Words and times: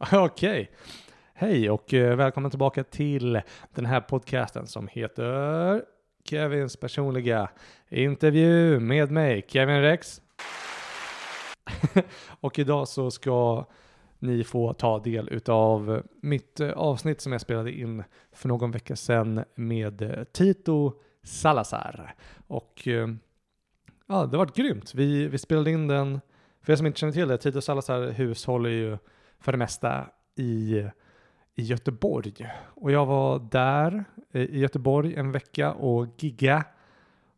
Okej. 0.12 0.70
Hej 1.34 1.70
och 1.70 1.94
eh, 1.94 2.16
välkommen 2.16 2.50
tillbaka 2.50 2.84
till 2.84 3.40
den 3.74 3.86
här 3.86 4.00
podcasten 4.00 4.66
som 4.66 4.88
heter 4.88 5.84
Kevins 6.24 6.76
personliga 6.76 7.48
intervju 7.88 8.80
med 8.80 9.10
mig, 9.10 9.44
Kevin 9.48 9.82
Rex. 9.82 10.20
och 12.40 12.58
idag 12.58 12.88
så 12.88 13.10
ska 13.10 13.66
ni 14.18 14.44
få 14.44 14.72
ta 14.72 14.98
del 14.98 15.28
utav 15.28 16.02
mitt 16.20 16.60
eh, 16.60 16.70
avsnitt 16.70 17.20
som 17.20 17.32
jag 17.32 17.40
spelade 17.40 17.72
in 17.72 18.04
för 18.32 18.48
någon 18.48 18.70
vecka 18.70 18.96
sedan 18.96 19.44
med 19.54 20.02
eh, 20.02 20.24
Tito 20.24 20.92
Salazar. 21.22 22.14
Och 22.46 22.88
ja, 24.06 24.26
det 24.26 24.36
var 24.36 24.50
grymt. 24.54 24.94
Vi, 24.94 25.28
vi 25.28 25.38
spelade 25.38 25.70
in 25.70 25.88
den, 25.88 26.20
för 26.62 26.72
er 26.72 26.76
som 26.76 26.86
inte 26.86 26.98
känner 26.98 27.12
till 27.12 27.28
det, 27.28 27.38
Tito 27.38 27.60
Salazar 27.60 28.10
hushåller 28.10 28.70
ju 28.70 28.98
för 29.40 29.52
det 29.52 29.58
mesta 29.58 30.06
i, 30.36 30.84
i 31.54 31.62
Göteborg. 31.62 32.50
Och 32.74 32.92
jag 32.92 33.06
var 33.06 33.38
där 33.38 34.04
eh, 34.30 34.42
i 34.42 34.58
Göteborg 34.58 35.14
en 35.14 35.32
vecka 35.32 35.72
och 35.72 36.06
gigga. 36.18 36.64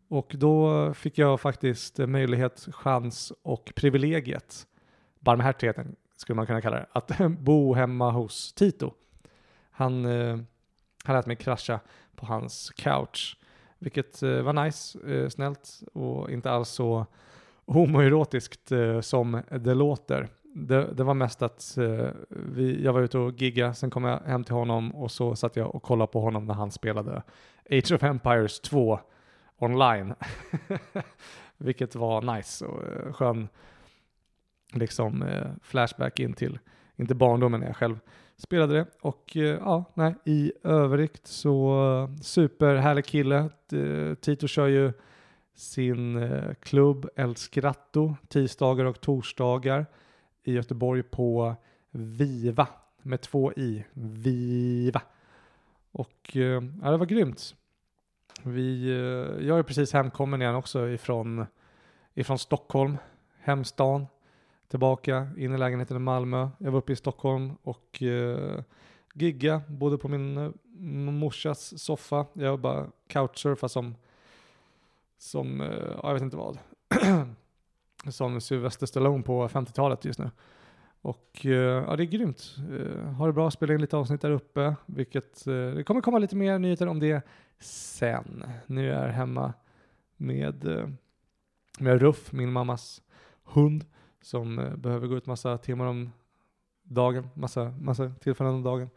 Och 0.08 0.32
då 0.38 0.94
fick 0.94 1.18
jag 1.18 1.40
faktiskt 1.40 1.98
möjlighet, 1.98 2.68
chans 2.72 3.32
och 3.42 3.72
privilegiet, 3.76 4.66
barmhärtigheten 5.20 5.96
skulle 6.16 6.36
man 6.36 6.46
kunna 6.46 6.60
kalla 6.60 6.76
det, 6.76 6.86
att 6.92 7.18
bo 7.38 7.74
hemma 7.74 8.10
hos 8.10 8.52
Tito. 8.52 8.94
Han, 9.70 10.04
eh, 10.04 10.38
han 11.04 11.16
lät 11.16 11.26
mig 11.26 11.36
krascha 11.36 11.80
på 12.16 12.26
hans 12.26 12.70
couch, 12.70 13.36
vilket 13.78 14.22
eh, 14.22 14.42
var 14.42 14.64
nice, 14.64 15.30
snällt 15.30 15.82
och 15.92 16.30
inte 16.30 16.50
alls 16.50 16.68
så 16.68 17.06
homoerotiskt 17.66 18.72
som 19.00 19.42
det 19.50 19.74
låter. 19.74 20.28
Det, 20.54 20.92
det 20.92 21.04
var 21.04 21.14
mest 21.14 21.42
att 21.42 21.76
eh, 21.78 22.08
vi, 22.28 22.84
jag 22.84 22.92
var 22.92 23.00
ute 23.00 23.18
och 23.18 23.42
gigga, 23.42 23.74
sen 23.74 23.90
kom 23.90 24.04
jag 24.04 24.20
hem 24.20 24.44
till 24.44 24.54
honom 24.54 24.94
och 24.94 25.10
så 25.10 25.36
satt 25.36 25.56
jag 25.56 25.74
och 25.74 25.82
kollade 25.82 26.12
på 26.12 26.20
honom 26.20 26.44
när 26.44 26.54
han 26.54 26.70
spelade 26.70 27.22
Age 27.70 27.92
of 27.92 28.02
Empires 28.02 28.60
2 28.60 28.98
online. 29.58 30.14
Vilket 31.58 31.94
var 31.94 32.36
nice 32.36 32.66
och 32.66 32.82
eh, 32.84 33.12
skön 33.12 33.48
liksom 34.72 35.22
eh, 35.22 35.46
flashback 35.62 36.20
in 36.20 36.32
till, 36.32 36.58
inte 36.96 37.14
barndomen 37.14 37.60
när 37.60 37.66
jag 37.66 37.76
själv 37.76 37.98
spelade 38.36 38.74
det. 38.74 38.86
Och 39.00 39.36
eh, 39.36 39.42
ja, 39.42 39.84
nej, 39.94 40.14
i 40.24 40.52
övrigt 40.62 41.26
så 41.26 41.84
eh, 42.10 42.16
superhärlig 42.20 43.04
kille. 43.04 43.50
Eh, 43.72 44.14
Tito 44.14 44.46
kör 44.46 44.66
ju 44.66 44.92
sin 45.54 46.16
eh, 46.16 46.54
klubb 46.60 47.08
El 47.16 47.34
Scratto 47.34 48.16
tisdagar 48.28 48.84
och 48.84 49.00
torsdagar 49.00 49.86
i 50.44 50.52
Göteborg 50.52 51.02
på 51.02 51.54
Viva 51.90 52.68
med 53.02 53.20
två 53.20 53.52
i. 53.52 53.84
Viva. 53.92 55.02
Och 55.92 56.36
eh, 56.36 56.62
ja, 56.82 56.90
det 56.90 56.96
var 56.96 57.06
grymt. 57.06 57.54
Vi, 58.42 58.90
eh, 58.90 59.46
jag 59.46 59.58
är 59.58 59.62
precis 59.62 59.92
hemkommen 59.92 60.42
igen 60.42 60.54
också 60.54 60.88
ifrån, 60.88 61.46
ifrån 62.14 62.38
Stockholm, 62.38 62.96
hemstan, 63.40 64.06
tillbaka 64.68 65.28
in 65.36 65.54
i 65.54 65.58
lägenheten 65.58 65.96
i 65.96 66.00
Malmö. 66.00 66.48
Jag 66.58 66.70
var 66.70 66.78
uppe 66.78 66.92
i 66.92 66.96
Stockholm 66.96 67.52
och 67.62 68.02
eh, 68.02 68.62
gigga, 69.14 69.62
bodde 69.68 69.98
på 69.98 70.08
min 70.08 70.36
eh, 70.36 70.50
morsas 71.12 71.82
soffa. 71.82 72.26
Jag 72.32 72.60
bara 72.60 72.86
couchsurfa 73.08 73.68
som, 73.68 73.94
som 75.18 75.60
ja, 75.60 76.00
jag 76.02 76.14
vet 76.14 76.22
inte 76.22 76.36
vad, 76.36 76.58
som 78.10 78.40
Sylvester 78.40 78.86
Stallone 78.86 79.22
på 79.22 79.48
50-talet 79.48 80.04
just 80.04 80.18
nu. 80.18 80.30
Och 81.02 81.46
eh, 81.46 81.52
ja, 81.52 81.96
det 81.96 82.02
är 82.02 82.06
grymt. 82.06 82.56
Eh, 82.70 83.12
ha 83.12 83.26
det 83.26 83.32
bra, 83.32 83.50
spela 83.50 83.74
in 83.74 83.80
lite 83.80 83.96
avsnitt 83.96 84.20
där 84.20 84.30
uppe, 84.30 84.76
vilket 84.86 85.46
eh, 85.46 85.54
det 85.54 85.84
kommer 85.84 86.00
komma 86.00 86.18
lite 86.18 86.36
mer 86.36 86.58
nyheter 86.58 86.86
om 86.86 87.00
det 87.00 87.22
sen. 87.60 88.44
Nu 88.66 88.92
är 88.92 89.06
jag 89.06 89.12
hemma 89.12 89.52
med, 90.16 90.88
med 91.78 92.00
Ruff, 92.00 92.32
min 92.32 92.52
mammas 92.52 93.02
hund, 93.44 93.84
som 94.20 94.72
behöver 94.76 95.06
gå 95.06 95.16
ut 95.16 95.26
massa 95.26 95.58
timmar 95.58 95.86
om 95.86 96.10
dagen, 96.82 97.28
massa, 97.34 97.74
massa 97.80 98.12
tillfällen 98.20 98.54
om 98.54 98.62
dagen. 98.62 98.90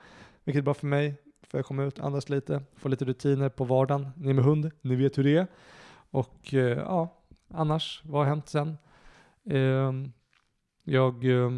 Vilket 0.43 0.61
är 0.61 0.63
bra 0.63 0.73
för 0.73 0.87
mig, 0.87 1.15
för 1.41 1.57
jag 1.57 1.65
kommer 1.65 1.87
ut, 1.87 1.99
andas 1.99 2.29
lite, 2.29 2.61
få 2.75 2.89
lite 2.89 3.05
rutiner 3.05 3.49
på 3.49 3.63
vardagen. 3.63 4.09
Ni 4.15 4.33
med 4.33 4.45
hund, 4.45 4.71
ni 4.81 4.95
vet 4.95 5.17
hur 5.17 5.23
det 5.23 5.37
är. 5.37 5.47
Och 6.09 6.53
ja, 6.53 7.21
annars, 7.47 8.01
vad 8.03 8.21
har 8.21 8.29
hänt 8.29 8.49
sen? 8.49 8.77
Ehm, 9.49 10.11
jag, 10.83 11.25
eh, 11.25 11.51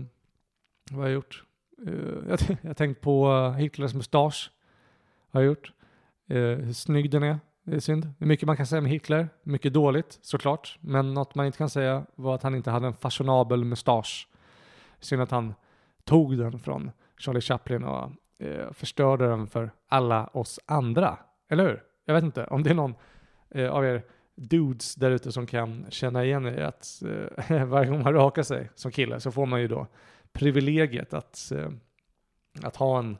vad 0.91 0.99
har 0.99 1.07
jag 1.07 1.13
gjort? 1.13 1.43
Eh, 1.87 1.93
jag 2.29 2.39
har 2.63 2.73
tänkt 2.73 3.01
på 3.01 3.31
eh, 3.31 3.53
Hitlers 3.53 3.93
mustasch, 3.93 4.51
har 5.29 5.41
jag 5.41 5.47
gjort. 5.47 5.71
Eh, 6.27 6.37
hur 6.37 6.73
snygg 6.73 7.11
den 7.11 7.23
är, 7.23 7.39
det 7.63 7.75
är 7.75 7.79
synd. 7.79 8.13
Hur 8.19 8.27
mycket 8.27 8.47
man 8.47 8.57
kan 8.57 8.65
säga 8.65 8.79
om 8.79 8.85
Hitler, 8.85 9.29
mycket 9.43 9.73
dåligt 9.73 10.19
såklart, 10.21 10.77
men 10.81 11.13
något 11.13 11.35
man 11.35 11.45
inte 11.45 11.57
kan 11.57 11.69
säga 11.69 12.05
var 12.15 12.35
att 12.35 12.43
han 12.43 12.55
inte 12.55 12.71
hade 12.71 12.87
en 12.87 12.93
fashionabel 12.93 13.63
mustasch. 13.63 14.27
Synd 14.99 15.21
att 15.21 15.31
han 15.31 15.53
tog 16.03 16.37
den 16.37 16.59
från 16.59 16.91
Charlie 17.17 17.41
Chaplin 17.41 17.83
och 17.83 18.11
eh, 18.39 18.71
förstörde 18.71 19.27
den 19.27 19.47
för 19.47 19.71
alla 19.87 20.27
oss 20.27 20.59
andra, 20.65 21.17
eller 21.49 21.63
hur? 21.63 21.83
Jag 22.05 22.13
vet 22.13 22.23
inte 22.23 22.45
om 22.45 22.63
det 22.63 22.69
är 22.69 22.73
någon 22.73 22.95
eh, 23.49 23.69
av 23.69 23.85
er 23.85 24.03
dudes 24.37 24.95
där 24.95 25.11
ute 25.11 25.31
som 25.31 25.45
kan 25.45 25.85
känna 25.89 26.25
igen 26.25 26.45
er 26.45 26.61
att 26.61 27.03
eh, 27.49 27.65
varje 27.65 27.89
gång 27.89 28.03
man 28.03 28.13
rakar 28.13 28.43
sig 28.43 28.69
som 28.75 28.91
kille 28.91 29.19
så 29.19 29.31
får 29.31 29.45
man 29.45 29.61
ju 29.61 29.67
då 29.67 29.87
privilegiet 30.31 31.13
att, 31.13 31.51
eh, 31.51 31.69
att 32.63 32.75
ha 32.75 32.99
en, 32.99 33.17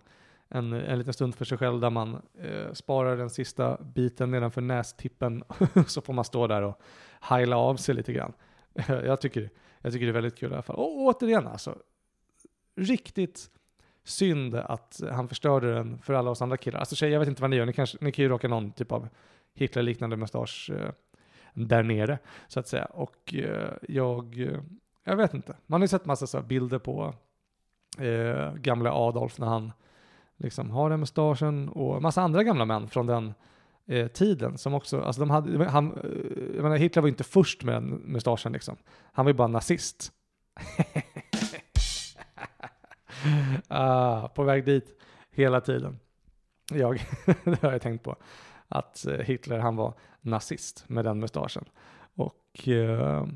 en, 0.50 0.74
en 0.74 1.00
liten 1.00 1.14
stund 1.14 1.36
för 1.36 1.46
sig 1.46 1.58
själv 1.58 1.80
där 1.80 1.90
man 1.90 2.22
eh, 2.40 2.74
sparar 2.74 3.18
den 3.18 3.30
sista 3.30 3.78
biten 3.82 4.32
nedanför 4.32 4.62
nästippen 4.62 5.44
så 5.88 6.02
får 6.02 6.14
man 6.14 6.26
stå 6.26 6.48
där 6.48 6.62
och 6.62 6.82
heila 7.22 7.58
av 7.58 7.76
sig 7.76 7.96
lite 7.96 8.14
grann. 8.14 8.34
jag, 8.88 9.22
tycker, 9.22 9.50
jag 9.82 9.94
tycker 9.94 10.06
det 10.06 10.12
är 10.12 10.14
väldigt 10.14 10.38
kul 10.38 10.52
i 10.52 10.54
alla 10.54 10.62
fall. 10.62 10.76
Och 10.76 10.98
återigen 10.98 11.48
alltså, 11.48 11.78
riktigt 12.76 13.50
synd 14.04 14.56
att 14.56 15.02
han 15.12 15.28
förstörde 15.28 15.74
den 15.74 15.98
för 15.98 16.14
alla 16.14 16.32
oss 16.32 16.42
andra 16.42 16.58
killar. 16.58 16.80
Alltså 16.80 16.96
tjejer, 16.96 17.14
jag 17.14 17.20
vet 17.20 17.30
inte 17.30 17.42
vad 17.42 17.50
ni 17.50 17.56
gör, 17.56 17.66
ni, 17.66 17.74
kanske, 17.74 17.98
ni 18.02 18.12
kan 18.12 18.24
ju 18.24 18.30
raka 18.30 18.48
någon 18.48 18.72
typ 18.72 18.92
av 18.92 19.10
Hitler-liknande 19.54 20.18
mustasch 20.18 20.70
eh, 20.70 20.92
där 21.66 21.84
nere, 21.84 22.20
så 22.48 22.60
att 22.60 22.68
säga. 22.68 22.86
Och 22.86 23.34
eh, 23.34 23.74
jag, 23.88 24.40
eh, 24.40 24.60
jag 25.04 25.16
vet 25.16 25.34
inte. 25.34 25.56
Man 25.66 25.82
har 25.82 25.84
ju 25.84 25.88
sett 25.88 26.06
massa 26.06 26.28
så 26.28 26.38
här 26.38 26.46
bilder 26.46 26.80
på 26.80 27.14
eh, 27.98 28.54
gamla 28.54 28.94
Adolf 28.94 29.40
när 29.40 29.48
han 29.48 29.72
liksom 30.38 30.72
har 30.72 30.90
den 30.90 31.00
mustaschen 31.00 31.70
och 31.70 32.02
massa 32.02 32.22
andra 32.22 32.44
gamla 32.44 32.66
män 32.66 32.88
från 32.88 33.06
den 33.06 33.34
eh, 33.88 34.08
tiden 34.08 34.58
som 34.58 34.74
också, 34.74 35.02
alltså 35.02 35.20
de 35.20 35.30
hade, 35.30 35.70
han, 35.70 35.94
eh, 35.94 36.56
jag 36.56 36.64
menar 36.64 36.78
Hitler 36.78 37.02
var 37.02 37.08
ju 37.08 37.12
inte 37.12 37.24
först 37.24 37.64
med 37.64 37.76
den 37.76 37.88
mustaschen 37.90 38.52
liksom. 38.52 38.78
Han 39.12 39.26
var 39.26 39.30
ju 39.30 39.38
bara 39.38 39.48
nazist. 39.48 40.12
ah, 43.68 44.28
på 44.28 44.44
väg 44.44 44.66
dit 44.66 45.02
hela 45.32 45.62
tiden. 45.62 46.00
Jag, 46.72 47.06
det 47.44 47.62
har 47.62 47.72
jag 47.72 47.82
tänkt 47.82 48.04
på. 48.04 48.16
Att 48.68 49.06
eh, 49.06 49.14
Hitler, 49.14 49.60
han 49.60 49.76
var 49.76 49.94
nazist 50.22 50.84
med 50.88 51.06
den 51.06 51.20
mustaschen. 51.20 51.66
Och 52.16 52.68
eh, 52.68 53.28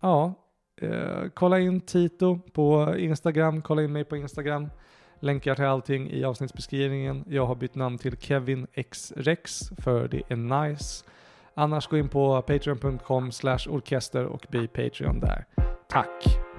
ja, 0.00 0.34
eh, 0.80 1.22
kolla 1.34 1.58
in 1.58 1.80
Tito 1.80 2.38
på 2.52 2.96
Instagram, 2.98 3.62
kolla 3.62 3.82
in 3.82 3.92
mig 3.92 4.04
på 4.04 4.16
Instagram. 4.16 4.70
Länkar 5.20 5.54
till 5.54 5.64
allting 5.64 6.10
i 6.10 6.24
avsnittsbeskrivningen. 6.24 7.24
Jag 7.28 7.46
har 7.46 7.54
bytt 7.54 7.74
namn 7.74 7.98
till 7.98 8.16
Kevin 8.16 8.66
X 8.72 9.12
Rex 9.16 9.70
för 9.78 10.08
det 10.08 10.22
är 10.28 10.36
nice. 10.36 11.04
Annars 11.54 11.86
gå 11.86 11.96
in 11.96 12.08
på 12.08 12.42
patreon.com 12.42 13.32
slash 13.32 13.68
orkester 13.68 14.24
och 14.24 14.46
bli 14.50 14.68
Patreon 14.68 15.20
där. 15.20 15.44
Tack! 15.88 16.51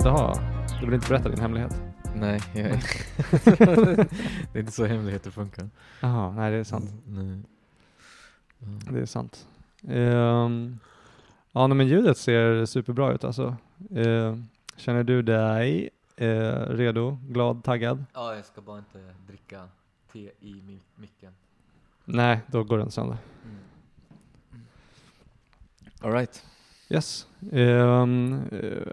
Inte 0.00 0.10
ha, 0.10 0.34
du 0.80 0.86
vill 0.86 0.94
inte 0.94 1.08
berätta 1.08 1.28
din 1.28 1.40
hemlighet? 1.40 1.82
Nej, 2.14 2.40
jag 2.54 2.64
är 2.64 2.76
det 4.52 4.58
är 4.58 4.60
inte 4.60 4.72
så 4.72 4.84
hemligheter 4.84 5.30
funkar. 5.30 5.68
Jaha, 6.00 6.30
nej 6.32 6.50
det 6.50 6.56
är 6.56 6.64
sant. 6.64 6.90
Nej. 7.06 7.40
Ja. 8.58 8.92
Det 8.92 9.00
är 9.00 9.06
sant. 9.06 9.48
Ehm, 9.88 10.78
ja, 11.52 11.66
men 11.66 11.86
ljudet 11.88 12.18
ser 12.18 12.66
superbra 12.66 13.12
ut 13.12 13.24
alltså. 13.24 13.56
Ehm, 13.96 14.46
känner 14.76 15.04
du 15.04 15.22
dig 15.22 15.90
eh, 16.16 16.52
redo, 16.68 17.18
glad, 17.28 17.64
taggad? 17.64 18.04
Ja, 18.14 18.34
jag 18.34 18.44
ska 18.44 18.60
bara 18.60 18.78
inte 18.78 19.14
dricka 19.26 19.68
te 20.12 20.30
i 20.40 20.52
mi- 20.52 20.80
micken. 20.96 21.32
Nej, 22.04 22.40
då 22.46 22.64
går 22.64 22.78
den 22.78 22.90
sönder. 22.90 23.16
Alright. 26.00 26.44
Yes. 26.90 27.26
Eh, 27.52 28.06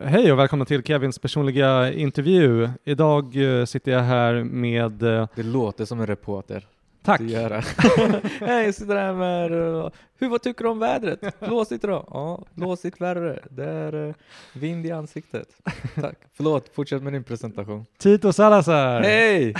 hej 0.04 0.32
och 0.32 0.40
välkomna 0.40 0.66
till 0.66 0.84
Kevins 0.84 1.20
personliga 1.20 1.94
intervju. 1.94 2.70
Idag 2.84 3.36
eh, 3.60 3.66
sitter 3.66 3.92
jag 3.92 4.02
här 4.02 4.44
med... 4.44 5.04
eh, 5.04 5.28
Det 5.36 5.44
låter 5.44 5.86
som 5.86 6.00
en 6.00 6.08
reporter. 6.08 6.66
tack! 7.04 7.22
Hej, 8.40 8.66
jag 8.66 8.76
sitter 8.76 8.96
här 8.96 9.14
med... 9.14 9.52
uh, 9.52 9.90
Hur, 10.20 10.30
vad 10.30 10.42
tycker 10.42 10.64
du 10.64 10.70
om 10.70 10.80
vädret? 10.80 11.40
Blåsigt 11.40 11.84
idag? 11.84 12.06
Ja, 12.12 12.44
blåsigt 12.54 13.02
värre. 13.02 13.40
Det 13.50 13.66
är 13.66 13.96
uh, 13.96 14.14
vind 14.54 14.86
i 14.86 14.92
ansiktet. 14.92 15.48
Tack. 15.96 16.16
Förlåt, 16.34 16.70
fortsätt 16.76 17.04
med 17.04 17.14
din 17.14 17.24
presentation. 17.24 17.86
Tito 17.98 18.34
Salazar! 18.34 19.02
Hej! 19.02 19.54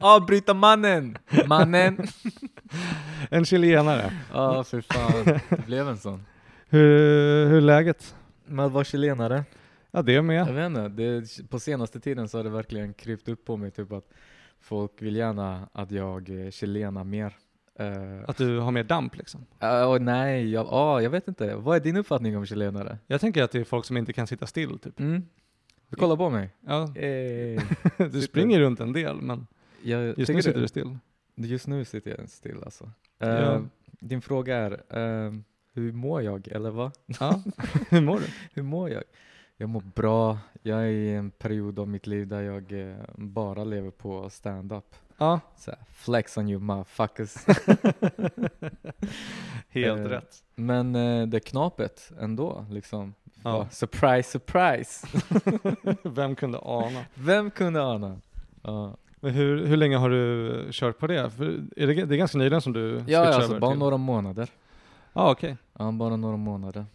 Avbryta 0.00 0.54
mannen! 0.54 1.18
Mannen! 1.46 2.06
En 3.30 3.44
chilenare. 3.44 4.12
Ja, 4.32 4.64
för 4.64 4.80
fan. 4.80 5.38
Det 5.48 5.66
blev 5.66 5.88
en 5.88 5.98
sån. 5.98 6.22
Hur, 6.70 7.46
hur 7.46 7.56
är 7.56 7.60
läget? 7.60 8.14
Men 8.44 8.66
att 8.66 8.72
vara 8.72 8.84
chilenare? 8.84 9.44
Ja, 9.90 10.02
det 10.02 10.12
är 10.12 10.16
Jag 10.16 10.24
med. 10.24 10.54
vet 10.54 10.66
inte, 10.66 10.88
det, 10.88 11.48
på 11.50 11.58
senaste 11.60 12.00
tiden 12.00 12.28
så 12.28 12.38
har 12.38 12.44
det 12.44 12.50
verkligen 12.50 12.94
krypt 12.94 13.28
upp 13.28 13.44
på 13.44 13.56
mig 13.56 13.70
typ 13.70 13.92
att 13.92 14.08
folk 14.60 14.92
vill 15.02 15.16
gärna 15.16 15.68
att 15.72 15.90
jag 15.90 16.44
eh, 16.46 16.50
chilenar 16.50 17.04
mer. 17.04 17.36
Uh, 17.80 18.24
Att 18.28 18.36
du 18.36 18.58
har 18.58 18.70
mer 18.70 18.84
damp 18.84 19.16
liksom. 19.16 19.46
nej, 20.00 20.50
jag, 20.50 20.66
ah, 20.70 21.00
jag 21.00 21.10
vet 21.10 21.28
inte. 21.28 21.54
Vad 21.54 21.76
är 21.76 21.80
din 21.80 21.96
uppfattning 21.96 22.36
om 22.36 22.46
chilenare? 22.46 22.98
Jag 23.06 23.20
tänker 23.20 23.42
att 23.42 23.50
det 23.52 23.58
är 23.60 23.64
folk 23.64 23.84
som 23.84 23.96
inte 23.96 24.12
kan 24.12 24.26
sitta 24.26 24.46
still 24.46 24.78
typ. 24.78 25.00
Mm. 25.00 25.22
Du 25.88 25.96
kollar 25.96 26.16
på 26.16 26.30
mig? 26.30 26.54
Ja, 26.66 26.86
Hey. 26.96 27.58
du 28.12 28.20
springer 28.22 28.60
runt 28.60 28.80
en 28.80 28.92
del 28.92 29.16
men 29.20 29.46
Jag, 29.82 30.18
just 30.18 30.32
nu 30.32 30.42
sitter 30.42 30.54
du? 30.54 30.60
du 30.60 30.68
still. 30.68 30.98
Just 31.34 31.66
nu 31.66 31.84
sitter 31.84 32.16
jag 32.18 32.28
still 32.28 32.56
alltså. 32.64 32.90
Ja. 33.18 33.26
Eh, 33.54 33.62
Din 34.00 34.22
fråga 34.22 34.56
är, 34.56 34.72
eh, 34.72 35.32
hur 35.80 35.92
mår 35.92 36.22
jag? 36.22 36.48
Eller 36.48 36.70
vad? 36.70 36.90
Ja, 37.06 37.42
hur 37.90 38.00
mår 38.00 38.18
du? 38.18 38.24
Hur 38.54 38.62
mår 38.62 38.90
jag? 38.90 39.02
Jag 39.56 39.68
mår 39.68 39.82
bra. 39.94 40.38
Jag 40.62 40.78
är 40.80 40.86
i 40.86 41.14
en 41.14 41.30
period 41.30 41.78
av 41.78 41.88
mitt 41.88 42.06
liv 42.06 42.26
där 42.28 42.40
jag 42.42 42.72
eh, 42.90 42.96
bara 43.16 43.64
lever 43.64 43.90
på 43.90 44.30
stand-up. 44.30 44.94
Ja, 45.18 45.40
Så 45.56 45.70
här, 45.70 45.80
flex 45.94 46.36
on 46.36 46.48
you 46.48 46.60
motherfuckers. 46.60 47.34
helt 49.68 50.00
Eh, 50.00 50.04
rätt. 50.04 50.42
Men 50.54 50.94
eh, 50.96 51.26
det 51.26 51.40
knapet 51.40 52.12
ändå 52.20 52.64
liksom. 52.70 53.14
Ja. 53.44 53.58
Va? 53.58 53.68
Surprise, 53.70 54.30
surprise! 54.30 55.06
Vem 56.10 56.34
kunde 56.34 56.58
ana? 56.62 57.04
Vem 57.14 57.50
kunde 57.50 57.82
ana? 57.82 58.20
Ja, 58.62 58.96
Men 59.20 59.34
hur, 59.34 59.66
hur 59.66 59.76
länge 59.76 59.96
har 59.96 60.10
du 60.10 60.66
kört 60.72 60.98
på 60.98 61.06
det? 61.06 61.30
För 61.30 61.44
är 61.76 61.86
det, 61.86 61.94
det 62.04 62.14
är 62.14 62.18
ganska 62.18 62.38
nyligen 62.38 62.60
som 62.60 62.72
du 62.72 63.04
ja 63.06 63.26
alltså 63.26 63.50
över 63.50 63.60
bara 63.60 63.70
till- 63.70 63.78
några 63.78 63.96
månader. 63.96 64.48
Ja, 65.12 65.30
okej. 65.30 65.56
Ja, 65.78 65.92
bara 65.92 66.16
några 66.16 66.36
månader. 66.36 66.86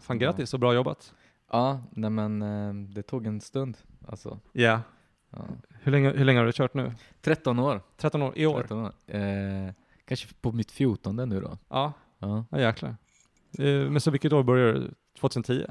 Fan 0.00 0.18
grattis 0.18 0.54
och 0.54 0.60
bra 0.60 0.74
jobbat. 0.74 1.14
Ja, 1.50 1.80
nej 1.90 2.10
men 2.10 2.42
eh, 2.42 2.74
det 2.94 3.02
tog 3.02 3.26
en 3.26 3.40
stund 3.40 3.76
alltså. 4.08 4.38
Ja. 4.52 4.80
Ja. 5.30 5.44
Hur 5.82 5.92
länge, 5.92 6.10
hur 6.10 6.24
länge 6.24 6.38
har 6.38 6.46
du 6.46 6.52
kört 6.52 6.74
nu? 6.74 6.92
13 7.20 7.58
år. 7.58 7.80
13 7.96 8.22
år? 8.22 8.32
I 8.38 8.46
år? 8.46 8.58
13 8.60 8.78
år. 8.84 8.92
Eh, 9.06 9.72
kanske 10.04 10.28
på 10.40 10.52
mitt 10.52 10.70
14 10.70 11.16
nu 11.28 11.40
då. 11.40 11.58
Ja, 11.68 11.92
Ja. 12.18 12.44
ja 12.50 12.60
jäklar. 12.60 12.96
Eh, 13.58 13.64
Men 13.90 14.00
så 14.00 14.10
vilket 14.10 14.32
år 14.32 14.42
började 14.42 14.72
du? 14.72 14.94
2010? 15.20 15.66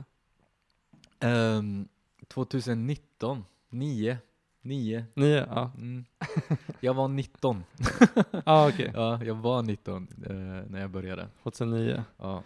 Ehm, 1.20 1.88
2019, 2.28 3.46
9, 3.70 4.18
9. 4.64 5.06
9? 5.16 5.46
Ja. 5.50 5.72
Mm. 5.78 6.06
Jag 6.80 6.94
var 6.94 7.08
19. 7.08 7.64
Ja, 8.46 8.70
okej. 8.70 8.92
Ja, 8.94 9.24
jag 9.24 9.36
var 9.36 9.62
19 9.62 10.08
eh, 10.26 10.34
när 10.72 10.82
jag 10.82 10.90
började. 10.90 11.28
2009. 11.44 12.04
Ja. 12.18 12.44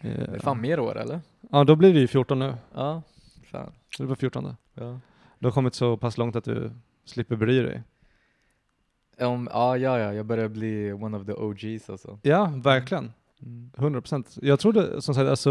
Eh, 0.00 0.10
Det 0.10 0.34
är 0.36 0.38
fan 0.38 0.60
mer 0.60 0.80
år 0.80 0.98
eller? 0.98 1.20
Ja, 1.50 1.64
då 1.64 1.76
blir 1.76 1.94
det 1.94 2.00
ju 2.00 2.06
14 2.06 2.38
nu. 2.38 2.54
Ja, 2.74 3.02
fan. 3.50 3.72
Så 3.96 4.02
det 4.02 4.08
var 4.08 4.16
14. 4.16 4.56
Ja. 4.74 5.00
Du 5.38 5.46
har 5.46 5.52
kommit 5.52 5.74
så 5.74 5.96
pass 5.96 6.18
långt 6.18 6.36
att 6.36 6.44
du 6.44 6.70
slipper 7.04 7.36
bry 7.36 7.62
dig. 7.62 7.82
Um, 9.18 9.48
ja, 9.52 9.76
ja, 9.76 9.98
ja, 9.98 10.12
jag 10.14 10.26
börjar 10.26 10.48
bli 10.48 10.92
one 10.92 11.16
of 11.16 11.26
the 11.26 11.32
OGs 11.32 11.90
alltså. 11.90 12.18
Ja, 12.22 12.52
verkligen. 12.64 13.12
Mm. 13.42 13.70
100 13.78 14.00
procent. 14.00 14.38
Jag 14.42 14.60
trodde, 14.60 15.02
som 15.02 15.14
sagt, 15.14 15.28
alltså, 15.28 15.50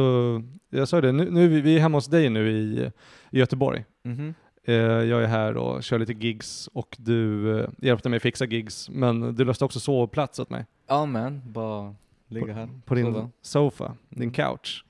jag 0.70 0.88
sa 0.88 1.02
det, 1.02 1.12
nu, 1.12 1.32
nu 1.32 1.48
vi, 1.48 1.62
vi 1.62 1.76
är 1.76 1.80
hemma 1.80 1.98
hos 1.98 2.08
dig 2.08 2.30
nu 2.30 2.52
i, 2.52 2.92
i 3.32 3.40
Göteborg. 3.40 3.86
Mhm. 4.04 4.28
Eh, 4.30 4.34
jag 4.72 5.24
är 5.24 5.28
här 5.28 5.58
och 5.58 5.84
kör 5.84 6.00
lite 6.00 6.14
gigs 6.14 6.68
och 6.74 6.96
du 7.00 7.60
eh, 7.60 7.70
hjälpte 7.78 8.10
mig 8.10 8.20
fixa 8.20 8.46
gigs, 8.46 8.90
men 8.90 9.36
du 9.36 9.46
löste 9.46 9.66
också 9.66 9.80
sovplats 9.80 10.40
åt 10.40 10.50
mig. 10.50 10.66
Ja 10.88 11.06
men, 11.06 11.42
bara 11.46 11.96
ligga 12.28 12.54
här. 12.54 12.70
På 12.86 12.96
din 12.96 13.06
sova. 13.06 13.30
sofa, 13.42 13.96
din 14.10 14.22
Mm. 14.24 14.34
couch. 14.34 14.86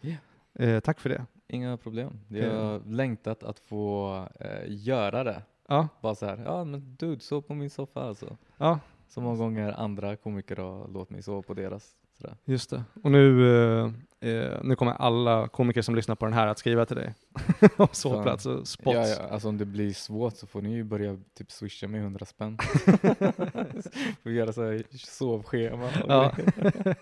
Eh, 0.60 0.80
tack 0.80 1.00
för 1.00 1.10
det. 1.10 1.25
Inga 1.48 1.78
problem. 1.78 2.20
Jag 2.28 2.54
har 2.64 2.81
längtat 2.88 3.44
att 3.44 3.60
få 3.60 4.16
eh, 4.40 4.48
göra 4.68 5.24
det. 5.24 5.42
Ja, 5.68 5.88
Bara 6.02 6.16
så 6.16 6.25
här, 6.25 6.42
ja 6.46 6.64
men 6.64 6.96
dude, 7.00 7.22
sov 7.22 7.42
på 7.42 7.54
min 7.54 7.70
soffa 7.70 8.02
alltså. 8.02 8.38
ja, 8.58 8.80
Så 9.08 9.22
många 9.22 9.38
gånger 9.38 9.72
andra 9.80 10.16
komiker 10.16 10.56
har 10.56 10.88
låtit 10.88 11.10
mig 11.10 11.22
sova 11.22 11.42
på 11.42 11.54
deras. 11.54 11.96
Sådär. 12.24 12.38
just 12.46 12.70
det. 12.70 12.84
Och 13.04 13.12
nu, 13.12 13.50
eh, 13.80 14.30
eh, 14.30 14.60
nu 14.64 14.75
kommer 14.75 14.92
alla 14.92 15.48
komiker 15.48 15.81
som 15.81 15.96
lyssnar 15.96 16.16
på 16.16 16.25
den 16.25 16.34
här 16.34 16.48
att 16.48 16.60
skriva 16.60 16.86
till 16.86 16.96
dig. 16.96 17.14
om 17.78 17.88
sovplats 17.92 18.46
och 18.46 18.68
spots. 18.68 18.96
Ja, 18.96 19.08
ja, 19.08 19.30
alltså 19.31 19.50
om 19.50 19.58
det 19.58 19.66
blir 19.66 19.94
svårt 19.94 20.36
så 20.36 20.48
får 20.48 20.62
ni 20.62 20.74
ju 20.74 20.84
börja 20.84 21.18
typ 21.38 21.52
swisha 21.52 21.88
mig 21.88 22.00
100 22.00 22.25
spänn. 22.25 22.58
Får 24.24 24.31
göra 24.31 24.54
så 24.54 24.64
här 24.64 24.84
sovschema. 24.92 25.90
Ja. 26.08 26.36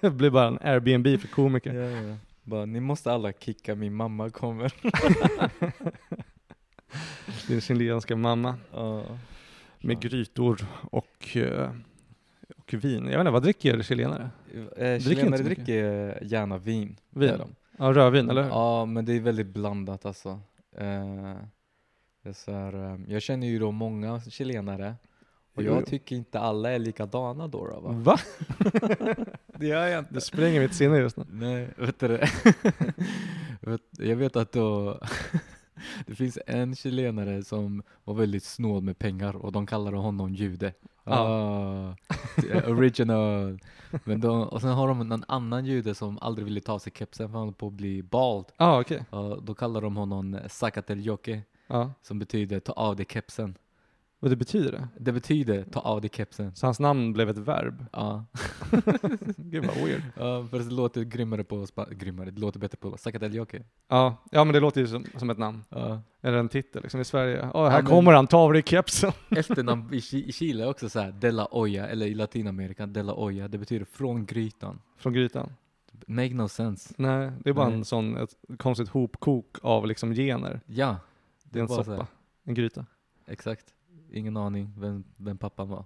det 0.02 0.10
blir 0.10 0.30
bara 0.30 0.48
en 0.48 0.60
Airbnb 0.62 1.22
för 1.22 1.28
komiker. 1.28 1.74
ja, 1.74 1.90
ja. 1.90 2.18
Bara, 2.44 2.66
ni 2.66 2.80
måste 2.80 3.12
alla 3.12 3.32
kicka, 3.34 3.76
min 3.76 3.94
mamma 3.94 4.30
kommer. 4.30 4.74
Din 7.48 7.62
chilenska 7.62 8.16
mamma. 8.16 8.56
Ja. 8.74 9.04
Med 9.80 10.00
grytor 10.00 10.66
och, 10.92 11.38
eh, 11.38 11.72
och 12.78 12.84
vin. 12.84 13.04
Jag 13.06 13.12
vet 13.12 13.20
inte, 13.20 13.32
vad 13.32 13.44
dricker 13.44 13.82
chilenare? 13.82 14.30
Eh, 14.78 15.00
Chilenare 15.00 15.42
dricker 15.42 16.20
gärna 16.24 16.58
vin. 16.58 17.00
Vin? 17.10 17.32
Ja, 17.78 17.94
rödvin, 17.94 18.30
eller 18.30 18.44
hur? 18.44 18.50
Ja, 18.50 18.86
men 18.86 19.06
det 19.06 19.14
är 19.14 19.20
väldigt 19.20 19.48
blandat 19.48 20.06
alltså. 20.06 20.40
Eh, 20.78 21.36
så 22.34 22.52
här, 22.52 22.74
eh, 22.94 23.00
jag 23.08 23.22
känner 23.22 23.48
ju 23.48 23.60
då 23.60 23.72
många 23.72 24.22
chilenare 24.22 24.96
och 25.56 25.64
Jo, 25.64 25.72
jag 25.72 25.80
jo. 25.80 25.86
tycker 25.86 26.16
inte 26.16 26.40
alla 26.40 26.72
är 26.72 26.80
likadana 26.80 27.48
då. 27.48 27.68
då 27.68 27.80
va? 27.80 27.92
Va? 27.92 28.18
Det 29.60 29.68
gör 29.68 29.88
jag 29.88 30.00
inte. 30.00 30.14
Det 30.14 30.22
spränger 30.22 30.62
mitt 30.62 30.74
sinne 30.74 30.98
just 30.98 31.18
nu. 31.18 31.24
Nej, 31.32 31.68
vet 31.78 32.00
du 32.00 32.08
det? 32.08 32.30
Jag 34.10 34.16
vet 34.16 34.36
att 34.36 34.52
då 34.52 35.00
det 36.08 36.16
finns 36.16 36.38
en 36.48 36.76
chilenare 36.76 37.44
som 37.44 37.84
var 38.04 38.14
väldigt 38.14 38.44
snål 38.44 38.84
med 38.84 39.00
pengar 39.00 39.36
och 39.36 39.52
de 39.52 39.66
kallade 39.68 39.98
honom 39.98 40.34
jude. 40.34 40.74
Ah, 41.04 41.94
original. 42.68 43.60
Men 44.04 44.22
de, 44.22 44.44
och 44.44 44.62
sen 44.62 44.70
har 44.70 44.88
de 44.88 45.12
en 45.12 45.24
annan 45.28 45.66
jude 45.66 45.96
som 45.96 46.18
aldrig 46.22 46.46
ville 46.46 46.62
ta 46.62 46.80
sig 46.80 46.94
kepsen 46.96 47.30
för 47.32 47.38
han 47.38 47.48
höll 47.48 47.54
på 47.54 47.68
att 47.68 47.74
bli 47.74 48.04
bald. 48.04 48.46
Ah, 48.58 48.80
okej. 48.80 49.06
Ja, 49.12 49.40
då 49.44 49.54
kallar 49.54 49.82
de 49.82 49.96
honom 49.96 50.40
Sakateljoke 50.50 51.42
Ja. 51.68 51.92
som 52.02 52.20
betyder 52.20 52.60
ta 52.60 52.72
av 52.74 52.96
dig 52.96 53.06
kepsen. 53.10 53.58
Vad 54.24 54.32
det 54.32 54.36
betyder 54.36 54.72
det? 54.72 54.88
Det 55.00 55.12
betyder 55.12 55.64
ta 55.64 55.80
av 55.80 56.02
dig 56.02 56.10
kepsen. 56.14 56.56
Så 56.56 56.68
hans 56.68 56.80
namn 56.80 57.14
blev 57.14 57.30
ett 57.30 57.38
verb? 57.38 57.86
Ja, 57.94 58.26
Gud 59.38 59.66
vad 59.66 59.76
weird. 59.76 60.02
ja 60.16 60.48
för 60.52 60.60
det 60.60 60.72
låter 60.72 61.04
grymmare 61.04 61.44
på 61.44 61.66
grymmare, 61.92 62.32
det 62.32 62.42
låter 62.42 62.60
bättre 62.60 62.78
på 62.78 62.98
Sakateljoke. 62.98 63.64
Ja, 63.88 64.16
ja 64.32 64.44
men 64.44 64.54
det 64.54 64.60
låter 64.60 64.82
ju 64.82 64.88
som, 64.88 65.06
som 65.18 65.30
ett 65.30 65.38
namn. 65.38 65.64
Ja. 65.70 66.02
Eller 66.22 66.38
en 66.38 66.50
titel 66.50 66.82
liksom 66.82 67.02
i 67.02 67.06
Sverige. 67.06 67.50
Åh, 67.54 67.70
här 67.70 67.82
Ja, 67.82 67.86
kommer 67.88 68.14
han, 68.14 68.28
ta 68.28 68.38
av 68.38 68.54
dig 68.54 68.64
kepsen. 68.66 69.12
Efternamn 69.30 69.94
i, 69.94 69.98
i 70.28 70.32
Chile 70.32 70.64
är 70.64 70.70
också 70.70 70.90
så 70.90 71.00
här, 71.00 71.12
de 71.12 71.32
la 71.32 71.46
olla, 71.52 71.88
eller 71.88 72.06
i 72.06 72.14
Latinamerika, 72.14 72.86
de 72.86 73.02
la 73.04 73.14
olla, 73.14 73.48
det 73.48 73.58
betyder 73.58 73.86
från 73.86 74.26
grytan. 74.26 74.80
Från 74.98 75.14
grytan. 75.14 75.54
Make 76.08 76.34
no 76.34 76.48
sense. 76.48 76.94
Nej, 76.98 77.32
det 77.44 77.50
är 77.50 77.54
bara 77.54 77.68
Nej. 77.68 77.78
en 77.78 77.86
sån, 77.86 78.18
ett 78.18 78.36
konstigt 78.58 78.90
hopkok 78.90 79.58
av 79.62 79.88
liksom 79.88 80.14
gener. 80.14 80.62
Ja, 80.66 80.98
Det 81.44 81.60
är 81.60 81.64
en 81.64 81.70
soppa. 81.70 81.92
här. 81.92 82.06
En 82.44 82.54
gryta. 82.54 82.86
exakt. 83.28 83.66
Ingen 84.12 84.38
aning 84.38 84.74
vem, 84.78 85.04
vem 85.18 85.38
pappan 85.38 85.70
var. 85.70 85.86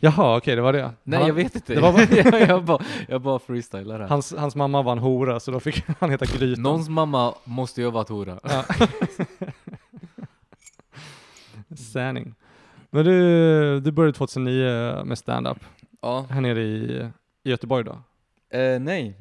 Jaha, 0.00 0.36
okej 0.36 0.56
det 0.56 0.62
var 0.62 0.72
det. 0.72 0.90
Nej 1.02 1.18
han, 1.18 1.28
jag 1.28 1.34
vet 1.34 1.54
inte. 1.54 1.74
det 1.74 1.80
var 1.80 1.92
bara- 1.92 2.16
jag, 2.40 2.48
jag, 2.48 2.64
bara, 2.64 2.84
jag 3.08 3.20
bara 3.22 3.38
freestylar 3.38 4.00
här. 4.00 4.08
Hans, 4.08 4.34
hans 4.34 4.56
mamma 4.56 4.82
var 4.82 4.92
en 4.92 4.98
hora 4.98 5.40
så 5.40 5.50
då 5.50 5.60
fick 5.60 5.84
han 6.00 6.10
heta 6.10 6.24
Grytan. 6.26 6.62
Någons 6.62 6.88
mamma 6.88 7.34
måste 7.44 7.80
ju 7.80 7.86
ha 7.86 7.92
varit 7.92 8.08
hora. 8.08 8.40
Ja. 8.42 8.64
Sanning. 11.76 12.34
Men 12.90 13.04
du, 13.04 13.80
du 13.80 13.90
började 13.92 14.12
2009 14.18 15.04
med 15.04 15.18
stand-up 15.18 15.58
Ja. 16.02 16.26
här 16.30 16.40
nere 16.40 16.62
i, 16.62 17.10
i 17.44 17.50
Göteborg 17.50 17.84
då? 17.84 17.98
Eh, 18.58 18.80
nej, 18.80 19.18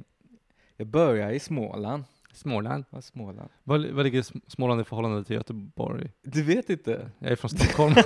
jag 0.77 0.88
började 0.88 1.33
i 1.33 1.39
Småland. 1.39 2.03
Småland. 2.33 2.85
Ja, 2.89 3.01
Småland. 3.01 3.49
Vad, 3.63 3.85
vad 3.85 4.05
ligger 4.05 4.21
Sm- 4.21 4.41
Småland 4.47 4.81
i 4.81 4.83
förhållande 4.83 5.23
till 5.23 5.35
Göteborg? 5.35 6.11
Du 6.21 6.43
vet 6.43 6.69
inte? 6.69 7.09
Jag 7.19 7.31
är 7.31 7.35
från 7.35 7.49
Stockholm. 7.49 7.93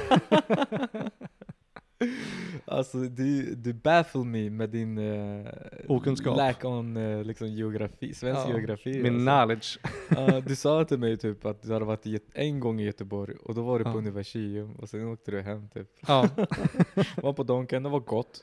Alltså 2.66 2.98
du, 2.98 3.56
du 3.56 3.74
baffle 3.74 4.24
me 4.24 4.50
med 4.50 4.70
din 4.70 4.98
uh, 4.98 5.48
Okunskap. 5.88 6.38
lack 6.38 6.66
on 6.66 6.98
uh, 6.98 7.24
liksom 7.24 7.48
geografi, 7.48 8.14
svensk 8.14 8.42
Ja, 8.42 8.50
geografi. 8.50 9.04
Min 9.04 9.06
alltså. 9.06 9.26
knowledge. 9.26 9.80
Ja, 10.34 10.42
du 10.42 10.56
sa 10.56 10.86
till 10.86 11.00
mig 11.00 11.18
typ 11.18 11.46
att 11.46 11.62
du 11.64 11.74
hade 11.74 11.86
varit 11.86 12.06
i 12.08 12.12
Göte- 12.12 12.32
en 12.34 12.60
gång 12.60 12.80
i 12.80 12.84
Göteborg 12.84 13.36
och 13.44 13.56
då 13.56 13.62
var 13.62 13.80
du 13.80 13.86
på 13.86 13.92
Ja. 13.92 13.96
Universium 13.98 14.76
och 14.76 14.90
sen 14.90 15.08
åkte 15.08 15.32
du 15.32 15.42
hem 15.42 15.70
typ. 15.70 15.88
Ja, 16.08 16.30
Var 17.16 17.34
på 17.34 17.44
Donken, 17.44 17.84
det 17.84 17.90
var 17.90 18.00
gott. 18.00 18.42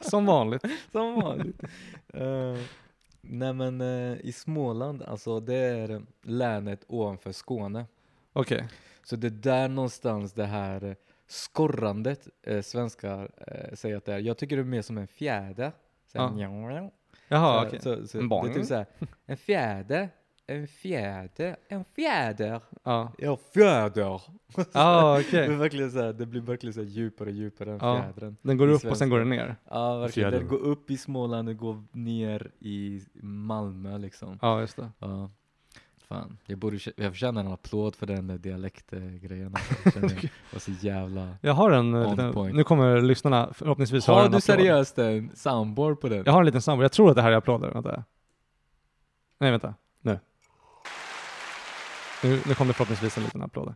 som 0.00 0.26
vanligt. 0.26 0.62
Som 0.92 1.14
vanligt. 1.14 1.62
Eh, 2.14 2.56
nej 3.20 3.52
men 3.52 3.80
eh, 3.80 4.16
i 4.20 4.32
Småland, 4.32 5.02
alltså 5.02 5.40
det 5.40 5.54
är 5.54 6.02
länet 6.22 6.84
ovanför 6.88 7.32
Skåne. 7.32 7.86
Okej. 8.32 8.68
Så 9.04 9.16
det 9.16 9.26
är 9.26 9.30
där 9.30 9.68
någonstans 9.68 10.32
det 10.32 10.46
här 10.46 10.84
eh, 10.84 10.94
skorrandet 11.26 12.28
eh, 12.42 12.62
svenskar 12.62 13.30
eh, 13.46 13.74
säger 13.74 13.96
att 13.96 14.04
det 14.04 14.14
är. 14.14 14.18
Jag 14.18 14.38
tycker 14.38 14.56
det 14.56 14.62
är 14.62 14.64
mer 14.64 14.82
som 14.82 14.98
en 14.98 15.06
fjäder. 15.08 15.72
Så 16.12 16.18
här, 16.18 16.24
Ja. 16.24 16.32
Jaha, 17.28 17.60
så, 17.62 17.66
okej. 17.66 17.80
så, 17.80 18.06
så, 18.06 18.18
En 18.18 18.28
det 18.28 18.36
är 18.36 18.40
boing. 18.40 18.54
typ 18.54 18.64
så 18.66 18.74
här, 18.74 18.86
en 19.26 19.36
fjäder, 19.36 20.08
en 20.48 20.68
fjäder, 20.68 21.56
en 21.68 21.84
fjäder, 21.84 22.60
Ja, 22.84 23.12
ja 23.18 23.36
fjäder. 23.54 24.20
ah, 24.72 25.16
Det, 25.30 25.48
verkligen 25.48 25.90
så 25.90 25.98
här, 26.02 26.12
det 26.12 26.26
blir 26.26 26.40
verkligen 26.40 26.74
så 26.74 26.82
djupare 26.82 27.28
och 27.28 27.34
djupare 27.34 27.70
än 27.72 27.78
Ja. 27.82 28.02
fjädern. 28.02 28.36
Den 28.42 28.56
går 28.56 28.68
upp 28.68 28.84
och 28.84 28.96
sen 28.96 29.08
går 29.10 29.18
den 29.18 29.28
ner. 29.30 29.56
Ja 29.70 29.98
verkligen, 29.98 30.30
den 30.32 30.48
går 30.48 30.58
upp 30.58 30.90
i 30.90 30.96
Småland 30.96 31.48
och 31.48 31.56
går 31.56 31.84
ner 31.92 32.50
i 32.58 33.02
Malmö 33.22 33.98
liksom. 33.98 34.38
Ja, 34.42 34.60
just 34.60 34.76
det. 34.76 34.90
Ja. 34.98 35.30
Fan, 36.08 36.38
jag, 36.46 36.58
borde, 36.58 36.78
jag 36.96 37.12
förtjänar 37.12 37.40
en 37.40 37.52
applåd 37.52 37.94
för 37.96 38.06
den 38.06 38.26
där 38.26 38.38
dialektgrejen. 38.38 39.54
Alltså. 39.54 39.90
Känner 39.90 40.08
jag 40.22 40.30
var 40.52 40.60
så 40.60 40.70
jävla... 40.70 41.36
Jag 41.40 41.52
har 41.54 41.70
en 41.70 41.94
eh, 41.94 42.10
liten, 42.10 42.56
nu 42.56 42.64
kommer 42.64 43.00
lyssnarna 43.00 43.48
förhoppningsvis 43.52 44.06
Har 44.06 44.16
en 44.16 44.20
du 44.22 44.26
applåd. 44.26 44.42
seriöst 44.42 44.98
en 44.98 45.30
soundboard 45.34 46.00
på 46.00 46.08
den? 46.08 46.22
Jag 46.26 46.32
har 46.32 46.40
en 46.40 46.46
liten 46.46 46.62
sambo. 46.62 46.82
Jag 46.84 46.92
tror 46.92 47.10
att 47.10 47.16
det 47.16 47.22
här 47.22 47.32
är 47.32 47.36
applåder. 47.36 47.70
Vänta. 47.70 48.04
Nej, 49.40 49.50
vänta. 49.50 49.74
Nu. 50.00 50.18
Nu, 52.24 52.40
nu 52.46 52.54
kommer 52.54 52.72
förhoppningsvis 52.72 53.16
en 53.16 53.22
liten 53.24 53.42
applåd. 53.42 53.74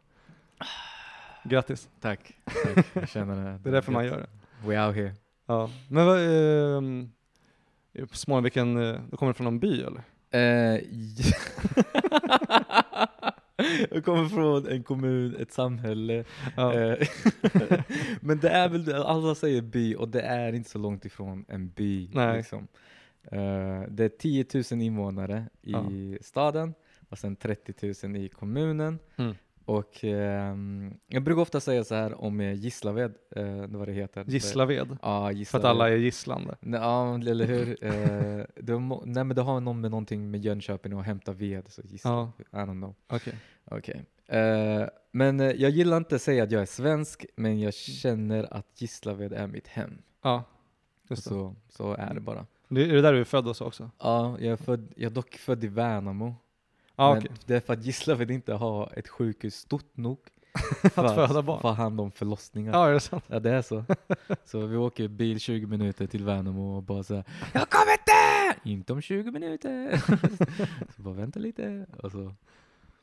Grattis. 1.45 1.89
Tack, 2.01 2.33
tack. 2.75 2.87
Jag 2.93 3.09
känner 3.09 3.37
det. 3.45 3.59
Det 3.63 3.69
är 3.69 3.73
därför 3.73 3.93
man 3.93 4.05
gör 4.07 4.19
det. 4.19 4.29
We 4.69 4.87
out 4.87 4.97
here. 4.97 5.15
Ja. 5.47 5.71
Men 5.89 6.07
vad, 6.07 6.19
i 7.93 8.07
Småland, 8.13 8.43
vilken, 8.45 8.77
eh, 8.91 9.01
då 9.11 9.17
kommer 9.17 9.33
från 9.33 9.45
någon 9.45 9.59
by 9.59 9.83
eller? 9.83 10.03
Eh, 10.31 10.41
jag 13.91 14.05
kommer 14.05 14.29
från 14.29 14.67
en 14.69 14.83
kommun, 14.83 15.37
ett 15.41 15.53
samhälle. 15.53 16.25
Ja. 16.57 16.75
Eh, 16.75 17.09
Men 18.21 18.39
det 18.41 18.51
är 18.51 18.69
väl, 18.69 18.95
alla 18.95 19.35
säger 19.35 19.63
by 19.63 19.95
och 19.95 20.09
det 20.09 20.21
är 20.23 20.53
inte 20.53 20.71
så 20.71 20.79
långt 20.79 21.05
ifrån 21.05 21.45
en 21.49 21.69
by. 21.69 22.11
Nej. 22.15 22.37
Liksom. 22.37 22.69
Eh, 23.23 23.83
det 23.89 24.05
är 24.05 24.09
10 24.19 24.47
000 24.73 24.83
invånare 24.83 25.45
i 25.63 25.73
Ja. 25.73 25.85
staden 26.21 26.75
och 27.13 27.19
sen 27.19 27.37
30 27.37 28.07
000 28.07 28.17
i 28.17 28.29
kommunen. 28.29 28.99
Mm. 29.17 29.35
Och 29.65 30.05
ehm, 30.05 30.95
jag 31.07 31.23
brukar 31.23 31.43
ofta 31.43 31.61
säga 31.61 31.85
så 31.85 31.95
här 31.95 32.21
om 32.21 32.41
eh, 32.41 32.53
Gislaved, 32.53 33.15
uh, 33.37 33.67
vad 33.67 33.89
det 33.89 33.93
heter. 33.93 34.25
Gislaved. 34.29 34.97
Ja, 35.03 35.27
För 35.27 35.33
Gislaved. 35.33 35.65
att 35.65 35.71
alla 35.71 35.91
är 35.91 35.97
gisslande. 35.97 36.57
Ja, 36.61 37.15
eller 37.15 37.47
hur? 37.47 37.85
Eh, 37.85 38.45
det, 38.65 38.79
nej 39.05 39.25
men 39.25 39.29
det 39.29 39.43
har 39.43 39.61
någon 39.61 39.81
med 39.81 39.91
någonting 39.91 40.31
med 40.31 40.45
Jönköping 40.45 40.97
och 40.97 41.05
hämta 41.05 41.33
ved, 41.33 41.65
så 41.69 41.83
Gislaved. 41.85 42.33
I 42.39 42.57
don't 42.57 42.81
know. 42.81 42.95
Okej. 43.07 43.35
Okej. 43.65 44.05
Eh, 44.27 44.89
men 45.11 45.41
eh, 45.41 45.51
jag 45.51 45.71
gillar 45.71 45.97
inte 45.97 46.15
att 46.15 46.23
säga 46.23 46.43
att 46.43 46.51
jag 46.51 46.63
är 46.63 46.67
svensk, 46.67 47.27
men 47.37 47.61
jag 47.61 47.75
känner 47.75 48.55
att 48.55 48.67
Gislaved 48.81 49.33
är 49.33 49.47
mitt 49.47 49.69
hem. 49.69 50.03
Ja, 50.23 50.45
just 51.09 51.25
det. 51.25 51.31
Så, 51.31 51.55
så 51.69 51.95
är 51.95 52.15
det 52.15 52.21
bara. 52.21 52.47
det. 52.69 52.83
Är 52.85 52.95
det 52.95 53.03
där 53.03 53.13
du 53.13 53.21
är 53.21 53.25
född 53.25 53.49
också? 53.49 53.91
Ja, 53.99 54.37
jag 54.41 54.53
är, 54.53 54.57
född, 54.57 54.93
jag 54.97 55.11
är 55.11 55.15
dock 55.15 55.35
född 55.35 55.65
i 55.65 55.69
Värnamo. 55.69 56.35
Men 56.97 57.19
okej. 57.19 57.31
det 57.47 57.55
är 57.57 57.61
för 57.61 57.73
att 57.73 57.85
Gislaved 57.85 58.31
inte 58.31 58.53
har 58.55 58.93
ett 58.97 59.09
sjukhus 59.09 59.55
stort 59.57 59.97
nog 59.97 60.19
för 60.95 61.05
Att 61.05 61.15
föda 61.29 61.43
barn. 61.43 61.61
få 61.61 61.69
hand 61.69 62.01
om 62.01 62.11
förlossningar. 62.11 62.73
Ja, 62.73 62.89
är 62.89 62.93
det 62.93 63.01
sant? 63.01 63.25
Ja 63.27 63.41
det 63.41 63.51
är 63.51 63.63
så. 63.63 63.85
Så 64.45 64.67
vi 64.67 64.77
åker 64.77 65.09
bil 65.09 65.41
20 65.41 65.67
minuter 65.67 66.07
till 66.07 66.25
Värnamo 66.25 66.77
och 66.77 66.83
bara 66.83 67.03
såhär 67.03 67.25
Jag 67.53 67.71
kommer 67.71 67.93
inte! 67.93 68.61
Inte 68.71 68.93
om 68.93 69.01
20 69.01 69.31
minuter! 69.31 69.97
så 70.97 71.03
bara 71.03 71.15
vänta 71.15 71.41
lite 71.41 71.87
och 71.99 72.13
så 72.13 72.19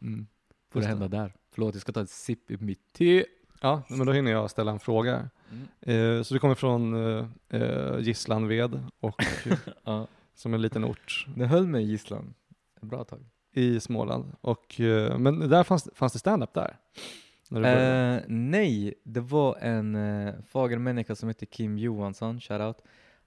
mm, 0.01 0.27
får 0.72 0.79
det 0.79 0.86
Just 0.86 0.88
hända 0.88 1.08
där. 1.08 1.34
Förlåt 1.51 1.75
jag 1.75 1.81
ska 1.81 1.91
ta 1.91 2.01
ett 2.01 2.10
sipp 2.10 2.51
i 2.51 2.58
mitt 2.58 2.93
te. 2.93 3.25
Ja, 3.62 3.81
men 3.89 4.05
då 4.08 4.13
hinner 4.13 4.31
jag 4.31 4.50
ställa 4.51 4.72
en 4.72 4.79
fråga. 4.79 5.29
Mm. 5.51 6.17
Eh, 6.17 6.24
så 6.24 6.34
du 6.34 6.39
kommer 6.39 6.55
från 6.55 6.93
eh, 7.19 7.25
eh, 7.50 8.00
Gisslanved 8.00 8.84
och 9.00 9.24
Ja. 9.84 10.08
som 10.36 10.53
en 10.53 10.62
liten 10.62 10.84
ort 10.86 11.25
Det 11.36 11.46
höll 11.46 11.67
mig 11.67 11.84
i 11.84 11.88
gisslan 11.88 12.34
ett 12.75 12.84
bra 12.84 13.03
tag. 13.03 13.25
I 13.53 13.79
Småland. 13.79 14.36
Och, 14.41 14.79
eh, 14.82 15.18
men 15.18 15.50
där 15.50 15.63
fanns, 15.63 15.89
fanns 15.94 16.13
det 16.13 16.20
stand-up 16.20 16.53
där? 16.53 16.77
Eh, 17.51 18.22
nej, 18.27 18.94
det 19.03 19.20
var 19.20 19.58
en 19.62 19.96
uh, 19.96 20.34
fager 20.50 20.77
människa 20.77 21.15
som 21.15 21.29
heter 21.29 21.46
Kim 21.46 21.77
Johansson, 21.77 22.39
shoutout. 22.41 22.77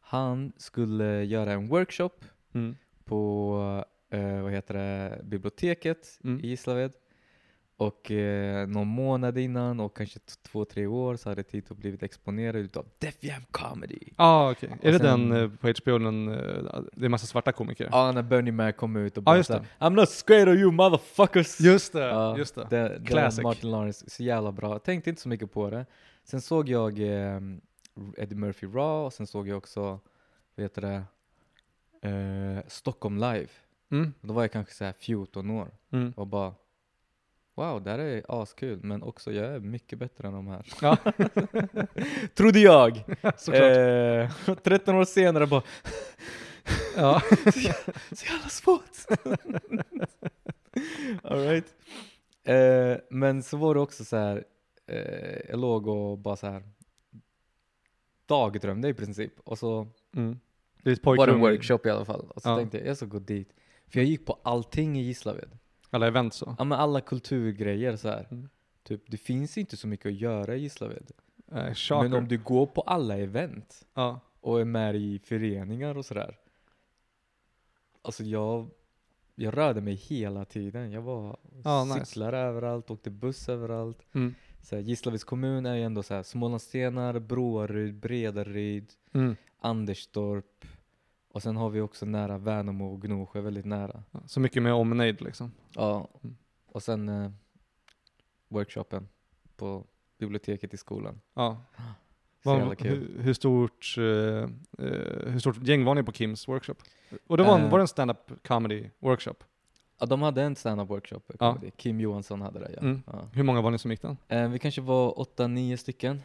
Han 0.00 0.52
skulle 0.56 1.24
göra 1.24 1.52
en 1.52 1.68
workshop 1.68 2.10
Mm. 2.54 2.76
på 3.04 3.84
eh, 4.10 4.42
vad 4.42 4.52
heter 4.52 4.74
det, 4.74 5.20
biblioteket 5.24 6.18
Mm. 6.24 6.40
i 6.44 6.48
Gislaved. 6.48 6.92
Och 7.86 8.10
eh, 8.10 8.68
någon 8.68 8.86
månad 8.88 9.38
innan 9.38 9.80
och 9.80 9.96
kanske 9.96 10.18
två, 10.42 10.64
tre 10.64 10.86
år 10.86 11.16
så 11.16 11.28
hade 11.28 11.42
Tito 11.42 11.74
blivit 11.74 12.02
exponerad 12.02 12.56
utav 12.56 12.86
Def 12.98 13.16
Jam 13.24 13.42
Comedy. 13.50 13.98
Ja, 14.06 14.14
ah, 14.16 14.50
okej. 14.50 14.70
och 14.78 14.84
Är 14.84 14.92
det 14.92 14.98
sen- 14.98 15.28
den 15.30 15.42
eh, 15.42 15.50
på 15.50 15.68
HBO, 15.68 15.98
den, 15.98 16.28
eh, 16.28 16.80
det 16.92 17.04
är 17.04 17.08
massa 17.08 17.26
svarta 17.26 17.52
komiker? 17.52 17.88
Ja, 17.92 18.12
när 18.12 18.22
Bernie 18.22 18.52
Mac 18.52 18.72
kom 18.72 18.96
ut 18.96 19.16
och 19.16 19.22
bara 19.22 19.36
just 19.36 19.46
såhär, 19.46 19.66
I'm 19.78 19.90
not 19.96 20.08
scared 20.08 20.48
of 20.48 20.54
you 20.54 20.72
motherfuckers! 20.72 21.60
Just 21.60 21.92
det, 21.92 22.00
Ja, 22.06 22.38
just 22.38 22.54
det. 22.54 22.66
Det, 22.70 23.02
Classic. 23.06 23.42
Martin 23.42 23.70
Lawrence, 23.70 24.10
så 24.10 24.22
jävla 24.22 24.52
bra. 24.52 24.78
Tänkte 24.78 25.10
inte 25.10 25.22
så 25.22 25.28
mycket 25.28 25.52
på 25.52 25.70
det. 25.70 25.86
Sen 26.24 26.40
såg 26.40 26.68
jag 26.68 26.98
eh, 26.98 27.40
Eddie 28.16 28.34
Murphy 28.34 28.66
Raw 28.66 29.06
och 29.06 29.12
sen 29.12 29.26
såg 29.26 29.48
jag 29.48 29.58
också, 29.58 30.00
heter 30.56 30.82
det, 30.82 31.02
eh, 32.08 32.62
Stockholm 32.68 33.16
Live. 33.18 33.48
Mm. 33.90 34.12
Då 34.20 34.34
var 34.34 34.42
jag 34.42 34.52
kanske 34.52 34.74
så 34.74 34.84
här 34.84 34.92
14 34.92 35.50
år 35.50 35.68
Mm. 35.92 36.12
och 36.16 36.26
bara 36.26 36.54
Wow, 37.54 37.82
det 37.82 37.90
här 37.90 37.98
är 37.98 38.24
askul, 38.42 38.80
men 38.82 39.02
också 39.02 39.32
jag 39.32 39.46
är 39.46 39.60
mycket 39.60 39.98
bättre 39.98 40.28
än 40.28 40.34
de 40.34 40.46
här. 40.46 40.66
Ja, 40.80 40.96
Trodde 42.34 42.58
jag! 42.60 42.96
Eh, 43.52 44.30
13 44.62 44.94
år 44.94 45.04
senare 45.04 45.46
bara, 45.46 45.62
ja. 46.96 47.22
så 48.12 48.26
jävla 48.26 48.48
svårt! 48.48 48.90
Alright. 51.22 51.74
Eh, 52.44 52.96
men 53.10 53.42
så 53.42 53.56
var 53.56 53.74
det 53.74 53.80
också 53.80 54.04
så 54.04 54.16
här, 54.16 54.44
eh, 54.86 55.40
jag 55.48 55.58
låg 55.58 55.86
och 55.86 56.18
bara 56.18 56.36
så 56.36 56.46
här 56.46 56.62
dagdrömde 58.26 58.88
i 58.88 58.94
princip. 58.94 59.32
Och 59.44 59.58
så 59.58 59.88
Mm. 60.16 60.38
Det 60.82 60.90
är 60.90 60.94
ett 60.94 61.04
var 61.04 61.26
det 61.26 61.32
en 61.32 61.40
workshop 61.40 61.78
i 61.86 61.90
alla 61.90 62.04
fall. 62.04 62.26
Och 62.34 62.42
så 62.42 62.48
Ja. 62.48 62.56
tänkte 62.56 62.78
jag, 62.78 62.86
jag 62.86 62.96
ska 62.96 63.06
gå 63.06 63.18
dit. 63.18 63.52
För 63.88 63.98
jag 63.98 64.06
gick 64.06 64.26
på 64.26 64.38
allting 64.42 64.98
i 64.98 65.02
Gislaved. 65.02 65.58
Alla 65.92 66.06
event 66.06 66.34
så. 66.34 66.54
Ja 66.58 66.64
men 66.64 66.78
alla 66.78 67.00
kulturgrejer 67.00 67.96
så 67.96 68.08
här. 68.08 68.26
Mm. 68.30 68.48
Typ, 68.82 69.02
det 69.06 69.16
finns 69.16 69.58
inte 69.58 69.76
så 69.76 69.86
mycket 69.88 70.06
att 70.06 70.20
göra 70.20 70.56
i 70.56 70.60
Gislaved. 70.60 71.10
Eh. 71.52 71.72
Men 71.90 72.12
om 72.14 72.28
du 72.28 72.38
går 72.38 72.66
på 72.66 72.80
alla 72.80 73.18
event 73.18 73.86
ja. 73.94 74.20
och 74.40 74.60
är 74.60 74.64
med 74.64 74.96
i 74.96 75.18
föreningar 75.18 75.96
och 75.96 76.04
sådär. 76.06 76.38
Alltså 78.02 78.24
jag, 78.24 78.70
jag 79.34 79.56
rörde 79.56 79.80
mig 79.80 79.94
hela 79.94 80.44
tiden. 80.44 80.92
Jag 80.92 81.02
var 81.02 81.36
Ja, 81.64 81.84
nice. 81.84 82.04
cyklade 82.06 82.38
överallt, 82.38 82.90
åkte 82.90 83.10
buss 83.10 83.48
överallt. 83.48 83.98
Mm. 84.12 84.34
Så 84.62 84.76
här, 84.76 84.82
Gislaveds 84.82 85.24
kommun 85.24 85.66
är 85.66 85.74
ju 85.74 85.82
ändå 85.82 86.02
så 86.02 86.14
här, 86.14 86.22
Smålandsstenar, 86.22 87.18
Broaryd, 87.18 87.94
Bredaryd, 87.94 88.92
Mm. 89.12 89.36
Anderstorp. 89.60 90.64
Och 91.32 91.42
sen 91.42 91.56
har 91.56 91.70
vi 91.70 91.80
också 91.80 92.06
nära 92.06 92.38
Värnamo 92.38 92.92
och 92.92 93.02
Gnosjö, 93.02 93.40
väldigt 93.40 93.64
nära. 93.64 94.02
Ja, 94.10 94.20
Så 94.26 94.40
mycket 94.40 94.62
med 94.62 94.74
omnejd 94.74 95.20
liksom. 95.22 95.52
Ja, 95.74 96.08
Mm. 96.22 96.36
och 96.66 96.82
sen 96.82 97.08
eh, 97.08 97.30
workshopen 98.48 99.08
på 99.56 99.84
biblioteket 100.18 100.74
i 100.74 100.76
skolan. 100.76 101.20
Ja. 101.34 101.56
Kul. 102.44 102.76
hur, 102.78 103.22
hur, 103.22 103.32
stort, 103.34 103.94
eh, 103.98 104.48
hur 105.32 105.38
stort 105.38 105.62
gäng 105.62 105.84
var 105.84 105.94
ni 105.94 106.02
på 106.02 106.12
Kims 106.12 106.48
workshop? 106.48 106.74
Och 107.26 107.36
det 107.36 107.42
var, 107.42 107.58
en, 107.58 107.64
Eh. 107.64 107.70
var 107.70 107.78
det 107.78 107.82
en 107.82 107.88
stand-up 107.88 108.32
comedy 108.46 108.90
workshop? 108.98 109.34
Ja, 110.00 110.06
de 110.06 110.22
hade 110.22 110.42
en 110.42 110.56
stand-up 110.56 110.90
workshop. 110.90 111.20
Ja. 111.28 111.34
comedy. 111.38 111.70
Kim 111.76 112.00
Johansson 112.00 112.40
hade 112.40 112.58
det 112.58 112.70
ja. 112.72 112.80
Mm. 112.80 113.02
ja. 113.06 113.28
Hur 113.32 113.42
många 113.42 113.60
var 113.60 113.70
ni 113.70 113.78
som 113.78 113.90
gick 113.90 114.02
den? 114.28 114.50
Vi 114.52 114.58
kanske 114.58 114.80
var 114.80 115.18
åtta, 115.20 115.46
nio 115.46 115.76
stycken. 115.76 116.22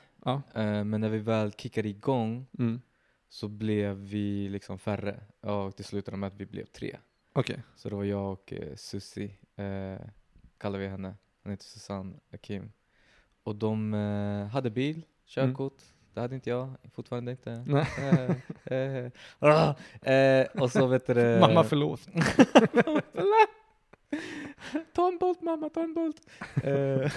Men 0.53 1.01
när 1.01 1.09
vi 1.09 1.17
väl 1.19 1.51
kickade 1.51 1.89
igång 1.89 2.45
Mm. 2.59 2.81
Så 3.29 3.47
blev 3.47 3.95
vi 3.97 4.49
liksom 4.49 4.79
färre. 4.79 5.19
Och 5.41 5.75
till 5.75 5.85
slutade 5.85 6.17
med 6.17 6.27
att 6.27 6.35
vi 6.35 6.45
blev 6.45 6.65
tre. 6.65 6.97
Okej. 7.33 7.59
Så 7.75 7.89
det 7.89 7.95
var 7.95 8.03
jag 8.03 8.31
och 8.31 8.53
eh, 8.53 8.75
Susie, 8.75 9.31
eh, 9.55 9.99
kallar 10.57 10.79
vi 10.79 10.87
henne. 10.87 11.15
Hon 11.43 11.51
heter 11.51 11.65
Susanne 11.65 12.13
Kim. 12.41 12.71
Och 13.43 13.55
de 13.55 13.93
eh, 13.93 14.47
hade 14.47 14.69
bil, 14.69 15.05
körkort. 15.25 15.81
det 16.13 16.21
hade 16.21 16.35
inte 16.35 16.49
jag, 16.49 16.73
fortfarande 16.93 17.31
inte. 17.31 17.63
Nej. 17.67 17.87
Eh, 18.65 18.77
eh, 18.77 19.11
ah, 19.39 19.75
eh, 20.11 20.47
och 20.61 20.71
så 20.71 20.87
vet 20.87 21.07
du 21.07 21.13
det- 21.13 21.39
Mamma 21.41 21.63
förlåt. 21.69 22.07
Ta 24.95 25.07
en 25.07 25.17
Bolt 25.17 25.41
mamma, 25.41 25.69
ta 25.69 25.83
en 25.83 25.93
Bolt. 25.93 26.21
Eh, 26.63 27.11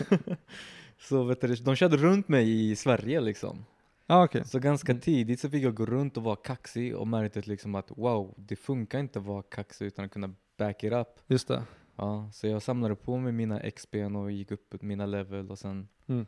så 0.99 1.23
vet 1.25 1.41
du, 1.41 1.55
de 1.55 1.77
körde 1.77 1.97
runt 1.97 2.29
mig 2.29 2.71
i 2.71 2.77
Sverige 2.77 3.21
liksom. 3.21 3.65
Ja 4.11 4.25
okej. 4.25 4.45
Så 4.45 4.59
ganska 4.59 4.95
tidigt 4.95 5.41
så 5.41 5.51
fick 5.51 5.65
jag 5.65 5.75
gå 5.75 5.87
runt 5.87 6.17
och 6.17 6.23
vara 6.23 6.37
kaxig 6.37 6.97
och 6.97 7.09
märkte 7.09 7.41
liksom 7.41 7.75
att 7.75 7.91
wow, 7.91 8.35
det 8.37 8.57
funkar 8.57 8.99
inte 8.99 9.19
att 9.19 9.25
vara 9.25 9.43
kaxig 9.43 9.87
utan 9.87 10.05
att 10.05 10.11
kunna 10.11 10.35
back 10.57 10.85
it 10.85 10.93
up. 10.93 11.09
Just 11.27 11.49
det. 11.49 11.63
Ja, 11.97 12.31
så 12.33 12.47
jag 12.47 12.63
samlade 12.63 12.97
på 12.97 13.19
mig 13.19 13.33
mina 13.33 13.61
XP'n 13.61 14.23
och 14.23 14.31
gick 14.31 14.51
upp 14.51 14.83
mina 14.83 15.07
level 15.07 15.51
och 15.51 15.59
sen 15.59 15.89
Mm. 16.07 16.27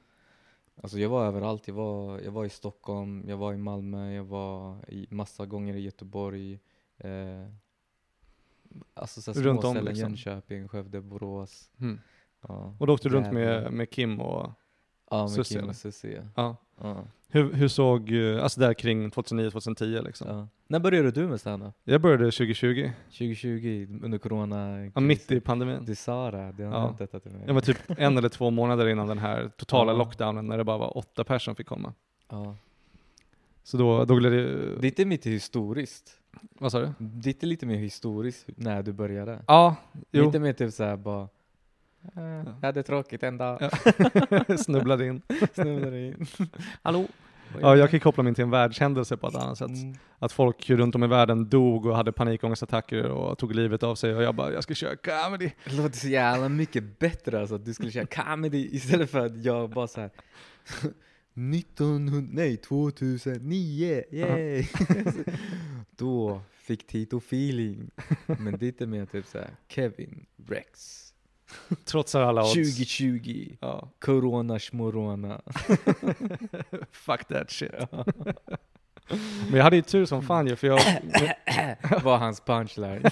Alltså 0.83 0.99
jag 0.99 1.09
var 1.09 1.27
överallt. 1.27 1.69
Jag 1.69 1.75
var, 1.75 2.21
jag 2.21 2.33
var 2.33 2.45
i 2.45 2.49
Stockholm, 2.49 3.25
jag 3.29 3.37
var 3.37 3.55
i 3.55 3.57
Malmö, 3.57 4.13
jag 4.13 4.25
var 4.25 4.91
i 4.91 5.07
massa 5.11 5.47
gånger 5.47 5.75
i 5.75 5.81
Göteborg. 5.81 6.61
Eh, 6.99 7.49
alltså 8.95 9.23
så 9.23 9.33
Runt 9.33 9.65
om, 9.65 9.77
liksom. 9.77 9.95
Jönköping, 9.95 10.69
Skövde, 10.69 11.01
Borås. 11.01 11.71
Mm. 11.81 12.01
Ja, 12.41 12.77
Och 12.81 12.87
då 12.87 12.95
åkte 12.95 13.09
du 13.09 13.15
runt 13.15 13.33
med, 13.33 13.73
med 13.73 13.91
Kim 13.91 14.21
och, 14.21 14.51
Ja, 15.11 15.23
med 15.23 15.31
Susie, 15.31 15.61
Kim 15.61 15.69
och 15.69 15.77
Susie. 15.77 16.29
ja. 16.37 16.57
Ja. 16.81 17.05
Hur, 17.35 17.53
hur 17.53 17.69
såg, 17.69 18.13
eh, 18.13 18.43
alltså 18.43 18.61
där 18.61 18.75
kring 18.75 19.11
2009-2010 19.11 20.03
liksom? 20.05 20.29
Ja. 20.29 20.49
När 20.67 20.79
började 20.81 21.11
du 21.11 21.27
med 21.29 21.41
standup? 21.41 21.75
Jag 21.85 22.01
började 22.01 22.25
2020, 22.25 22.91
2020 23.11 23.99
under 24.03 24.19
corona? 24.19 24.91
ja, 24.95 25.01
mitt 25.01 25.31
i 25.33 25.41
pandemin. 25.41 25.85
Du 25.85 25.95
sa 25.95 26.31
det, 26.31 26.53
du 26.57 26.65
har 26.65 26.73
Ja. 26.73 26.97
detta 26.99 27.21
till 27.21 27.31
mig. 27.33 27.43
Jag 27.47 27.55
var 27.55 27.61
typ 27.61 27.79
en 27.99 28.19
eller 28.19 28.29
två 28.29 28.51
månader 28.51 28.89
innan 28.89 29.07
den 29.07 29.19
här 29.19 29.51
totala 29.57 29.93
Ja. 29.93 29.99
lockdownen 29.99 30.47
när 30.47 30.59
det 30.59 30.65
bara 30.65 30.79
var 30.79 30.97
åtta 30.99 31.25
personer 31.25 31.39
som 31.39 31.57
fick 31.57 31.67
komma. 31.67 31.95
Ja. 32.31 32.57
Så 33.63 33.77
då, 33.77 34.05
då 34.05 34.17
blev 34.17 34.33
det, 34.33 34.77
Ditt 34.81 34.99
är 35.01 35.05
mitt 35.05 35.27
historiskt. 35.27 36.19
vad 36.61 36.73
sa 36.73 36.81
du? 36.81 36.91
Ditt 36.99 37.43
är 37.43 37.47
lite 37.47 37.67
mer 37.67 37.77
historiskt 37.77 38.47
när 38.57 38.83
du 38.83 38.93
började. 38.93 39.45
Ja, 39.47 39.77
jo. 40.11 40.25
Lite 40.27 40.39
mer 40.39 40.53
typ 40.53 40.73
såhär 40.73 40.97
bara 40.97 41.29
Jag 42.15 42.67
hade 42.67 42.83
tråkigt 42.83 43.23
en 43.23 43.39
dag. 43.39 43.71
Snubblade 44.59 45.07
in. 45.07 45.23
Snubblade 45.55 46.07
in. 46.07 46.27
Hallå? 46.83 47.07
Ja, 47.61 47.77
jag 47.77 47.91
kan 47.91 48.01
koppla 48.01 48.23
mig 48.23 48.35
till 48.35 48.45
en 48.45 48.51
världshändelse 48.51 49.17
på 49.17 49.29
ett 49.29 49.35
annat 49.35 49.59
sätt. 49.59 49.69
Mm. 49.69 49.95
Att 50.19 50.33
folk 50.33 50.71
runt 50.71 50.95
om 50.95 51.05
i 51.05 51.07
världen 51.07 51.49
dog 51.49 51.87
och 51.87 51.97
hade 51.97 52.13
panikångestattacker 52.13 53.05
och 53.05 53.39
tog 53.39 53.55
livet 53.55 53.83
av 53.83 53.95
sig 53.95 54.15
och 54.15 54.23
jag 54.23 54.35
bara, 54.35 54.53
jag 54.53 54.63
ska 54.63 54.75
köra 54.75 54.97
comedy. 54.97 55.51
Det 55.65 55.77
låter 55.77 55.97
så 55.99 56.09
jävla 56.09 56.49
mycket 56.49 56.99
bättre 56.99 57.41
alltså 57.41 57.55
att 57.55 57.65
du 57.65 57.75
skulle 57.75 57.91
köra 57.91 58.07
comedy 58.07 58.69
istället 58.73 59.11
för 59.11 59.27
att 59.27 59.45
jag 59.45 59.71
bara 59.71 59.89
såhär 59.89 60.11
1900, 61.35 62.29
nej 62.33 62.57
2009, 62.57 64.05
yay! 64.11 64.67
Då 65.97 66.41
fick 66.53 66.87
Tito 66.87 67.19
feeling. 67.19 67.91
Men 68.27 68.59
det 68.59 68.81
är 68.81 68.87
mer 68.87 69.07
typ 69.07 69.27
såhär 69.27 69.51
Kevin 69.69 70.27
Rex 70.49 71.12
Trots 71.85 72.15
alla 72.15 72.43
odds. 72.43 72.55
2020 72.55 73.57
Ja, 73.61 73.89
Corona 73.99 74.59
schmorona. 74.59 75.41
fuck 76.93 77.25
that 77.29 77.51
shit. 77.51 77.73
Men 79.49 79.55
jag 79.57 79.65
hade 79.65 79.77
ju 79.77 79.83
tur 79.83 80.05
som 80.05 80.23
fan 80.23 80.47
ju, 80.47 80.57
för 80.57 80.67
jag... 80.67 80.81
var 82.03 82.19
hans 82.19 82.41
punchline. 82.41 83.03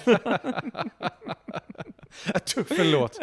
Förlåt. 2.67 3.19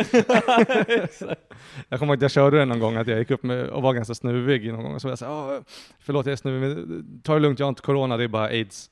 jag 1.89 1.99
kommer 1.99 2.13
ihåg 2.13 2.17
att 2.17 2.21
jag 2.21 2.31
körde 2.31 2.57
den 2.57 2.69
någon 2.69 2.79
gång, 2.79 2.95
att 2.95 3.07
jag 3.07 3.19
gick 3.19 3.31
upp 3.31 3.43
med, 3.43 3.65
och 3.65 3.81
var 3.81 3.93
ganska 3.93 4.15
snuvig 4.15 4.73
någon 4.73 4.83
gång. 4.83 4.93
Och 4.93 5.01
så 5.01 5.07
var 5.07 5.11
jag 5.11 5.19
såhär, 5.19 5.63
förlåt 5.99 6.25
jag 6.25 6.33
är 6.33 6.37
snuvig, 6.37 6.61
men 6.61 7.21
ta 7.23 7.33
det 7.33 7.39
lugnt, 7.39 7.59
jag 7.59 7.65
har 7.65 7.69
inte 7.69 7.81
corona, 7.81 8.17
det 8.17 8.23
är 8.23 8.27
bara 8.27 8.45
aids. 8.45 8.89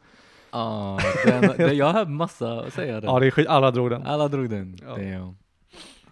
Ah, 0.49 0.99
den, 1.25 1.41
den, 1.57 1.77
jag 1.77 1.85
har 1.93 2.05
massa 2.05 2.59
att 2.59 2.73
säga 2.73 3.01
det. 3.01 3.07
Ja, 3.07 3.19
det 3.19 3.25
är 3.25 3.31
skit, 3.31 3.47
alla 3.47 3.71
drog 3.71 3.89
den. 3.89 4.03
Alla 4.03 4.27
drog 4.27 4.49
den. 4.49 4.79
Ja. 4.83 5.33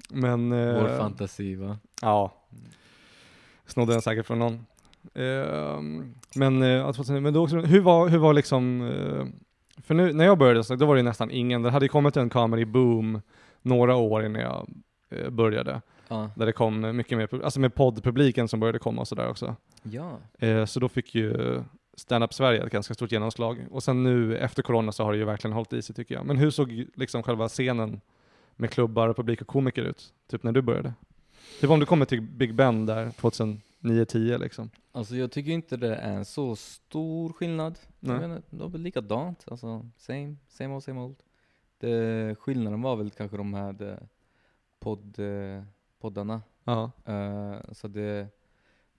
Men... 0.09 0.51
eh, 0.51 0.81
Vår 0.81 0.97
fantasi 0.97 1.55
va? 1.55 1.77
Ja. 2.01 2.33
Snodde 3.65 3.93
den 3.93 4.01
säkert 4.01 4.25
från 4.25 4.39
någon. 4.39 4.65
Ehm, 5.13 6.13
men, 6.35 6.63
uh, 6.63 7.19
men 7.21 7.33
då 7.33 7.43
också, 7.43 7.55
hur 7.57 7.81
var, 7.81 8.09
hur 8.09 8.17
var 8.17 8.33
liksom, 8.33 8.81
eh, 8.81 9.25
för 9.83 9.93
nu 9.93 10.13
när 10.13 10.25
jag 10.25 10.37
började 10.37 10.63
så 10.63 10.75
då 10.75 10.85
var 10.85 10.95
det 10.95 11.03
nästan 11.03 11.31
ingen, 11.31 11.61
det 11.61 11.69
hade 11.69 11.87
kommit 11.87 12.17
en 12.17 12.29
comedy 12.29 12.65
boom 12.65 13.21
några 13.61 13.95
år 13.95 14.25
innan 14.25 14.41
jag 14.41 14.69
eh, 15.09 15.29
började. 15.29 15.81
Ja. 16.07 16.29
Där 16.35 16.45
det 16.45 16.51
kom 16.51 16.95
mycket 16.97 17.17
mer, 17.17 17.43
alltså 17.43 17.59
med 17.59 17.75
poddpubliken 17.75 18.47
som 18.47 18.59
började 18.59 18.79
komma 18.79 19.01
och 19.01 19.07
sådär 19.07 19.29
också. 19.29 19.55
Ja. 19.83 20.17
Eh, 20.39 20.65
så 20.65 20.79
då 20.79 20.89
fick 20.89 21.15
ju 21.15 21.61
stand-up 21.97 22.33
Sverige 22.33 22.63
ett 22.63 22.71
ganska 22.71 22.93
stort 22.93 23.11
genomslag. 23.11 23.65
Och 23.71 23.83
sen 23.83 24.03
nu 24.03 24.37
efter 24.37 24.63
corona 24.63 24.91
så 24.91 25.03
har 25.03 25.11
det 25.11 25.17
ju 25.17 25.25
verkligen 25.25 25.53
hållit 25.53 25.73
i 25.73 25.81
sig 25.81 25.95
tycker 25.95 26.15
jag. 26.15 26.25
Men 26.25 26.37
hur 26.37 26.49
såg 26.49 26.85
liksom 26.95 27.23
själva 27.23 27.47
scenen 27.47 28.01
med 28.55 28.71
klubbar 28.71 29.09
och 29.09 29.15
publik 29.15 29.41
och 29.41 29.47
komiker 29.47 29.81
ut? 29.81 30.13
Typ 30.27 30.43
när 30.43 30.51
du 30.51 30.61
började? 30.61 30.93
Typ 31.61 31.69
om 31.69 31.79
du 31.79 31.85
kommer 31.85 32.05
till 32.05 32.21
Big 32.21 32.55
Ben 32.55 32.85
där 32.85 33.09
2009-10 33.09 34.37
liksom. 34.37 34.69
Alltså 34.91 35.15
jag 35.15 35.31
tycker 35.31 35.51
inte 35.51 35.77
det 35.77 35.95
är 35.95 36.13
en 36.13 36.25
så 36.25 36.55
stor 36.55 37.33
skillnad. 37.33 37.79
Nej. 37.99 38.13
Jag 38.13 38.21
menar, 38.21 38.41
de 38.49 38.61
är 38.61 38.69
väl 38.69 38.81
likadant. 38.81 39.45
Alltså 39.47 39.89
same, 39.97 40.35
same 40.47 40.73
old, 40.73 40.83
same 40.83 40.99
old. 41.01 41.15
Det, 41.77 42.35
skillnaden 42.39 42.81
var 42.81 42.95
väl 42.95 43.11
kanske 43.11 43.37
de 43.37 43.53
här 43.53 43.73
de, 43.73 43.97
podd, 44.79 45.19
eh, 45.19 45.63
poddarna. 45.99 46.41
Eh, 47.05 47.71
så 47.71 47.87
det, 47.87 48.27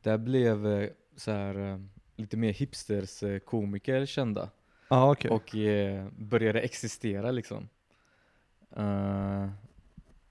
där 0.03 0.19
blev 0.19 0.67
eh, 0.67 0.89
så 1.17 1.31
här 1.31 1.73
eh, 1.73 1.81
lite 2.17 2.37
mer 2.37 2.53
hipsters 2.53 3.23
eh, 3.23 3.39
komiker 3.39 4.07
kända. 4.07 4.51
Ja 4.89 5.13
okej. 5.13 5.31
och 5.31 5.57
eh, 5.57 6.09
började 6.19 6.61
existera 6.61 7.31
liksom. 7.31 7.69
Eh, 8.77 9.49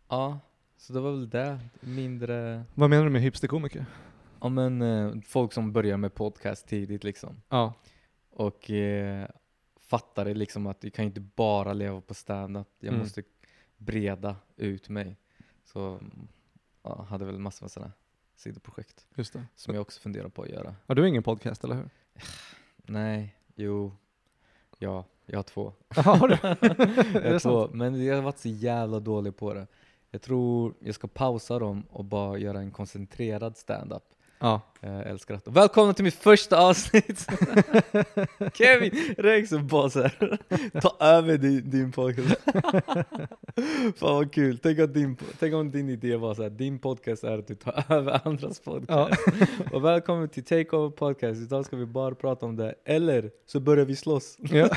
ja, 0.10 0.39
så 0.77 0.93
det 0.93 0.99
var 0.99 1.12
väl 1.12 1.29
det. 1.29 1.60
Mindre, 1.79 2.63
Vad 2.73 2.89
menar 2.89 3.03
du 3.03 3.10
med 3.10 3.21
hipsterkomiker? 3.21 3.86
ja 4.41 4.49
men 4.49 4.82
eh, 4.82 5.13
folk 5.27 5.53
som 5.53 5.73
börjar 5.73 5.97
med 5.97 6.13
podcast 6.15 6.67
tidigt 6.67 7.03
liksom. 7.03 7.41
Ja. 7.49 7.73
Och 8.29 8.71
eh, 8.71 9.27
fattade 9.79 10.34
liksom 10.34 10.67
att 10.67 10.84
jag 10.84 10.93
kan 10.93 11.06
inte 11.06 11.21
bara 11.21 11.73
leva 11.73 12.01
på 12.01 12.13
stand-up. 12.13 12.67
Jag 12.79 12.88
Mm. 12.88 12.99
måste 12.99 13.23
breda 13.77 14.36
ut 14.56 14.89
mig. 14.89 15.17
Så 15.65 15.99
ja, 16.84 17.03
hade 17.10 17.25
väl 17.25 17.39
massor 17.39 17.63
med 17.65 17.71
sådana 17.71 17.91
sidoprojekt 18.36 19.08
Just 19.15 19.34
det. 19.34 19.45
som 19.56 19.73
jag 19.73 19.82
också 19.82 20.01
funderar 20.01 20.29
på 20.29 20.41
att 20.43 20.49
göra. 20.49 20.75
Har 20.88 20.95
du 20.95 21.08
ingen 21.08 21.23
podcast 21.23 21.63
eller 21.63 21.75
hur? 21.75 21.89
Nej, 22.77 23.36
jo, 23.56 23.91
ja, 24.79 25.05
jag 25.25 25.38
har 25.38 25.43
två. 25.43 25.73
Har 25.95 26.27
du? 26.27 26.38
jag 27.19 27.33
det 27.33 27.39
tror, 27.39 27.69
men 27.73 28.05
jag 28.05 28.15
har 28.15 28.21
varit 28.21 28.39
så 28.39 28.49
jävla 28.49 28.99
dålig 28.99 29.38
på 29.38 29.53
det. 29.53 29.67
Jag 30.12 30.21
tror 30.21 30.73
jag 30.79 30.95
ska 30.95 31.07
pausa 31.07 31.59
dem 31.59 31.83
och 31.91 32.05
bara 32.05 32.38
göra 32.38 32.59
en 32.59 32.71
koncentrerad 32.71 33.57
stand-up. 33.57 34.03
Ja. 34.43 34.62
Jag 34.82 35.08
älskar 35.08 35.39
det. 35.45 35.51
Välkomna 35.51 35.93
till 35.93 36.03
mitt 36.03 36.13
första 36.13 36.60
avsnitt! 36.60 37.27
Kevin 38.53 38.91
Rex 39.17 39.51
och 39.51 39.63
bara 39.63 39.89
så 39.89 40.01
här, 40.01 40.38
ta 40.82 40.97
över 40.99 41.38
din, 41.38 41.69
din 41.69 41.91
podcast. 41.91 42.41
Fan 43.95 44.15
vad 44.15 44.34
kul, 44.34 44.58
tänk, 44.58 44.79
att 44.79 44.93
din, 44.93 45.17
tänk 45.39 45.53
om 45.53 45.71
din 45.71 45.89
idé 45.89 46.15
var 46.15 46.36
så 46.36 46.43
här, 46.43 46.49
din 46.49 46.79
podcast 46.79 47.23
är 47.23 47.38
att 47.38 47.47
du 47.47 47.56
tar 47.56 47.84
över 47.89 48.27
andras 48.27 48.60
podcast. 48.60 49.21
Och 49.71 49.86
välkommen 49.86 50.29
till 50.29 50.43
Takeover 50.43 50.89
Podcast, 50.89 51.41
idag 51.41 51.65
ska 51.65 51.75
vi 51.75 51.86
bara 51.86 52.15
prata 52.15 52.45
om 52.45 52.56
det. 52.56 52.75
Eller 52.86 53.32
så 53.45 53.60
börjar 53.60 53.86
vi 53.86 53.95
slåss. 53.95 54.38
ja. 54.39 54.69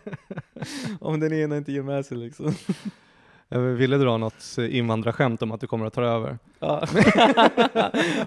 om 1.00 1.20
den 1.20 1.32
ena 1.32 1.56
inte 1.56 1.72
ger 1.72 1.82
med 1.82 2.06
sig 2.06 2.16
liksom. 2.16 2.54
Jag 3.52 3.60
ville 3.60 3.96
dra 3.98 4.16
något 4.16 4.58
invandrarskämt 4.58 5.42
om 5.42 5.52
att 5.52 5.60
du 5.60 5.66
kommer 5.66 5.86
att 5.86 5.92
ta 5.92 6.02
över. 6.02 6.38
Ja. 6.58 6.80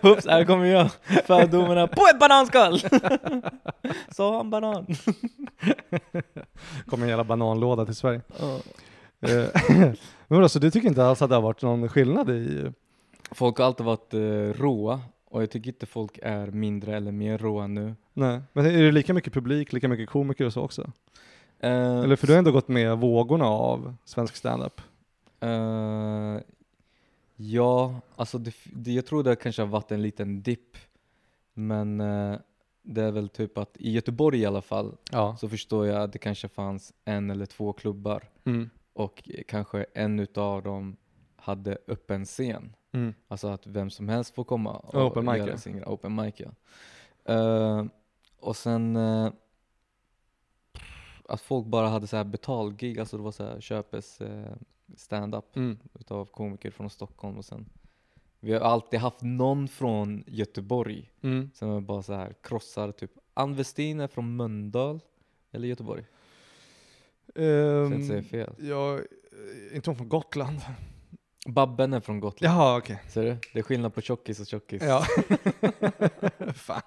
Hoops, 0.01 0.27
här 0.27 0.45
kommer 0.45 0.65
jag. 0.65 0.89
Fördomarna 1.25 1.88
på 1.88 2.01
ett 2.13 2.19
bananskal! 2.19 2.79
Sa 4.11 4.38
han 4.38 4.49
banan? 4.49 4.85
Kommer 6.85 7.03
en 7.03 7.09
jävla 7.09 7.23
bananlåda 7.23 7.85
till 7.85 7.95
Sverige. 7.95 8.21
Ja. 8.39 8.59
Eh, 9.29 9.45
Men 10.27 10.38
vadå, 10.38 10.49
så 10.49 10.59
du 10.59 10.71
tycker 10.71 10.88
inte 10.88 11.05
alls 11.05 11.21
att 11.21 11.29
det 11.29 11.35
har 11.35 11.41
varit 11.41 11.61
någon 11.61 11.89
skillnad 11.89 12.29
i... 12.29 12.71
Folk 13.31 13.57
har 13.57 13.65
alltid 13.65 13.85
varit 13.85 14.13
eh, 14.13 14.61
råa 14.61 14.99
och 15.29 15.41
jag 15.41 15.49
tycker 15.49 15.69
inte 15.69 15.85
folk 15.85 16.19
är 16.23 16.47
mindre 16.47 16.95
eller 16.97 17.11
mer 17.11 17.38
råa 17.38 17.67
nu. 17.67 17.95
Nej. 18.13 18.41
Men 18.53 18.65
är 18.65 18.83
det 18.83 18.91
lika 18.91 19.13
mycket 19.13 19.33
publik, 19.33 19.73
lika 19.73 19.88
mycket 19.88 20.09
komiker 20.09 20.45
och 20.45 20.53
så 20.53 20.61
också? 20.61 20.81
Eh, 21.59 21.99
Eller 21.99 22.15
för 22.15 22.27
du 22.27 22.33
har 22.33 22.38
ändå 22.38 22.51
gått 22.51 22.67
med 22.67 22.97
vågorna 22.97 23.45
av 23.45 23.95
svensk 24.05 24.35
standup. 24.35 24.81
Eh, 25.45 26.41
ja, 27.36 28.01
alltså 28.15 28.38
det, 28.38 28.53
det, 28.73 28.91
jag 28.91 29.05
tror 29.05 29.23
det 29.23 29.36
kanske 29.36 29.62
har 29.62 29.67
varit 29.69 29.91
en 29.91 30.01
liten 30.01 30.41
dipp. 30.43 30.77
Men 31.53 32.01
eh, 32.01 32.38
det 32.81 33.01
är 33.03 33.12
väl 33.12 33.29
typ 33.29 33.58
att 33.58 33.77
i 33.77 33.91
Göteborg 33.91 34.39
i 34.39 34.45
alla 34.45 34.62
fall 34.62 34.97
Ja. 35.12 35.38
så 35.39 35.49
förstår 35.49 35.88
jag 35.88 36.01
att 36.03 36.13
det 36.13 36.19
kanske 36.19 36.47
fanns 36.47 36.93
en 37.05 37.29
eller 37.29 37.45
två 37.45 37.73
klubbar 37.73 38.23
Mm. 38.43 38.69
och 38.93 39.29
kanske 39.47 39.86
en 39.93 40.19
utav 40.19 40.63
dem 40.63 40.97
hade 41.36 41.77
öppen 41.88 42.25
scen. 42.25 42.75
Mm. 42.91 43.13
Alltså 43.27 43.47
att 43.47 43.67
vem 43.67 43.89
som 43.89 44.10
helst 44.10 44.36
får 44.36 44.43
komma 44.43 44.71
och 44.77 45.05
Open 45.05 45.25
mic, 45.25 45.38
göra 45.38 45.49
ja. 45.49 45.58
sin. 45.58 45.84
Open 45.86 46.15
mic 46.15 46.36
ja. 46.38 46.49
Eh, 47.34 47.86
och 48.39 48.55
sen 48.55 48.95
eh, 48.95 49.29
att 51.29 51.41
folk 51.41 51.65
bara 51.65 51.88
hade 51.88 52.08
så 52.08 52.17
här 52.17 52.23
betalgig, 52.23 52.99
alltså 52.99 53.17
det 53.17 53.23
var 53.23 53.31
så 53.31 53.43
här 53.43 53.62
köpes 53.62 54.21
eh, 54.21 54.51
stand-up 54.98 55.56
Mm. 55.56 55.78
utav 56.00 56.26
komiker 56.26 56.71
från 56.71 56.89
Stockholm 56.89 57.38
och 57.38 57.45
sen 57.45 57.65
vi 58.39 58.54
har 58.54 58.60
alltid 58.60 59.00
haft 59.00 59.21
någon 59.21 59.67
från 59.67 60.24
Göteborg 60.28 61.12
Mm. 61.21 61.50
som 61.54 61.86
bara 61.86 62.02
så 62.04 62.13
här 62.13 62.34
krossar 62.41 62.91
typ 62.91 63.12
Ann 63.34 63.56
Westin 63.56 64.00
är 64.00 64.08
från 64.08 64.36
Mölndal 64.36 65.00
eller 65.52 65.67
Göteborg? 65.67 66.06
Så 67.36 67.41
jag 67.41 67.93
inte 67.93 68.08
säger 68.08 68.19
Um, 68.19 68.26
fel. 68.26 68.54
jag, 68.58 69.02
inte 69.74 69.89
hon 69.89 69.98
från 69.98 70.10
Gotland? 70.10 70.60
Babben 71.48 71.93
är 71.93 72.00
från 72.00 72.19
Gotland. 72.19 72.54
Jaha, 72.56 72.78
okej. 72.78 73.02
Ser 73.10 73.24
du? 73.24 73.38
Det 73.54 73.60
är 73.60 73.63
skillnad 73.63 73.93
på 73.93 74.02
tjockis 74.02 74.39
och 74.39 74.48
tjockis. 74.48 74.84
Ja. 74.86 75.04
Fan. 76.56 76.82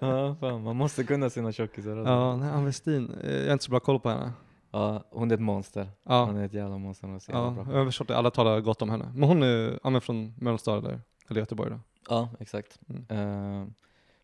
ja 0.00 0.36
fan, 0.40 0.62
man 0.62 0.76
måste 0.76 1.04
kunna 1.04 1.30
sina 1.30 1.52
tjockisar. 1.52 1.96
alltså. 1.96 2.12
Ja, 2.12 2.36
nej, 2.36 2.48
Ann 2.50 2.64
Westin. 2.64 3.10
eh, 3.24 3.32
Jag 3.36 3.46
har 3.46 3.52
inte 3.52 3.64
så 3.64 3.70
bra 3.70 3.80
koll 3.80 4.00
på 4.00 4.08
henne. 4.08 4.32
Ja, 4.72 5.04
hon 5.10 5.30
är 5.30 5.34
ett 5.34 5.40
monster. 5.40 5.88
Ja. 6.02 6.24
Hon 6.24 6.36
är 6.36 6.44
ett 6.44 6.52
jävla 6.52 6.78
monster. 6.78 7.06
Hon 7.06 7.14
är 7.16 7.20
så 7.20 7.32
jävla 7.32 7.46
Ja, 7.46 7.50
bra. 7.64 7.72
jag 7.72 7.78
har 7.78 7.86
förstått 7.86 8.08
det. 8.08 8.16
Alla 8.16 8.30
talar 8.30 8.60
gott 8.60 8.82
om 8.82 8.90
henne. 8.90 9.12
Men 9.14 9.28
hon 9.28 9.42
är 9.42 9.78
ja, 9.82 9.90
men 9.90 10.00
från 10.00 10.34
Mölndal 10.38 10.78
eller, 10.78 11.00
eller 11.28 11.40
Göteborg 11.40 11.70
då. 11.70 11.80
Ja, 12.08 12.28
exakt. 12.40 12.80
Mm. 12.88 13.00
Eh, 13.02 13.66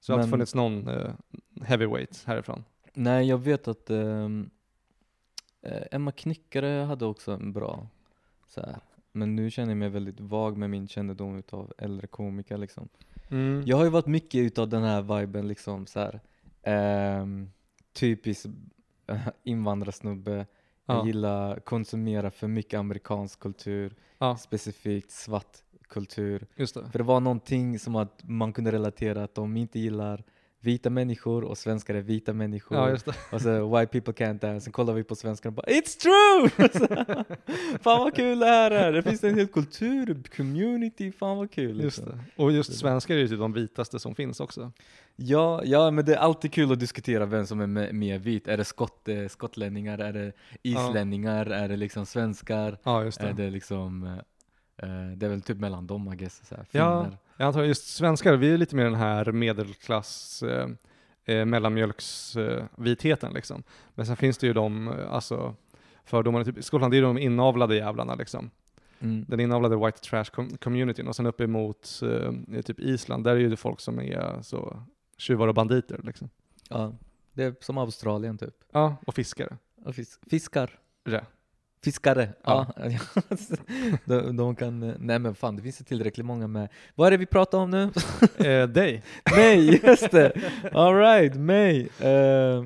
Så 0.01 0.13
det 0.13 0.17
har 0.17 0.21
inte 0.23 0.31
funnits 0.31 0.55
någon 0.55 0.89
uh, 0.89 1.11
heavyweight 1.63 2.23
härifrån. 2.27 2.65
nej, 2.95 3.29
jag 3.29 3.39
vet 3.39 3.69
att 3.69 3.91
eh, 3.91 4.29
Emma 5.91 6.13
Knyckare 6.13 6.85
hade 6.85 7.05
också 7.07 7.33
en 7.33 7.53
bra 7.53 7.89
så 8.49 8.61
här. 8.61 8.77
Men 9.13 9.37
nu 9.37 9.51
känner 9.51 9.71
jag 9.71 9.77
mig 9.77 9.89
väldigt 9.89 10.21
vag 10.21 10.57
med 10.57 10.71
min 10.71 10.89
kännedom 10.89 11.37
utav 11.37 11.73
äldre 11.79 12.07
komiker 12.07 12.59
liksom. 12.59 12.89
Mm. 13.31 13.63
Jag 13.67 13.77
har 13.77 13.85
ju 13.85 13.91
varit 13.91 14.07
mycket 14.07 14.39
utav 14.39 14.69
den 14.69 14.83
här 14.83 15.03
viben 15.21 15.49
liksom 15.49 15.87
så 15.87 16.01
här. 16.01 16.21
ehm, 16.63 17.51
typisk 17.93 18.47
invandrarsnubbe. 19.45 20.47
Jag 20.87 20.97
Ja. 20.97 21.07
gillar 21.07 21.61
konsumera 21.61 22.31
för 22.31 22.49
mycket 22.49 22.79
amerikansk 22.81 23.41
kultur, 23.41 23.95
Ja. 24.19 24.37
specifikt 24.37 25.11
svart 25.11 25.57
kultur. 25.89 26.47
Det. 26.57 26.67
För 26.93 26.99
det 26.99 27.03
var 27.05 27.21
någonting 27.21 27.79
som 27.79 27.97
att 27.97 28.21
man 28.23 28.53
kunde 28.53 28.73
relatera 28.73 29.25
att 29.25 29.35
de 29.35 29.57
inte 29.57 29.79
gillar 29.79 30.25
vita 30.61 30.91
människor 30.91 31.45
och 31.45 31.59
svenskar 31.59 31.95
är 31.95 32.01
vita 32.01 32.33
människor. 32.33 32.79
Ja. 32.79 33.13
Och 33.33 33.41
så 33.41 33.77
white 33.79 34.01
people 34.01 34.13
can't 34.27 34.39
dance. 34.39 34.65
Sen 34.65 34.73
kollar 34.73 34.95
vi 34.95 35.05
på 35.05 35.17
svenskarna 35.17 35.51
och 35.51 35.55
bara 35.55 35.67
It's 35.67 35.99
true! 36.01 36.69
Så, 36.73 36.87
fan 37.79 37.99
vad 38.01 38.15
kul 38.15 38.39
det 38.39 38.47
här 38.47 38.71
är. 38.71 38.93
Det 38.93 39.03
finns 39.03 39.25
en 39.25 39.35
hel 39.39 39.47
kultur, 39.47 40.23
community, 40.37 41.13
fan 41.13 41.37
vad 41.37 41.51
kul. 41.51 41.81
Just 41.81 41.99
liksom. 41.99 42.21
Och 42.37 42.53
just 42.53 42.79
svenskar 42.79 43.15
är 43.15 43.19
ju 43.19 43.29
typ 43.29 43.39
de 43.39 43.53
vitaste 43.53 43.99
som 43.99 44.15
finns 44.15 44.41
också. 44.41 44.73
Ja, 45.21 45.61
ja, 45.65 45.91
men 45.91 46.05
det 46.05 46.15
är 46.15 46.19
alltid 46.19 46.53
kul 46.53 46.73
att 46.73 46.81
diskutera 46.81 47.27
vem 47.27 47.47
som 47.47 47.61
är 47.61 47.67
me- 47.67 47.93
mer 47.93 48.19
vit. 48.19 48.49
Är 48.49 48.57
det 48.57 48.65
skott, 48.65 49.09
eh, 49.09 49.29
skottlänningar? 49.29 49.99
Är 49.99 50.13
det 50.13 50.33
islänningar? 50.63 51.47
Är 51.47 51.69
det 51.69 51.77
liksom 51.77 52.07
svenskar? 52.07 52.79
Ja, 52.83 53.05
just 53.05 53.21
Är 53.21 53.27
det. 53.27 53.33
det 53.45 53.51
liksom 53.51 54.03
eh, 54.05 54.13
eh, 54.89 55.17
Det 55.17 55.27
är 55.27 55.31
väl 55.31 55.43
typ 55.43 55.59
mellan 55.59 55.87
dem 55.87 56.13
I 56.13 56.17
guess, 56.17 56.49
så 56.49 56.55
här, 56.55 56.67
Ja, 56.71 57.07
jag 57.37 57.47
antar 57.47 57.63
just 57.63 57.87
svenskar, 57.95 58.37
vi 58.37 58.53
är 58.53 58.59
lite 58.59 58.77
mer 58.77 58.85
den 58.85 58.95
här 58.95 59.33
medelklass, 59.33 60.43
eh, 60.43 60.69
eh, 61.25 61.45
mellanmjölksvitheten 61.45 63.33
liksom. 63.33 63.63
Men 63.95 64.07
sen 64.07 64.17
finns 64.17 64.39
det 64.39 64.47
ju 64.47 64.53
de, 64.53 64.89
eh, 64.89 65.13
alltså, 65.13 65.55
fördomarna, 66.05 66.45
typ, 66.45 66.59
i 66.59 66.63
Skottland, 66.63 66.93
det 66.93 66.99
är 66.99 67.03
de 67.03 67.19
inavlade 67.19 67.77
jävlarna 67.77 68.15
liksom. 68.15 68.51
Mm. 69.01 69.25
Den 69.29 69.41
inavlade 69.41 69.77
white 69.77 69.99
trash 70.01 70.25
com- 70.33 70.57
communityn 70.59 71.09
och 71.09 71.17
sen 71.17 71.27
upp 71.27 71.41
emot 71.41 72.01
eh, 72.03 72.61
typ 72.63 72.81
Island, 72.81 73.25
där 73.25 73.33
är 73.33 73.37
ju 73.41 73.49
det 73.51 73.57
folk 73.57 73.81
som 73.81 74.01
är 74.01 74.43
så 74.43 74.83
tjuvar 75.19 75.49
och 75.49 75.55
banditer 75.55 76.01
liksom. 76.05 76.31
Ja, 76.71 76.93
det 77.33 77.43
är 77.45 77.55
som 77.61 77.79
Australien 77.79 78.39
typ. 78.39 78.55
Ja, 78.73 78.97
och 79.07 79.15
fiskare. 79.15 79.57
Och 79.85 79.95
fis- 79.95 80.19
fiskar. 80.31 80.71
Ja. 81.05 81.21
Fiskare, 81.85 82.29
ja. 82.45 82.67
Ja. 82.77 83.57
de, 84.05 84.37
de 84.37 84.57
kan, 84.57 84.81
nej 84.99 85.19
men 85.19 85.35
fan 85.35 85.57
det 85.57 85.63
finns 85.63 85.79
tillräckligt 85.79 86.27
många 86.27 86.47
med. 86.47 86.69
Vad 86.95 87.07
är 87.07 87.11
det 87.11 87.17
vi 87.17 87.27
pratar 87.27 87.59
om 87.59 87.71
nu? 87.71 87.91
Eh, 88.47 88.69
dig. 88.69 89.03
mig, 89.37 89.81
just 89.87 90.11
det! 90.11 90.33
Alright, 90.73 91.35
mig. 91.35 91.89
Eh, 92.01 92.65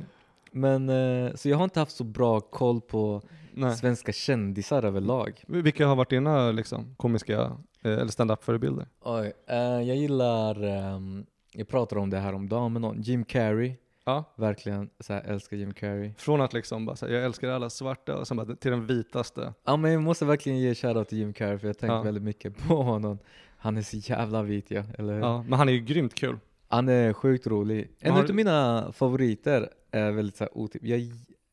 men, 0.53 0.89
eh, 0.89 1.35
så 1.35 1.49
jag 1.49 1.57
har 1.57 1.65
inte 1.65 1.81
haft 1.81 1.97
så 1.97 2.05
bra 2.05 2.41
koll 2.41 2.81
på 2.81 3.23
Nej. 3.55 3.77
svenska 3.77 4.13
kändisar 4.13 4.83
överlag. 4.85 5.43
Vilka 5.47 5.87
har 5.87 5.97
varit 5.97 6.11
dina 6.11 6.51
liksom, 6.53 6.95
komiska 6.97 7.41
eh, 7.83 7.93
eller 7.93 8.09
stand-up-förebilder? 8.13 8.87
Oj, 9.01 9.33
eh, 9.47 9.57
jag 9.59 9.97
gillar, 9.97 10.63
ehm, 10.65 11.27
jag 11.53 11.69
pratade 11.69 12.01
om 12.01 12.11
det 12.11 12.19
här 12.19 12.33
om 12.33 12.49
dagen 12.49 12.73
med 12.73 12.83
någon, 12.83 13.01
Jim 13.03 13.25
Carrey. 13.25 13.75
Ja. 14.05 14.25
Verkligen 14.37 14.91
så 15.01 15.13
här, 15.13 15.23
älskar 15.23 15.57
Jim 15.57 15.75
Carrey. 15.75 16.13
Från 16.19 16.41
att 16.41 16.53
liksom 16.53 16.87
bara 16.87 16.97
säga 16.97 17.15
jag 17.15 17.25
älskar 17.25 17.49
alla 17.49 17.71
svarta 17.71 18.17
och 18.19 18.29
sen 18.29 18.37
bara 18.37 18.57
till 18.57 18.71
den 18.71 18.87
vitaste. 18.87 19.55
Ja 19.65 19.77
men 19.77 19.93
jag 19.93 20.03
måste 20.03 20.25
verkligen 20.25 20.59
ge 20.59 20.75
shoutout 20.75 21.09
till 21.09 21.19
Jim 21.19 21.33
Carrey 21.33 21.59
för 21.59 21.67
jag 21.67 21.79
tänkt 21.79 21.93
Ja. 21.93 22.03
väldigt 22.03 22.23
mycket 22.23 22.59
på 22.69 22.83
honom. 22.83 23.19
Han 23.57 23.77
är 23.77 23.83
så 23.83 23.97
jävla 23.97 24.43
vit 24.43 24.71
ja, 24.71 24.83
eller 24.99 25.15
hur? 25.15 25.21
Ja, 25.21 25.43
men 25.43 25.53
han 25.59 25.69
är 25.69 25.73
ju 25.73 25.81
grymt 25.81 26.15
kul. 26.15 26.39
Han 26.69 26.89
är 26.89 27.13
sjukt 27.13 27.47
rolig. 27.47 27.91
En 28.01 28.13
Har- 28.13 28.23
av 28.23 28.35
mina 28.35 28.93
favoriter 28.93 29.71
är 29.91 30.11
väldigt 30.11 30.37
så 30.37 30.45
här 30.45 30.59
otyp. 30.59 30.85
Jag, 30.85 31.01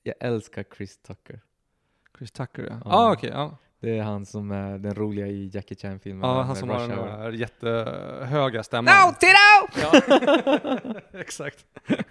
jag 0.03 0.15
älskar 0.19 0.65
Chris 0.77 0.97
Tucker. 0.97 1.41
Chris 2.17 2.31
Tucker 2.31 2.63
ja. 2.63 2.75
Ja. 2.85 2.91
Ah, 2.91 3.11
okej, 3.13 3.29
ja. 3.33 3.57
Det 3.81 3.97
är 3.97 4.01
han 4.03 4.25
som 4.25 4.51
är 4.51 4.77
den 4.77 4.95
roliga 4.95 5.27
i 5.27 5.49
Jackie 5.53 5.77
Chan-filmen. 5.77 6.29
Ja, 6.29 6.41
han 6.41 6.55
som 6.55 6.69
har 6.69 6.79
den 6.79 6.89
där 6.89 7.31
jättehöga 7.31 8.63
stämman. 8.63 8.93
No, 9.07 9.13
Tito! 9.19 9.81
Ja. 9.81 10.99
Exakt. 11.19 11.65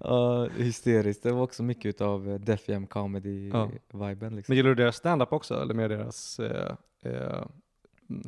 Ja, 0.00 0.48
hysteriskt. 0.56 1.22
Det 1.22 1.32
var 1.32 1.42
också 1.42 1.62
mycket 1.62 2.00
eh, 2.00 2.18
Def 2.40 2.68
Jam 2.68 2.82
Ja. 2.82 2.88
comedy-viben 2.88 4.36
liksom. 4.36 4.52
Men 4.52 4.56
gillar 4.56 4.68
du 4.70 4.74
deras 4.74 4.96
stand-up 4.96 5.32
också, 5.32 5.62
eller 5.62 5.74
mer 5.74 5.88
deras 5.88 6.40
eh, 6.40 6.74
eh, 7.04 7.44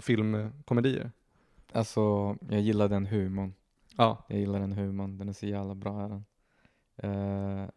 filmkomedier? 0.01 1.11
Alltså, 1.73 2.37
jag 2.51 2.61
gillar 2.61 2.89
den 2.89 3.07
humorn. 3.07 3.55
Ja. 3.97 4.25
Jag 4.29 4.39
gillar 4.39 4.61
den 4.61 4.73
humorn. 4.73 5.19
Den 5.19 5.29
är 5.29 5.33
så 5.33 5.47
jävla 5.47 5.75
bra. 5.75 6.03
Är 6.05 6.09
den. 6.09 6.25
Eh, 6.97 7.69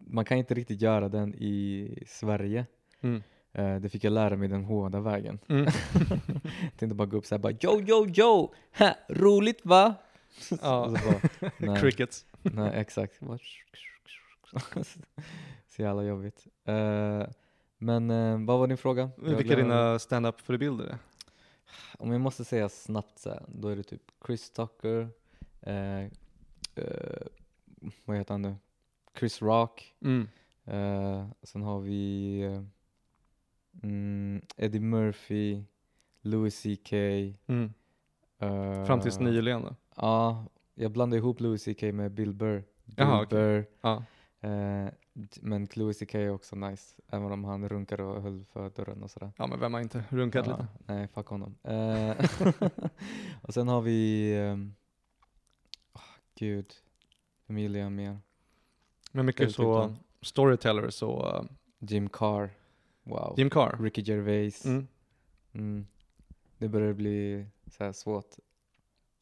man 0.00 0.24
kan 0.24 0.38
inte 0.38 0.54
riktigt 0.54 0.82
göra 0.82 1.08
den 1.08 1.34
i 1.34 1.88
Sverige. 2.06 2.66
Mm. 3.00 3.22
Eh, 3.52 3.76
det 3.76 3.88
fick 3.88 4.04
jag 4.04 4.12
lära 4.12 4.36
mig 4.36 4.48
den 4.48 4.64
hårda 4.64 5.00
vägen. 5.00 5.38
Mm. 5.48 5.66
Tänkte 6.78 6.94
bara 6.94 7.06
gå 7.06 7.16
upp 7.16 7.26
såhär 7.26 7.40
bara 7.40 7.52
yo 7.52 7.80
yo 7.80 8.06
yo! 8.06 8.54
Ha, 8.78 8.94
roligt 9.08 9.60
va? 9.66 9.94
Ja. 10.62 10.94
Bara, 11.60 11.76
Crickets. 11.80 12.26
nej 12.42 12.70
exakt. 12.74 13.20
Så 15.68 15.82
jävla 15.82 16.02
jobbigt. 16.02 16.46
Eh, 16.64 17.22
men 17.78 18.10
eh, 18.10 18.38
vad 18.46 18.58
var 18.58 18.66
din 18.66 18.76
fråga? 18.78 19.10
Vilka 19.16 19.52
är 19.52 19.56
dina 19.56 19.98
stand-up-förebilder 19.98 20.84
är? 20.84 20.98
Om 21.98 22.12
jag 22.12 22.20
måste 22.20 22.44
säga 22.44 22.68
snabbt 22.68 23.18
så 23.18 23.30
här, 23.30 23.42
då 23.48 23.68
är 23.68 23.76
det 23.76 23.82
typ 23.82 24.02
Chris 24.26 24.50
Tucker, 24.50 25.08
eh, 25.60 26.06
vad 28.04 28.16
heter 28.16 28.34
han 28.34 28.42
nu? 28.42 28.56
Chris 29.18 29.42
Rock, 29.42 29.94
Mm. 30.02 30.28
sen 31.42 31.62
har 31.62 31.80
vi 31.80 32.40
mm, 33.82 34.42
Eddie 34.56 34.80
Murphy, 34.80 35.62
Louis 36.20 36.62
CK. 36.62 36.92
Mm. 36.92 37.72
eh, 38.38 38.84
Fram 38.86 39.00
tills 39.00 39.18
nyligen 39.20 39.62
då? 39.62 39.74
Ja, 39.96 40.44
jag 40.74 40.90
blandar 40.92 41.18
ihop 41.18 41.40
Louis 41.40 41.64
CK 41.64 41.82
med 41.82 42.12
Bill 42.12 42.32
Burr. 42.34 42.64
Bill 42.84 43.06
okej. 43.06 43.26
Burr, 43.30 43.66
Ja. 43.80 44.02
d- 45.12 45.40
men 45.42 45.68
Louis 45.74 45.98
CK 45.98 46.14
är 46.14 46.30
också 46.30 46.56
nice, 46.56 47.02
även 47.08 47.32
om 47.32 47.44
han 47.44 47.68
runkade 47.68 48.02
och 48.04 48.22
höll 48.22 48.44
för 48.52 48.70
dörren 48.70 49.02
och 49.02 49.10
sådär. 49.10 49.32
ja, 49.36 49.46
men 49.46 49.60
vem 49.60 49.74
har 49.74 49.80
inte 49.80 50.04
runkat 50.08 50.46
Ja, 50.46 50.52
lite? 50.56 50.68
Nej, 50.86 51.08
fuck 51.08 51.26
honom. 51.26 51.54
Eh, 51.62 52.16
och 53.42 53.54
sen 53.54 53.68
har 53.68 53.80
vi, 53.80 54.34
um, 54.38 54.74
gud, 56.38 56.72
vem 57.46 57.58
gillar 57.58 57.80
jag 57.80 57.92
mer? 57.92 58.18
Men 59.12 59.26
mycket 59.26 59.46
typ 59.48 59.56
så 59.56 59.94
storytellers 60.22 61.02
och 61.02 61.26
uh, 61.26 61.42
Jim 61.78 62.08
Carr, 62.08 62.50
wow. 63.08 63.34
Jim 63.36 63.50
Carr. 63.50 63.76
Ricky 63.82 64.02
Gervais. 64.02 64.64
Mm. 64.64 64.86
Mm. 65.52 65.86
Det 66.58 66.68
börjar 66.68 66.92
bli 66.92 67.46
så 67.66 67.84
här 67.84 67.92
svårt. 67.92 68.34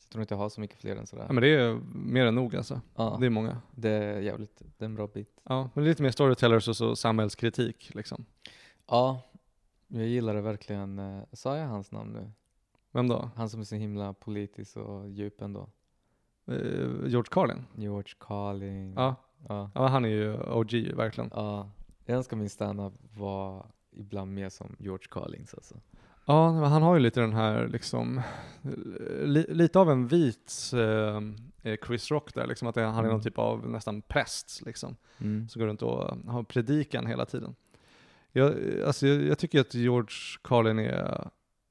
Jag 0.03 0.11
tror 0.11 0.23
inte 0.23 0.35
jag 0.35 0.39
har 0.39 0.49
så 0.49 0.61
mycket 0.61 0.79
fler 0.79 0.97
än 0.97 1.07
sådär. 1.07 1.25
Ja, 1.29 1.33
men 1.33 1.43
det 1.43 1.49
är 1.49 1.75
mer 1.95 2.27
än 2.27 2.35
nog 2.35 2.57
alltså. 2.57 2.81
ja, 2.95 3.17
Det 3.21 3.27
är 3.27 3.31
många. 3.31 3.61
det 3.71 3.91
är 3.91 4.21
jävligt, 4.21 4.63
det 4.79 4.85
är 4.85 4.87
en 4.87 4.95
bra 4.95 5.07
bit. 5.07 5.41
Ja, 5.45 5.71
men 5.75 5.85
lite 5.85 6.03
mer 6.03 6.11
storytellers 6.11 6.69
och 6.69 6.77
så 6.77 6.97
samhällskritik 6.97 7.95
liksom. 7.95 8.25
Ja, 8.87 9.21
jag 9.89 10.07
gillar 10.07 10.35
det 10.35 10.41
verkligen. 10.41 10.99
Eh, 10.99 11.23
Sa 11.33 11.57
jag 11.57 11.67
hans 11.69 11.93
namn 11.93 12.13
nu? 12.13 12.31
Vem 12.93 13.09
då? 13.09 13.31
Han 13.35 13.49
som 13.49 13.61
är 13.61 13.65
så 13.65 13.75
himla 13.75 14.13
politisk 14.13 14.77
och 14.77 15.09
djup 15.09 15.41
ändå. 15.43 15.69
Eh, 16.47 16.55
George 17.07 17.31
Carlin? 17.31 17.65
George 17.77 18.13
Carlin. 18.21 18.93
Ja. 18.97 19.15
ja. 19.49 19.71
ja, 19.75 19.87
han 19.87 20.05
är 20.05 20.09
ju 20.09 20.35
OG 20.43 20.73
verkligen. 20.97 21.31
Ja, 21.35 21.71
jag 22.05 22.17
önskar 22.17 22.37
min 22.37 22.51
standup 22.51 22.93
var 23.17 23.67
ibland 23.97 24.35
mer 24.35 24.49
som 24.49 24.77
George 24.79 25.07
Carlins 25.11 25.55
alltså. 25.55 25.75
Ja, 26.25 26.53
men 26.53 26.71
han 26.71 26.83
har 26.83 26.95
ju 26.95 27.01
lite 27.01 27.21
den 27.21 27.33
här 27.33 27.69
liksom, 27.69 28.21
li, 29.25 29.47
lite 29.49 29.79
av 29.79 29.91
en 29.91 30.07
vit 30.09 30.71
eh, 30.75 31.21
eh, 31.73 31.79
Chris 31.87 32.11
Rock 32.11 32.35
där, 32.35 32.47
liksom 32.47 32.69
att 32.69 32.75
det, 32.75 32.83
han 32.83 32.95
är 32.95 32.99
Mm. 32.99 33.11
någon 33.13 33.23
typ 33.23 33.39
av 33.39 33.71
nästan 33.71 34.03
präst 34.03 34.63
liksom, 34.67 34.97
Mm. 35.19 35.49
som 35.49 35.61
går 35.61 35.67
runt 35.67 35.83
och 35.83 36.17
har 36.27 36.43
predikan 36.43 37.07
hela 37.07 37.27
tiden. 37.27 37.55
Jag, 38.33 38.55
alltså, 38.87 39.07
jag, 39.07 39.23
jag 39.23 39.39
tycker 39.39 39.61
att 39.61 39.75
George 39.75 40.17
Carlin 40.43 40.79
är 40.79 41.29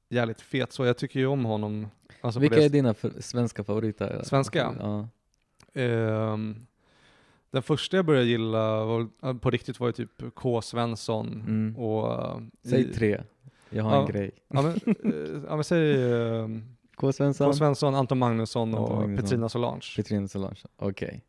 jävligt 0.08 0.40
fet 0.40 0.72
så, 0.72 0.84
jag 0.84 0.98
tycker 0.98 1.20
ju 1.20 1.26
om 1.26 1.44
honom. 1.44 1.86
Alltså 2.20 2.40
Vilka 2.40 2.62
är 2.64 2.68
dina 2.68 2.94
för, 2.94 3.12
svenska 3.20 3.64
favoriter? 3.64 4.20
Svenska? 4.24 4.74
Ja. 4.80 5.08
Ehm, 5.80 6.66
den 7.56 7.62
första 7.62 7.96
jag 7.96 8.06
började 8.06 8.26
gilla 8.26 8.84
var, 8.84 9.34
på 9.38 9.50
riktigt 9.50 9.80
var 9.80 9.86
ju 9.86 9.92
typ 9.92 10.34
K. 10.34 10.62
Svensson 10.62 11.26
Mm. 11.46 11.76
och... 11.76 12.12
eh, 12.24 12.38
Säg 12.64 12.80
i- 12.80 12.92
tre. 12.94 13.20
Jag 13.70 13.84
har 13.84 13.94
Ja. 13.94 14.00
en 14.00 14.06
grej. 14.12 14.30
Ja 14.48 14.62
men, 14.62 14.72
eh, 14.74 15.42
ja, 15.48 15.54
men 15.54 15.64
säg 15.64 16.12
ehm, 16.12 16.64
K. 16.96 17.12
Svensson, 17.12 17.46
K. 17.46 17.52
Svensson, 17.52 17.94
Anton 17.94 18.18
Magnusson 18.18 18.74
och 18.74 18.80
Anton 18.80 18.96
Magnusson. 19.00 19.24
Petrina 19.24 19.48
Solange. 19.48 19.82
Petrina 19.96 20.28
Solange. 20.28 20.60
Okej. 20.76 21.24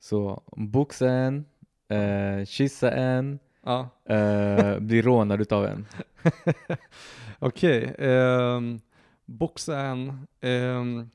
Så 0.00 0.42
boxa 0.56 1.10
en, 1.10 1.44
eh, 1.88 2.44
kyssa 2.44 2.90
en, 2.90 3.38
Ja, 3.64 3.88
eh, 4.04 4.78
bli 4.78 5.02
rånad 5.02 5.40
utav 5.40 5.64
en. 5.66 5.86
okej. 7.38 7.94
Um, 7.98 8.80
boxa 9.26 9.78
en. 9.80 10.26
Um, 10.40 11.10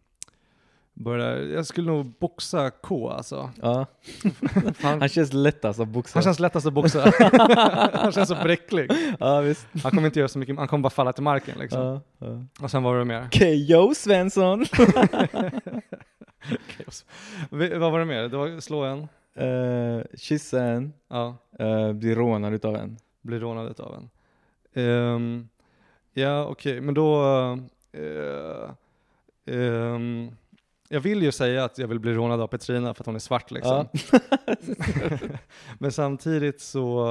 börjar, 0.98 1.38
jag 1.38 1.66
skulle 1.66 1.88
nog 1.88 2.06
boxa 2.06 2.70
K 2.70 3.10
alltså. 3.10 3.50
Ja. 3.62 3.86
Han, 4.82 5.00
Han 5.00 5.10
känns 5.10 5.34
lättast 5.34 5.80
att 5.80 5.88
boxa. 5.88 6.12
han 6.14 6.24
känns 6.24 6.40
lättast 6.40 6.66
att 6.68 6.74
boxa. 6.74 7.14
han 7.94 8.12
känns 8.12 8.30
så 8.30 8.36
bräcklig. 8.36 8.92
Ja 9.20 9.42
visst. 9.42 9.68
Han 9.84 9.92
kommer 9.92 10.06
inte 10.06 10.20
göra 10.20 10.28
så 10.28 10.40
mycket, 10.40 10.58
han 10.58 10.68
kommer 10.68 10.82
bara 10.82 10.90
falla 10.90 11.14
till 11.14 11.24
marken 11.24 11.60
liksom. 11.60 11.82
Ja, 11.82 12.02
ja. 12.18 12.44
Och 12.62 12.72
sen 12.72 12.84
var 12.84 12.98
det 12.98 13.06
mer. 13.06 13.30
KO 13.32 13.94
Svensson! 13.96 14.66
Vad 17.50 17.92
var 17.92 18.00
det 18.00 18.06
mer? 18.06 18.22
Det 18.22 18.38
var 18.38 18.60
slå 18.60 18.84
en, 18.84 19.08
Eh, 19.38 20.02
kyssa 20.16 20.64
en, 20.64 20.94
ja, 21.08 21.38
eh, 21.60 21.94
bli 21.94 22.16
rånad 22.16 22.54
utav 22.54 22.76
en. 22.76 22.98
bli 23.22 23.40
rånad 23.40 23.80
av 23.80 23.96
en. 23.96 24.10
Ehm, 24.84 25.50
ja, 26.14 26.46
okej, 26.46 26.82
men 26.82 26.94
då... 26.94 27.24
eh, 27.92 28.70
ehm, 29.56 30.32
jag 30.90 31.00
vill 31.00 31.24
ju 31.24 31.32
säga 31.32 31.64
att 31.64 31.78
jag 31.78 31.88
vill 31.88 32.00
bli 32.00 32.14
rånad 32.14 32.42
av 32.42 32.48
Petrina 32.48 32.94
för 32.94 33.02
att 33.02 33.06
hon 33.06 33.16
är 33.16 33.20
svart 33.20 33.52
liksom. 33.52 33.88
men 35.80 35.92
samtidigt 35.92 36.62
så 36.62 37.08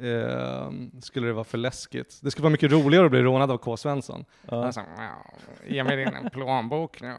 ehm, 0.00 1.00
skulle 1.00 1.26
det 1.26 1.32
vara 1.32 1.44
för 1.44 1.58
läskigt. 1.58 2.18
Det 2.22 2.30
skulle 2.30 2.42
vara 2.42 2.52
mycket 2.52 2.72
roligare 2.72 3.04
att 3.04 3.10
bli 3.10 3.22
rånad 3.22 3.50
av 3.50 3.58
K. 3.58 3.76
Svensson. 3.76 4.24
Ja. 4.48 4.64
Alltså, 4.64 4.80
ge 5.66 5.84
mig 5.84 5.96
din 5.96 6.30
plånbok 6.30 7.00
nu. 7.00 7.14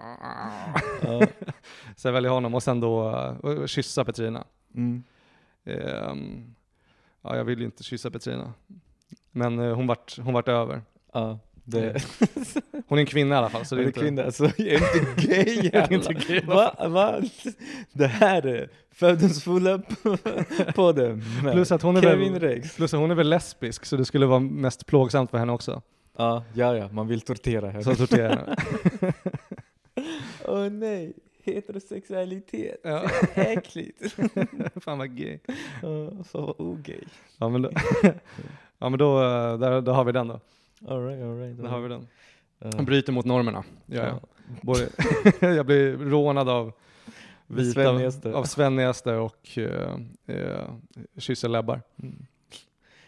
Ja. 1.02 1.22
Så 1.96 2.08
jag 2.08 2.14
väljer 2.14 2.32
honom 2.32 2.56
och 2.56 2.64
sen 2.64 2.80
då 2.80 3.10
uh, 3.44 3.66
kyssa 3.66 4.06
Petrina. 4.06 4.44
Mm. 4.76 5.04
Ehm, 5.66 6.56
ja, 7.22 7.36
jag 7.36 7.44
vill 7.44 7.60
ju 7.60 7.66
inte 7.66 7.84
kyssa 7.84 8.12
Petrina. 8.12 8.54
Men 9.32 9.60
eh, 9.60 9.76
hon, 9.76 9.88
vart, 9.88 10.18
hon 10.18 10.34
vart 10.34 10.48
över. 10.48 10.82
Ja. 11.14 11.40
Det, 11.72 12.04
Hon 12.88 12.98
är 12.98 13.02
en 13.02 13.06
kvinna 13.06 13.36
i 13.36 13.38
alla 13.38 13.50
fall. 13.50 13.66
Så 13.66 13.76
det 13.76 13.82
är 13.82 13.86
inte, 13.86 14.00
kvinna, 14.00 14.24
alltså 14.24 14.52
jag 14.58 14.68
är 14.68 15.00
inte 15.00 15.28
gay 15.28 15.70
är 15.74 15.94
inte 15.94 16.14
gay. 16.14 16.42
Va? 16.42 16.88
Va? 16.88 17.22
Det 17.94 18.08
här 18.08 18.48
är 18.48 18.70
fördomsfulla 18.92 19.82
podden 20.76 21.24
Plus 21.52 21.72
att 21.72 21.82
hon 21.82 21.98
är 21.98 22.02
Kevin 22.02 22.34
väl, 22.34 22.42
Rex. 22.42 22.76
plus 22.76 22.94
att 22.94 23.00
hon 23.00 23.12
är 23.12 23.16
väl 23.16 23.30
lesbisk 23.30 23.86
så 23.86 23.98
det 23.98 24.06
skulle 24.06 24.26
vara 24.26 24.40
mest 24.40 24.86
plågsamt 24.86 25.32
för 25.32 25.38
henne 25.38 25.52
också. 25.52 25.82
Ja, 26.18 26.44
ja, 26.54 26.78
ja, 26.78 26.90
man 26.92 27.08
vill 27.08 27.22
tortera 27.22 27.70
henne. 27.70 27.84
Så 27.84 27.96
tortera 27.96 28.30
henne. 28.30 28.56
Åh 30.46 30.70
nej, 30.70 31.14
heterosexualitet. 31.44 32.80
Ja. 32.84 33.10
Äckligt. 33.34 34.16
Fan 34.76 34.98
vad 34.98 35.18
gay. 35.18 35.40
Uh, 35.84 36.24
fan 36.24 36.42
vad 36.46 36.56
ogay. 36.58 37.04
Ja 37.38 37.50
men 37.50 37.62
då, 37.62 37.72
ja, 38.80 38.90
men 38.90 39.00
då, 39.00 39.18
eh, 39.18 39.58
där, 39.58 39.82
då 39.82 39.92
har 39.92 40.04
vi 40.04 40.12
den 40.12 40.28
då. 40.28 40.40
Alright, 40.88 41.24
alright. 41.24 41.58
Där 41.58 41.68
har 41.68 41.80
vi 41.82 41.90
den. 41.90 42.08
Hon 42.76 42.86
bryter 42.86 43.14
mot 43.14 43.26
normerna. 43.26 43.64
Ja, 43.86 44.02
ja. 44.08 44.20
Både, 44.62 44.90
jag 45.56 45.66
blir 45.66 45.98
rånad 45.98 46.50
av 46.50 46.72
vita, 47.48 47.74
svennigaste. 47.74 48.34
av 48.34 48.44
svennigaste 48.44 49.16
och 49.16 49.50
uh, 49.58 49.98
uh, 50.30 50.70
kysser 51.18 51.50
läbbar. 51.50 51.82
Mm. 52.04 52.26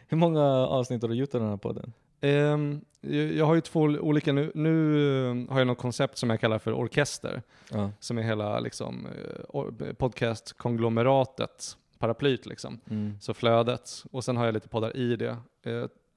Hur 0.07 0.17
många 0.17 0.43
avsnitt 0.67 1.01
har 1.01 1.09
du 1.09 1.15
gjort 1.15 1.36
av 1.36 1.41
den 1.41 1.49
här 1.49 1.57
podden? 1.57 1.93
Ehm, 2.21 2.81
jag, 3.01 3.33
jag 3.33 3.45
har 3.45 3.55
ju 3.55 3.62
två 3.62 3.79
olika, 3.81 4.33
nu, 4.33 4.51
nu 4.55 4.97
eh, 5.29 5.51
har 5.53 5.59
jag 5.59 5.67
något 5.67 5.77
koncept 5.77 6.17
som 6.17 6.29
jag 6.29 6.39
kallar 6.39 6.59
för 6.59 6.73
orkester, 6.73 7.41
Ja. 7.71 7.91
som 7.99 8.17
är 8.17 8.21
hela 8.21 8.59
liksom, 8.59 9.07
eh, 9.07 9.93
podcast-konglomeratet, 9.93 11.77
paraplyt 11.99 12.45
liksom, 12.45 12.79
Mm. 12.89 13.17
så 13.21 13.33
flödet. 13.33 14.03
Och 14.12 14.23
sen 14.23 14.38
har 14.38 14.45
jag 14.45 14.53
lite 14.53 14.69
poddar 14.69 14.97
i 14.97 15.15
det. 15.15 15.38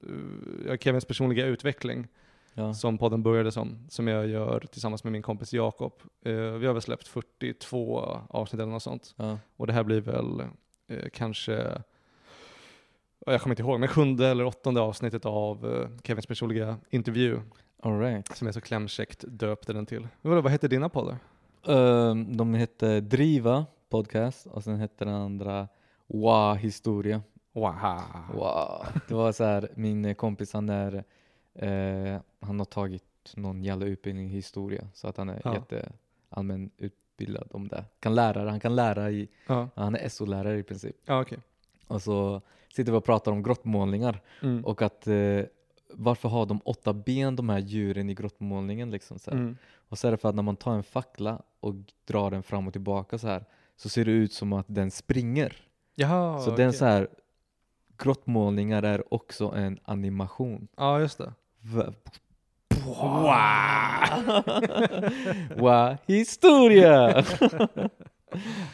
Eh, 0.03 0.67
jag 0.67 0.81
Kevins 0.83 1.05
personliga 1.05 1.45
utveckling, 1.45 2.07
Ja. 2.53 2.73
som 2.73 2.97
podden 2.97 3.23
började 3.23 3.51
som, 3.51 3.77
som 3.89 4.07
jag 4.07 4.27
gör 4.27 4.59
tillsammans 4.71 5.03
med 5.03 5.13
min 5.13 5.21
kompis 5.21 5.53
Jakob. 5.53 5.93
Eh, 6.25 6.33
vi 6.33 6.65
har 6.67 6.73
väl 6.73 6.81
släppt 6.81 7.07
42 7.07 7.99
avsnitt 8.29 8.61
eller 8.61 8.71
något 8.71 8.83
sånt. 8.83 9.13
Ja. 9.17 9.37
Och 9.55 9.67
det 9.67 9.73
här 9.73 9.83
blir 9.83 10.01
väl 10.01 10.39
eh, 10.87 11.09
kanske, 11.13 11.53
ja, 13.25 13.31
jag 13.31 13.41
kommer 13.41 13.53
inte 13.53 13.63
ihåg, 13.63 13.79
men 13.79 13.89
sjunde 13.89 14.27
eller 14.27 14.45
åttonde 14.45 14.81
avsnittet 14.81 15.25
av 15.25 15.73
eh, 15.75 15.89
Kevins 16.03 16.25
personliga 16.25 16.77
intervju, 16.89 17.39
Alright. 17.83 18.37
som 18.37 18.47
är 18.47 18.51
så 18.51 18.61
klämkäckt 18.61 19.25
döpte 19.27 19.73
den 19.73 19.85
till. 19.85 20.07
Vad, 20.21 20.43
vad 20.43 20.51
heter 20.51 20.67
dina 20.67 20.89
poddar? 20.89 21.17
Um, 21.65 22.37
de 22.37 22.53
hette 22.53 23.01
Driva 23.01 23.65
podcast 23.89 24.45
och 24.45 24.63
sen 24.63 24.75
hette 24.79 25.05
den 25.05 25.13
andra 25.13 25.67
Wow 26.07 26.55
historia. 26.55 27.21
Wow. 27.61 28.01
Wow. 28.33 28.85
Det 29.07 29.13
var 29.13 29.31
så 29.31 29.43
här, 29.43 29.69
min 29.75 30.15
kompis 30.15 30.53
han 30.53 30.69
är, 30.69 31.03
eh, 31.55 32.19
han 32.39 32.59
har 32.59 32.65
tagit 32.65 33.03
någon 33.35 33.63
jävla 33.63 33.85
utbildning 33.85 34.25
i 34.27 34.29
historia 34.29 34.87
så 34.93 35.07
att 35.07 35.17
han 35.17 35.29
är 35.29 35.41
Ja. 35.43 35.53
jätte 35.53 35.89
allmän 36.29 36.69
utbildad 36.77 37.47
om 37.51 37.67
det. 37.67 37.85
Kan 37.99 38.15
lära, 38.15 38.49
han 38.49 38.59
kan 38.59 38.75
lära 38.75 39.11
i, 39.11 39.27
Ja, 39.47 39.69
han 39.75 39.95
är 39.95 40.09
SO-lärare 40.09 40.57
i 40.59 40.63
princip. 40.63 40.95
ja 41.05 41.21
okej. 41.21 41.37
Och 41.87 42.01
så 42.01 42.41
sitter 42.73 42.91
vi 42.91 42.97
och 42.97 43.03
pratar 43.05 43.31
om 43.31 43.43
grottmålningar 43.43 44.21
Mm. 44.41 44.65
och 44.65 44.81
att 44.81 45.07
eh, 45.07 45.41
varför 45.93 46.29
har 46.29 46.45
de 46.45 46.61
åtta 46.65 46.93
ben 46.93 47.35
de 47.35 47.49
här 47.49 47.59
djuren 47.59 48.09
i 48.09 48.13
grottmålningen 48.13 48.91
liksom 48.91 49.19
så. 49.19 49.31
Mm. 49.31 49.57
Och 49.89 49.97
så 49.97 50.07
är 50.07 50.11
det 50.11 50.17
för 50.17 50.29
att 50.29 50.35
när 50.35 50.43
man 50.43 50.55
tar 50.55 50.73
en 50.73 50.83
fackla 50.83 51.41
och 51.59 51.75
drar 52.05 52.31
den 52.31 52.43
fram 52.43 52.67
och 52.67 52.73
tillbaka 52.73 53.17
så 53.17 53.27
här 53.27 53.45
så 53.75 53.89
ser 53.89 54.05
det 54.05 54.11
ut 54.11 54.33
som 54.33 54.53
att 54.53 54.65
den 54.69 54.91
springer. 54.91 55.55
Jaha, 55.95 56.39
så 56.39 56.51
okej. 56.51 56.63
den 56.65 56.73
så 56.73 56.85
här 56.85 57.07
grottmålningar 57.97 58.83
är 58.83 59.13
också 59.13 59.47
en 59.55 59.79
animation. 59.83 60.67
Ja, 60.77 60.99
just 60.99 61.17
det. 61.17 61.33
Va- 61.61 61.93
wow, 65.55 65.97
historia! 66.05 67.19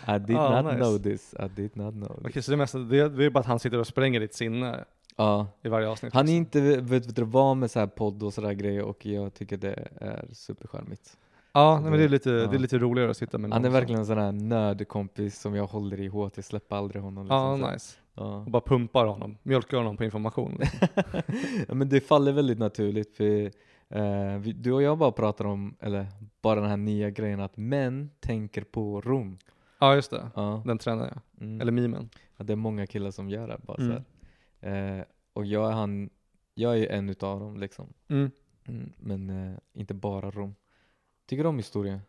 I 0.08 0.20
did 0.20 0.36
Ah, 0.38 0.62
not 0.62 0.66
nice. 0.74 0.78
know 0.84 0.98
this. 0.98 1.34
I 1.40 1.48
did 1.56 1.76
not 1.76 1.94
know 1.94 2.12
Okej, 2.20 2.32
this. 2.34 2.46
så 2.46 2.52
det, 2.52 2.58
mesta, 2.58 2.78
det, 2.78 3.10
det 3.10 3.26
är 3.26 3.30
bara 3.30 3.40
att 3.40 3.46
han 3.46 3.60
sitter 3.60 3.80
och 3.80 3.88
spränger 3.88 4.20
ditt 4.20 4.34
sinne 4.34 4.84
Ja, 5.16 5.48
i 5.62 5.70
varje 5.70 5.88
avsnitt. 5.88 6.14
han 6.14 6.22
är 6.30 6.42
liksom. 6.42 6.62
inte 6.62 6.62
vet, 6.82 7.08
vet 7.08 7.16
du, 7.16 7.24
van 7.24 7.60
med 7.60 7.72
så 7.72 7.80
här 7.80 7.88
podd 7.88 8.24
och 8.24 8.34
sådär 8.34 8.54
grejer 8.54 8.82
och 8.84 9.06
jag 9.06 9.34
tycker 9.34 9.58
det 9.58 9.88
är 10.02 10.26
supercharmigt. 10.32 11.18
Ja, 11.54 11.80
nej, 11.82 11.90
men 11.90 12.00
det 12.00 12.06
är, 12.06 12.10
lite, 12.10 12.30
ja. 12.30 12.48
det 12.48 12.56
är 12.58 12.60
lite 12.60 12.78
roligare 12.78 13.12
att 13.12 13.18
sitta 13.18 13.38
med 13.38 13.52
Han 13.54 13.62
är 13.62 13.70
någon 13.70 13.74
verkligen 13.74 14.00
en 14.00 14.06
sån 14.06 14.18
här 14.18 14.32
nördkompis 14.32 15.40
som 15.40 15.56
jag 15.56 15.66
håller 15.68 16.00
i 16.00 16.08
hårt, 16.08 16.32
jag 16.36 16.46
släpper 16.46 16.76
aldrig 16.76 17.02
honom. 17.04 17.24
Liksom, 17.26 17.64
här. 17.64 17.74
nice. 17.74 17.96
Ja. 18.16 18.38
Och 18.38 18.52
bara 18.52 18.62
pumpar 18.62 19.06
honom, 19.06 19.38
mjölkar 19.44 19.78
honom 19.78 19.98
på 19.98 20.04
information. 20.04 20.58
Liksom. 20.60 20.88
ja, 21.68 21.74
men 21.74 21.90
det 21.90 22.02
faller 22.02 22.32
väldigt 22.32 22.60
naturligt 22.60 23.18
för 23.18 23.52
eh, 23.90 24.38
vi, 24.40 24.54
du 24.54 24.72
och 24.72 24.82
jag 24.82 24.98
bara 24.98 25.12
pratar 25.12 25.46
om, 25.46 25.76
eller 25.80 26.08
bara 26.42 26.60
den 26.60 26.70
här 26.70 26.78
nya 26.78 27.10
grejen 27.10 27.40
att 27.40 27.58
män 27.58 28.10
tänker 28.20 28.64
på 28.64 29.02
Rom. 29.02 29.38
ja, 29.80 29.96
just 29.96 30.12
det. 30.12 30.30
Ja. 30.36 30.64
Den 30.66 30.78
trenden 30.78 31.10
ja. 31.16 31.22
Mm. 31.46 31.62
Eller 31.62 31.72
memen. 31.72 32.10
Ja, 32.38 32.44
det 32.44 32.54
är 32.54 32.58
många 32.58 32.88
killar 32.88 33.12
som 33.12 33.30
gör 33.30 33.48
det 33.48 33.58
bara 33.62 33.78
Mm. 33.78 34.04
Eh, 34.62 35.06
och 35.34 35.46
jag 35.46 35.68
är, 35.70 35.72
han, 35.72 36.10
jag 36.54 36.74
är 36.74 36.78
ju 36.78 36.88
en 36.88 37.10
utav 37.10 37.40
dem 37.40 37.58
liksom. 37.60 37.94
Mm. 38.08 38.32
Mm, 38.68 38.94
men 38.98 39.30
eh, 39.30 39.58
inte 39.74 39.94
bara 39.94 40.32
Rom. 40.32 40.56
Tycker 41.28 41.44
du 41.44 41.50
om 41.50 41.58
historia? 41.58 42.02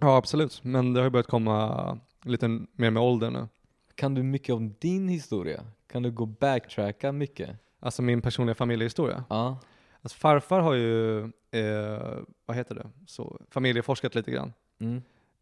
Ja, 0.00 0.16
absolut. 0.16 0.64
Men 0.64 0.92
det 0.92 1.00
har 1.00 1.04
ju 1.04 1.10
börjat 1.10 1.26
komma 1.26 1.98
lite 2.22 2.48
mer 2.48 2.90
med 2.90 3.02
åldern 3.02 3.32
nu. 3.32 3.48
Kan 3.96 4.14
du 4.14 4.22
mycket 4.22 4.54
om 4.54 4.74
din 4.78 5.08
historia? 5.08 5.64
Kan 5.92 6.02
du 6.02 6.10
gå 6.10 6.26
backtracka 6.26 7.12
mycket? 7.12 7.50
Alltså 7.80 8.02
min 8.02 8.22
personliga 8.22 8.54
familjehistoria. 8.54 9.24
Ja. 9.28 9.58
Alltså 10.02 10.18
farfar 10.18 10.60
har 10.60 10.74
ju, 10.74 11.18
eh, 11.50 12.18
vad 12.46 12.56
heter 12.56 12.74
det, 12.74 12.90
så 13.06 13.40
familjeforskat 13.50 14.14
lite 14.14 14.30
grann. 14.30 14.52
Mm. 14.78 14.96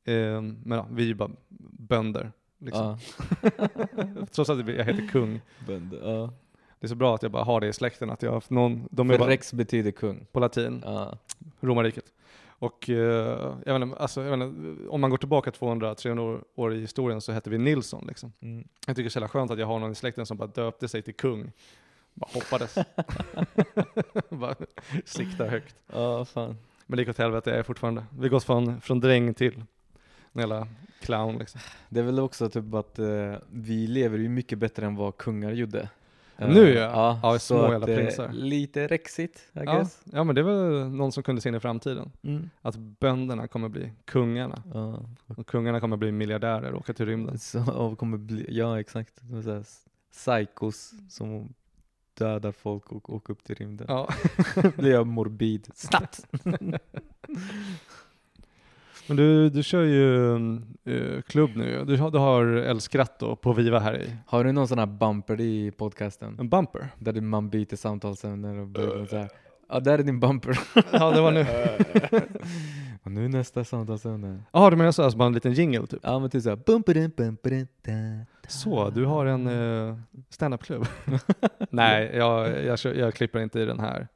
Eh, 0.04 0.42
men 0.64 0.78
ja, 0.78 0.86
vi 0.90 1.02
är 1.02 1.06
ju 1.06 1.14
bara 1.14 1.30
bönder. 1.70 2.32
Liksom. 2.58 2.98
Ja. 3.42 3.68
Trots 4.32 4.50
att 4.50 4.68
jag 4.68 4.84
heter 4.84 5.08
kung. 5.08 5.40
Bönder. 5.66 5.98
Ja. 6.14 6.32
Det 6.80 6.86
är 6.86 6.88
så 6.88 6.94
jag 12.58 12.70
jag. 12.70 12.70
Och 12.70 12.90
eh, 12.90 13.56
jag 13.66 13.82
inte, 13.82 13.96
alltså, 13.96 14.22
jag 14.22 14.42
inte, 14.42 14.88
om 14.88 15.00
man 15.00 15.10
går 15.10 15.18
tillbaka 15.18 15.50
200-300 15.50 16.18
år, 16.18 16.44
år 16.54 16.74
i 16.74 16.80
historien 16.80 17.20
så 17.20 17.32
hette 17.32 17.50
vi 17.50 17.58
Nilsson 17.58 18.04
liksom. 18.06 18.32
Mm. 18.40 18.68
Jag 18.86 18.96
tycker 18.96 19.10
det 19.10 19.18
är 19.18 19.26
så 19.26 19.28
skönt 19.28 19.50
att 19.50 19.58
jag 19.58 19.66
har 19.66 19.78
någon 19.78 19.92
i 19.92 19.94
släkten 19.94 20.26
som 20.26 20.36
bara 20.36 20.46
döpte 20.46 20.88
sig 20.88 21.02
till 21.02 21.14
kung. 21.14 21.52
Bara 22.14 22.30
hoppades. 22.34 22.74
bara 24.28 24.54
siktar 25.04 25.48
högt. 25.48 25.76
Ja, 25.92 26.24
fan. 26.24 26.56
Men 26.86 26.98
gick 26.98 27.08
åt 27.08 27.18
helvete, 27.18 27.50
jag 27.50 27.58
är 27.58 27.62
fortfarande. 27.62 28.04
Vi 28.18 28.28
gått 28.28 28.44
från, 28.44 28.80
från 28.80 29.00
dräng 29.00 29.34
till 29.34 29.62
en 30.32 30.40
jävla 30.40 30.68
clown 31.00 31.38
liksom. 31.38 31.60
Det 31.88 32.00
är 32.00 32.04
väl 32.04 32.20
också 32.20 32.50
typ 32.50 32.74
att 32.74 32.98
eh, 32.98 33.34
vi 33.50 33.86
lever 33.86 34.18
ju 34.18 34.28
mycket 34.28 34.58
bättre 34.58 34.86
än 34.86 34.96
vad 34.96 35.16
kungar 35.16 35.52
gjorde. 35.52 35.88
Nu 36.38 36.68
ja. 36.74 37.20
Ja, 37.22 37.38
så 37.38 37.38
små 37.38 37.72
jävla 37.72 37.88
eh, 37.88 37.96
prinsar. 37.96 38.32
Lite 38.32 38.86
rexigt, 38.86 39.38
I 39.38 39.42
Ja, 39.52 39.62
guess. 39.62 40.02
ja 40.04 40.24
men 40.24 40.34
det 40.34 40.42
väl 40.42 40.88
någon 40.90 41.12
som 41.12 41.22
kunde 41.22 41.40
se 41.40 41.48
in 41.48 41.54
i 41.54 41.60
framtiden. 41.60 42.12
Mm. 42.22 42.50
Att 42.62 42.76
bönderna 42.76 43.48
kommer 43.48 43.68
bli 43.68 43.92
kungarna. 44.04 44.62
Ja. 44.74 45.02
Och 45.26 45.46
kungarna 45.46 45.80
kommer 45.80 45.96
bli 45.96 46.12
miljardärer 46.12 46.72
och 46.72 46.78
åka 46.80 46.94
till 46.94 47.06
rymden. 47.06 47.38
Så 47.38 47.72
och 47.72 47.98
kommer 47.98 48.18
bli, 48.18 48.46
ja 48.48 48.80
exakt, 48.80 49.20
så 49.44 49.62
psykos 50.12 50.92
som 51.08 51.54
dödar 52.14 52.52
folk 52.52 52.92
och 52.92 53.10
åker 53.14 53.32
upp 53.32 53.44
till 53.44 53.54
rymden. 53.54 53.86
Ja. 53.90 54.08
Blir 54.76 54.90
jag 54.92 55.06
morbid 55.06 55.68
snabbt. 55.74 56.26
Men 59.06 59.16
du, 59.16 59.50
du 59.50 59.62
kör 59.62 59.82
ju 59.82 60.34
eh, 60.84 61.22
klubb 61.22 61.50
nu. 61.56 61.84
Du, 61.84 61.96
har- 61.96 62.10
du 62.10 62.18
har 62.18 62.46
El 62.46 62.80
Scratto 62.80 63.36
på 63.36 63.52
Viva 63.52 63.78
här 63.78 63.96
i. 64.02 64.10
Har 64.26 64.44
du 64.44 64.52
någon 64.52 64.68
sån 64.68 64.78
här 64.78 64.86
bumper 64.86 65.40
i 65.40 65.70
podcasten? 65.70 66.36
En 66.40 66.48
bumper. 66.48 66.88
Där 66.98 67.20
man 67.20 67.50
byter 67.50 67.76
samtalsämnen 67.76 68.58
och 68.60 68.66
börjar 68.66 69.06
så 69.06 69.16
här. 69.16 69.28
Ja, 69.68 69.80
där 69.80 69.98
är 69.98 70.02
din 70.02 70.20
bumper. 70.20 70.58
Ja, 70.92 71.10
det 71.10 71.20
var 71.20 71.32
nu. 71.32 71.46
och 73.02 73.10
nu 73.10 73.28
nästa 73.28 73.64
samtalsämne. 73.64 74.42
Jaha, 74.52 74.70
du 74.70 74.76
menar 74.76 74.92
så, 74.92 75.02
alltså 75.02 75.18
bara 75.18 75.26
en 75.26 75.32
liten 75.32 75.52
jingle 75.52 75.86
typ? 75.86 76.00
Ja 76.02 76.18
men 76.18 76.30
typ 76.30 76.42
såhär 76.42 76.56
bumperen 76.56 77.12
bumperen 77.16 77.68
da, 77.82 77.92
da. 77.92 78.48
Så, 78.48 78.90
du 78.90 79.04
har 79.04 79.26
en 79.26 79.46
uh, 79.46 79.98
standup-klubb? 80.30 80.86
Nej, 81.70 82.10
jag, 82.14 82.64
jag, 82.64 82.78
kör, 82.78 82.94
jag 82.94 83.14
klipper 83.14 83.40
inte 83.40 83.60
i 83.60 83.64
den 83.64 83.80
här. 83.80 84.08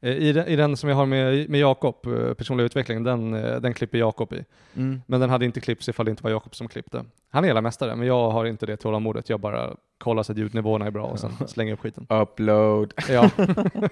Eh, 0.00 0.12
I 0.16 0.32
den, 0.32 0.46
I 0.48 0.56
den 0.56 0.76
som 0.76 0.88
jag 0.88 0.96
har 0.96 1.06
med, 1.06 1.48
med 1.50 1.60
Jakob, 1.60 2.06
eh, 2.06 2.34
personlig 2.34 2.64
utveckling, 2.64 3.04
den, 3.04 3.34
eh, 3.34 3.60
den 3.60 3.74
klipper 3.74 3.98
Jakob 3.98 4.32
i. 4.32 4.44
Mm. 4.76 5.00
Men 5.06 5.20
den 5.20 5.30
hade 5.30 5.44
inte 5.44 5.60
klippts 5.60 5.88
ifall 5.88 6.06
det 6.06 6.10
inte 6.10 6.22
var 6.22 6.30
Jakob 6.30 6.54
som 6.54 6.68
klippte. 6.68 7.04
Han 7.28 7.44
är 7.44 7.48
hela 7.48 7.60
mästare, 7.60 7.96
men 7.96 8.06
jag 8.06 8.30
har 8.30 8.44
inte 8.44 8.66
det 8.66 8.76
tålamodet. 8.76 9.28
Jag 9.28 9.40
bara 9.40 9.76
kollar 9.98 10.22
så 10.22 10.32
att 10.32 10.38
ljudnivåerna 10.38 10.86
är 10.86 10.90
bra 10.90 11.06
och 11.06 11.18
sen 11.20 11.32
slänger 11.48 11.72
upp 11.72 11.80
skiten. 11.80 12.06
Upload. 12.10 12.94
Ja, 13.08 13.30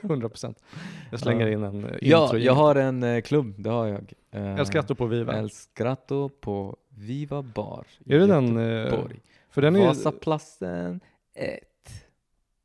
100 0.02 0.28
procent. 0.28 0.62
Jag 1.10 1.20
slänger 1.20 1.46
in 1.46 1.62
en 1.62 1.84
eh, 1.84 1.90
Ja, 2.02 2.22
intro. 2.22 2.38
jag 2.38 2.52
har 2.54 2.74
en 2.74 3.22
klubb, 3.22 3.54
det 3.58 3.70
har 3.70 3.86
jag. 3.86 4.12
El 4.58 4.66
Scratto 4.66 4.94
på 4.94 5.06
Viva. 5.06 5.38
El 5.38 5.50
Scratto 5.50 6.28
på 6.28 6.76
Viva 6.88 7.42
Bar. 7.42 7.86
Är 8.06 8.18
det 8.18 8.26
den? 8.26 8.56
Göteborg. 8.56 9.20
för 9.50 9.62
den 9.62 9.76
är 9.76 9.86
Vasaplatsen 9.86 11.00
1. 11.34 11.60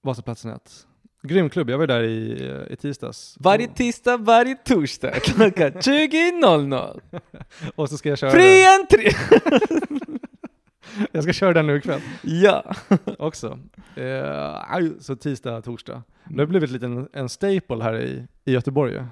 Vasaplatsen 0.02 0.52
1. 0.52 0.86
Grym 1.22 1.50
klubb, 1.50 1.70
jag 1.70 1.78
var 1.78 1.88
där 1.88 2.04
i, 2.04 2.48
eh, 2.50 2.74
i 2.74 2.76
tisdags. 2.76 3.38
Varje 3.40 3.68
tisdag, 3.68 4.18
varje 4.18 4.56
torsdag 4.56 5.12
klockan 5.12 5.72
20.00. 5.72 7.00
Och 7.76 7.90
så 7.90 7.98
ska 7.98 8.10
jag 8.10 8.18
köra 8.18 8.32
Fri 8.32 8.66
entré! 8.80 9.12
Jag 11.12 11.24
ska 11.24 11.34
köra 11.34 11.54
den 11.54 11.68
nu 11.68 11.78
ikväll 11.78 12.02
ja. 12.24 12.76
också. 13.20 13.60
Eh, 13.96 14.92
så 15.00 15.16
tisdag, 15.16 15.62
torsdag. 15.62 16.04
Det 16.30 16.40
har 16.42 16.46
blivit 16.46 16.70
lite 16.72 16.86
en, 16.86 17.10
en 17.14 17.30
staple 17.30 17.84
här 17.84 18.00
i, 18.02 18.28
i 18.46 18.52
Göteborg. 18.52 19.04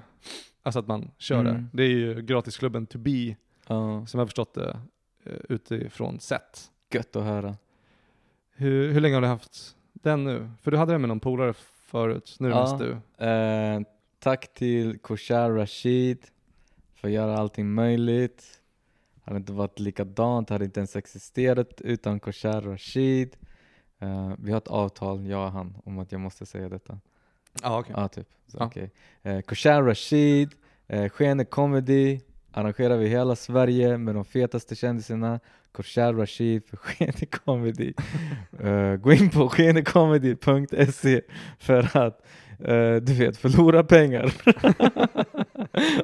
Alltså 0.62 0.78
att 0.78 0.86
man 0.86 1.10
kör 1.18 1.40
Mm. 1.40 1.54
det. 1.54 1.66
Det 1.72 1.82
är 1.82 1.88
ju 1.88 2.22
gratisklubben 2.22 2.86
To 2.86 2.98
Be, 2.98 3.36
Ja, 3.68 4.06
som 4.06 4.18
jag 4.18 4.28
förstått 4.28 4.54
det, 4.54 4.80
eh, 5.24 5.32
utifrån 5.48 6.20
sett. 6.20 6.70
gött 6.92 7.16
att 7.16 7.24
höra. 7.24 7.56
Hur, 8.56 8.92
hur 8.92 9.00
länge 9.00 9.14
har 9.14 9.22
du 9.22 9.28
haft 9.28 9.76
den 9.92 10.24
nu? 10.24 10.50
För 10.62 10.70
du 10.70 10.76
hade 10.76 10.92
den 10.92 11.00
med 11.00 11.08
någon 11.08 11.20
polare 11.20 11.54
förut, 11.88 12.36
nu 12.40 12.48
Ja. 12.48 12.60
mest 12.60 12.78
du. 12.78 13.24
Eh, 13.26 13.80
tack 14.18 14.54
till 14.54 14.98
Koshar 14.98 15.50
Rashid 15.50 16.18
för 16.94 17.08
att 17.08 17.14
göra 17.14 17.38
allting 17.38 17.70
möjligt. 17.74 18.44
Hade 19.24 19.36
inte 19.38 19.52
varit 19.52 19.78
likadant, 19.78 20.50
hade 20.50 20.64
inte 20.64 20.80
ens 20.80 20.96
existerat 20.96 21.80
utan 21.80 22.20
Koshar 22.20 22.60
Rashid. 22.62 23.36
Eh, 23.98 24.32
vi 24.38 24.50
har 24.50 24.58
ett 24.58 24.68
avtal, 24.68 25.26
jag 25.26 25.46
och 25.46 25.52
han, 25.52 25.76
om 25.84 25.98
att 25.98 26.12
jag 26.12 26.20
måste 26.20 26.46
säga 26.46 26.68
detta. 26.68 26.98
Ja, 27.62 27.78
okej. 27.80 27.94
Ja, 27.98 28.08
typ. 28.08 28.28
Så, 28.46 28.56
Ja. 28.60 28.66
okej. 28.66 28.90
Eh, 29.22 29.40
Koshar 29.40 29.82
Rashid, 29.82 30.54
eh, 30.86 31.08
Skene 31.08 31.44
Comedy, 31.44 32.20
arrangerar 32.52 32.96
vi 32.96 33.08
hela 33.08 33.36
Sverige 33.36 33.98
med 33.98 34.14
de 34.14 34.24
fetaste 34.24 34.74
kändisarna. 34.74 35.40
Koshar 35.72 36.12
Rashid 36.12 36.62
för 36.66 36.76
Skene 36.76 37.26
Comedy. 37.26 37.92
Eh, 38.60 38.96
gå 38.96 39.12
in 39.12 39.30
på 39.30 39.48
skenecomedy.se 39.48 41.20
för 41.58 41.96
att 41.96 42.26
eh, 42.58 42.94
du 42.94 43.14
vet, 43.14 43.36
förlora 43.36 43.84
pengar. 43.84 44.32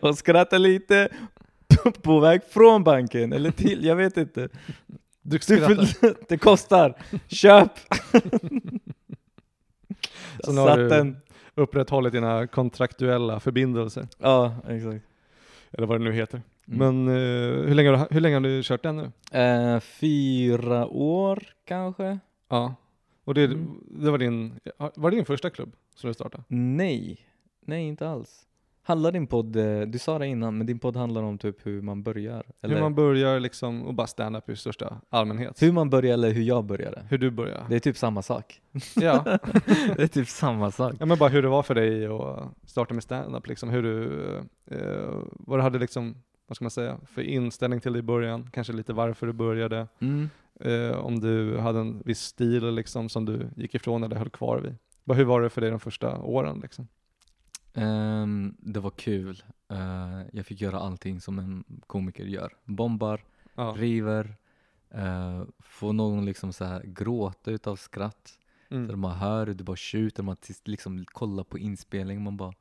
och 0.03 0.19
skratta 0.19 0.59
lite 0.59 1.09
på 2.03 2.21
väg 2.21 2.41
från 2.51 2.85
banken 2.85 3.33
eller 3.33 3.51
till, 3.51 3.85
jag 3.85 3.97
vet 3.97 4.17
inte. 4.17 4.49
Du 5.23 5.39
för, 5.39 6.29
det 6.29 6.39
kostar, 6.39 6.95
köp! 7.27 7.73
Så 10.45 10.53
nu 10.53 10.61
har 10.61 10.77
du-. 10.79 11.17
Upprätthållit 11.55 12.13
dina 12.13 12.47
kontraktuella 12.47 13.41
förbindelser, 13.41 14.09
Ja, 14.19 14.55
exakt. 14.69 15.05
Eller 15.79 15.87
vad 15.87 16.01
det 16.01 16.05
nu 16.05 16.13
heter. 16.13 16.43
Mm. 16.69 16.79
Men 17.05 17.09
eh, 17.17 17.67
hur, 17.69 17.75
länge 17.75 17.91
har, 17.91 17.97
du- 18.09 18.15
hur 18.15 18.21
länge 18.21 18.37
har 18.37 18.41
du 18.41 18.63
kört 18.63 18.83
den 18.83 18.97
nu? 18.97 19.39
Eh, 19.39 19.81
fyra 19.81 20.87
år 20.87 21.43
kanske? 21.65 22.19
Ja. 22.49 22.75
Och 23.25 23.35
det, 23.35 23.45
Mm. 23.45 23.81
det 23.91 24.11
var 24.11 24.19
din, 24.19 24.61
var 24.95 25.11
det 25.11 25.17
din 25.17 25.25
första 25.27 25.51
klubb 25.51 25.73
som 25.95 26.09
du 26.09 26.15
startade? 26.15 26.45
Nej, 26.49 27.19
nej 27.61 27.85
inte 27.87 28.09
alls. 28.09 28.47
Handlar 28.87 29.13
din 29.13 29.27
podd, 29.27 29.57
eh, 29.57 29.81
du 29.81 29.99
sa 29.99 30.19
det 30.19 30.27
innan, 30.27 30.59
men 30.59 30.67
din 30.67 30.79
podd 30.79 30.97
handlar 30.97 31.23
om 31.23 31.39
typ 31.39 31.67
hur 31.67 31.83
man 31.83 32.03
börjar? 32.03 32.45
Eller 32.63 32.75
Hur 32.75 32.83
man 32.83 32.95
börjar 32.95 33.41
liksom 33.41 33.83
och 33.83 33.95
bara 33.95 34.07
stand-up 34.07 34.49
i 34.51 34.57
största 34.57 35.01
allmänhet. 35.11 35.63
hur 35.63 35.73
man 35.73 35.91
börjar 35.91 36.15
eller 36.15 36.31
hur 36.31 36.43
jag 36.43 36.65
började? 36.65 37.03
Hur 37.09 37.19
du 37.19 37.31
börjar. 37.31 37.67
Det 37.69 37.77
är 37.77 37.81
typ 37.81 37.97
samma 37.97 38.23
sak. 38.23 38.61
Ja. 38.97 39.25
det 39.97 40.03
är 40.03 40.07
typ 40.07 40.29
samma 40.29 40.71
sak. 40.71 40.95
ja, 41.01 41.07
men 41.07 41.19
bara 41.19 41.29
hur 41.29 41.43
det 41.43 41.49
var 41.49 41.63
för 41.63 41.75
dig 41.75 42.07
att 42.07 42.71
starta 42.71 42.95
med 42.95 43.03
stand-up 43.03 43.47
liksom. 43.47 43.69
Hur 43.71 43.83
du, 43.83 44.37
eh, 44.71 45.15
vad 45.31 45.59
du 45.59 45.63
hade 45.63 45.79
liksom, 45.79 46.15
vad 46.47 46.57
ska 46.57 46.65
man 46.65 46.71
säga, 46.71 46.99
för 47.07 47.23
inställning 47.23 47.81
till 47.81 47.93
det 47.93 47.99
i 47.99 48.03
början. 48.03 48.51
Kanske 48.53 48.73
lite 48.73 48.93
varför 48.93 49.27
du 49.27 49.33
började. 49.33 49.87
Mm. 49.99 50.31
Eh, 50.61 50.97
om 50.99 51.21
du 51.21 51.59
hade 51.59 51.79
en 51.79 52.03
viss 52.05 52.21
stil 52.21 52.75
liksom 52.75 53.09
som 53.09 53.25
du 53.25 53.49
gick 53.57 53.75
ifrån 53.75 54.05
eller 54.05 54.17
höll 54.17 54.31
kvar 54.31 54.59
vid. 54.59 54.75
Bara 55.05 55.15
hur 55.15 55.25
var 55.25 55.43
det 55.43 55.51
för 55.51 55.61
dig 55.61 55.71
de 55.71 55.81
första 55.81 56.19
åren 56.19 56.59
liksom? 56.63 56.89
Ehm, 57.75 58.57
det 58.59 58.81
var 58.81 58.91
kul. 58.91 59.43
Eh, 59.69 60.21
jag 60.33 60.47
fick 60.47 60.61
göra 60.61 60.79
allting 60.79 61.21
som 61.21 61.39
en 61.39 61.65
komiker 61.87 62.25
gör. 62.25 62.57
Bombar, 62.65 63.25
Ja. 63.55 63.75
river, 63.77 64.37
uh, 64.95 65.45
få 65.59 65.93
någon 65.93 66.25
liksom 66.25 66.53
så 66.53 66.65
här 66.65 66.83
gråta 66.83 67.51
utav 67.51 67.77
skratt. 67.77 68.39
Så 68.69 68.75
Mm. 68.75 69.01
man 69.01 69.17
hör 69.19 69.47
hur 69.47 69.55
du 69.55 69.65
bara 69.65 69.77
tjuter, 69.77 70.23
man 70.23 70.37
liksom 70.65 71.05
kollar 71.05 71.45
på 71.45 71.59
inspelningen, 71.59 72.23
man 72.23 72.37
bara 72.37 72.53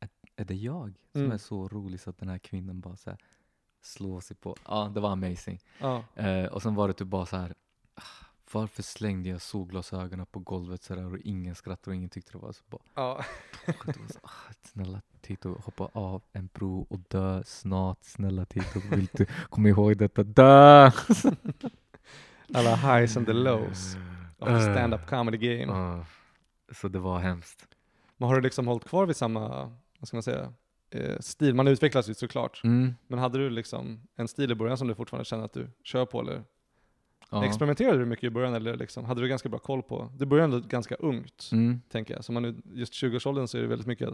är, 0.00 0.08
är 0.36 0.44
det 0.44 0.54
jag 0.54 0.94
som 1.12 1.20
Mm. 1.20 1.32
är 1.32 1.38
så 1.38 1.68
rolig 1.68 2.00
så 2.00 2.10
att 2.10 2.18
den 2.18 2.28
här 2.28 2.38
kvinnan 2.38 2.80
bara 2.80 2.96
så 2.96 3.10
här 3.10 3.18
slår 3.82 4.20
sig 4.20 4.36
på? 4.36 4.56
Ja, 4.64 4.90
det 4.94 5.00
var 5.00 5.10
amazing. 5.12 5.58
Ja. 5.80 6.04
Eh, 6.14 6.44
och 6.44 6.62
sen 6.62 6.74
var 6.74 6.88
det 6.88 6.94
typ 6.94 7.08
bara 7.08 7.26
så 7.26 7.36
här. 7.36 7.54
Ah, 8.48 8.58
Varför 8.60 8.82
slängde 8.82 9.28
jag 9.28 9.40
solglasögonen 9.40 10.26
på 10.26 10.38
golvet 10.38 10.82
så 10.82 10.94
där 10.94 11.12
och 11.12 11.18
ingen 11.18 11.54
skrattade 11.54 11.90
och 11.90 11.96
ingen 11.96 12.10
tyckte 12.10 12.32
det 12.32 12.38
var 12.38 12.52
så 12.52 12.62
bra? 12.70 12.80
Ja. 12.94 13.24
Det 13.66 13.86
var 13.86 14.08
så, 14.08 14.18
ah, 14.22 14.52
snälla 14.62 15.02
Tito, 15.20 15.60
hoppa 15.64 15.88
av 15.92 16.22
en 16.32 16.48
bro 16.54 16.86
och 16.90 16.98
dö 17.08 17.42
snart. 17.46 17.98
Snälla 18.00 18.44
Tito, 18.44 18.80
vill 18.90 19.08
du 19.12 19.26
komma 19.50 19.68
ihåg 19.68 19.96
detta? 19.96 20.22
Dö! 20.22 20.90
Alla 22.54 22.74
highs 22.76 23.16
and 23.16 23.26
the 23.26 23.32
lows 23.32 23.96
of 24.38 24.48
the 24.48 24.60
stand-up 24.60 25.06
comedy 25.06 25.38
game. 25.38 25.72
Ah, 25.72 26.06
så 26.72 26.88
det 26.88 26.98
var 26.98 27.18
hemskt. 27.18 27.68
Men 28.16 28.28
har 28.28 28.36
du 28.36 28.42
liksom 28.42 28.66
hållit 28.66 28.84
kvar 28.84 29.06
vid 29.06 29.16
samma, 29.16 29.72
vad 29.98 30.08
ska 30.08 30.16
man 30.16 30.22
säga, 30.22 30.52
eh, 30.90 31.18
stil? 31.20 31.54
Man 31.54 31.68
utvecklas 31.68 32.08
ju 32.08 32.14
såklart. 32.14 32.60
Mm. 32.64 32.94
Men 33.06 33.18
hade 33.18 33.38
du 33.38 33.50
liksom 33.50 34.08
en 34.16 34.28
stil 34.28 34.52
i 34.52 34.54
början 34.54 34.78
som 34.78 34.88
du 34.88 34.94
fortfarande 34.94 35.24
känner 35.24 35.44
att 35.44 35.52
du 35.52 35.70
kör 35.82 36.06
på 36.06 36.20
eller 36.20 36.44
Ja. 37.30 37.44
experimenterade 37.44 37.98
du 37.98 38.04
mycket 38.04 38.24
i 38.24 38.30
början 38.30 38.54
eller 38.54 38.76
liksom, 38.76 39.04
hade 39.04 39.20
du 39.20 39.28
ganska 39.28 39.48
bra 39.48 39.58
koll 39.58 39.82
på? 39.82 40.10
Du 40.18 40.26
började 40.26 40.56
ändå 40.56 40.68
ganska 40.68 40.94
ungt, 40.94 41.48
Mm. 41.52 41.80
tänker 41.90 42.14
jag. 42.14 42.24
Så 42.24 42.32
man, 42.32 42.42
nu- 42.42 42.56
just 42.74 42.92
20-årsåldern 42.92 43.46
så 43.48 43.58
är 43.58 43.62
det 43.62 43.68
väldigt 43.68 43.86
mycket 43.86 44.08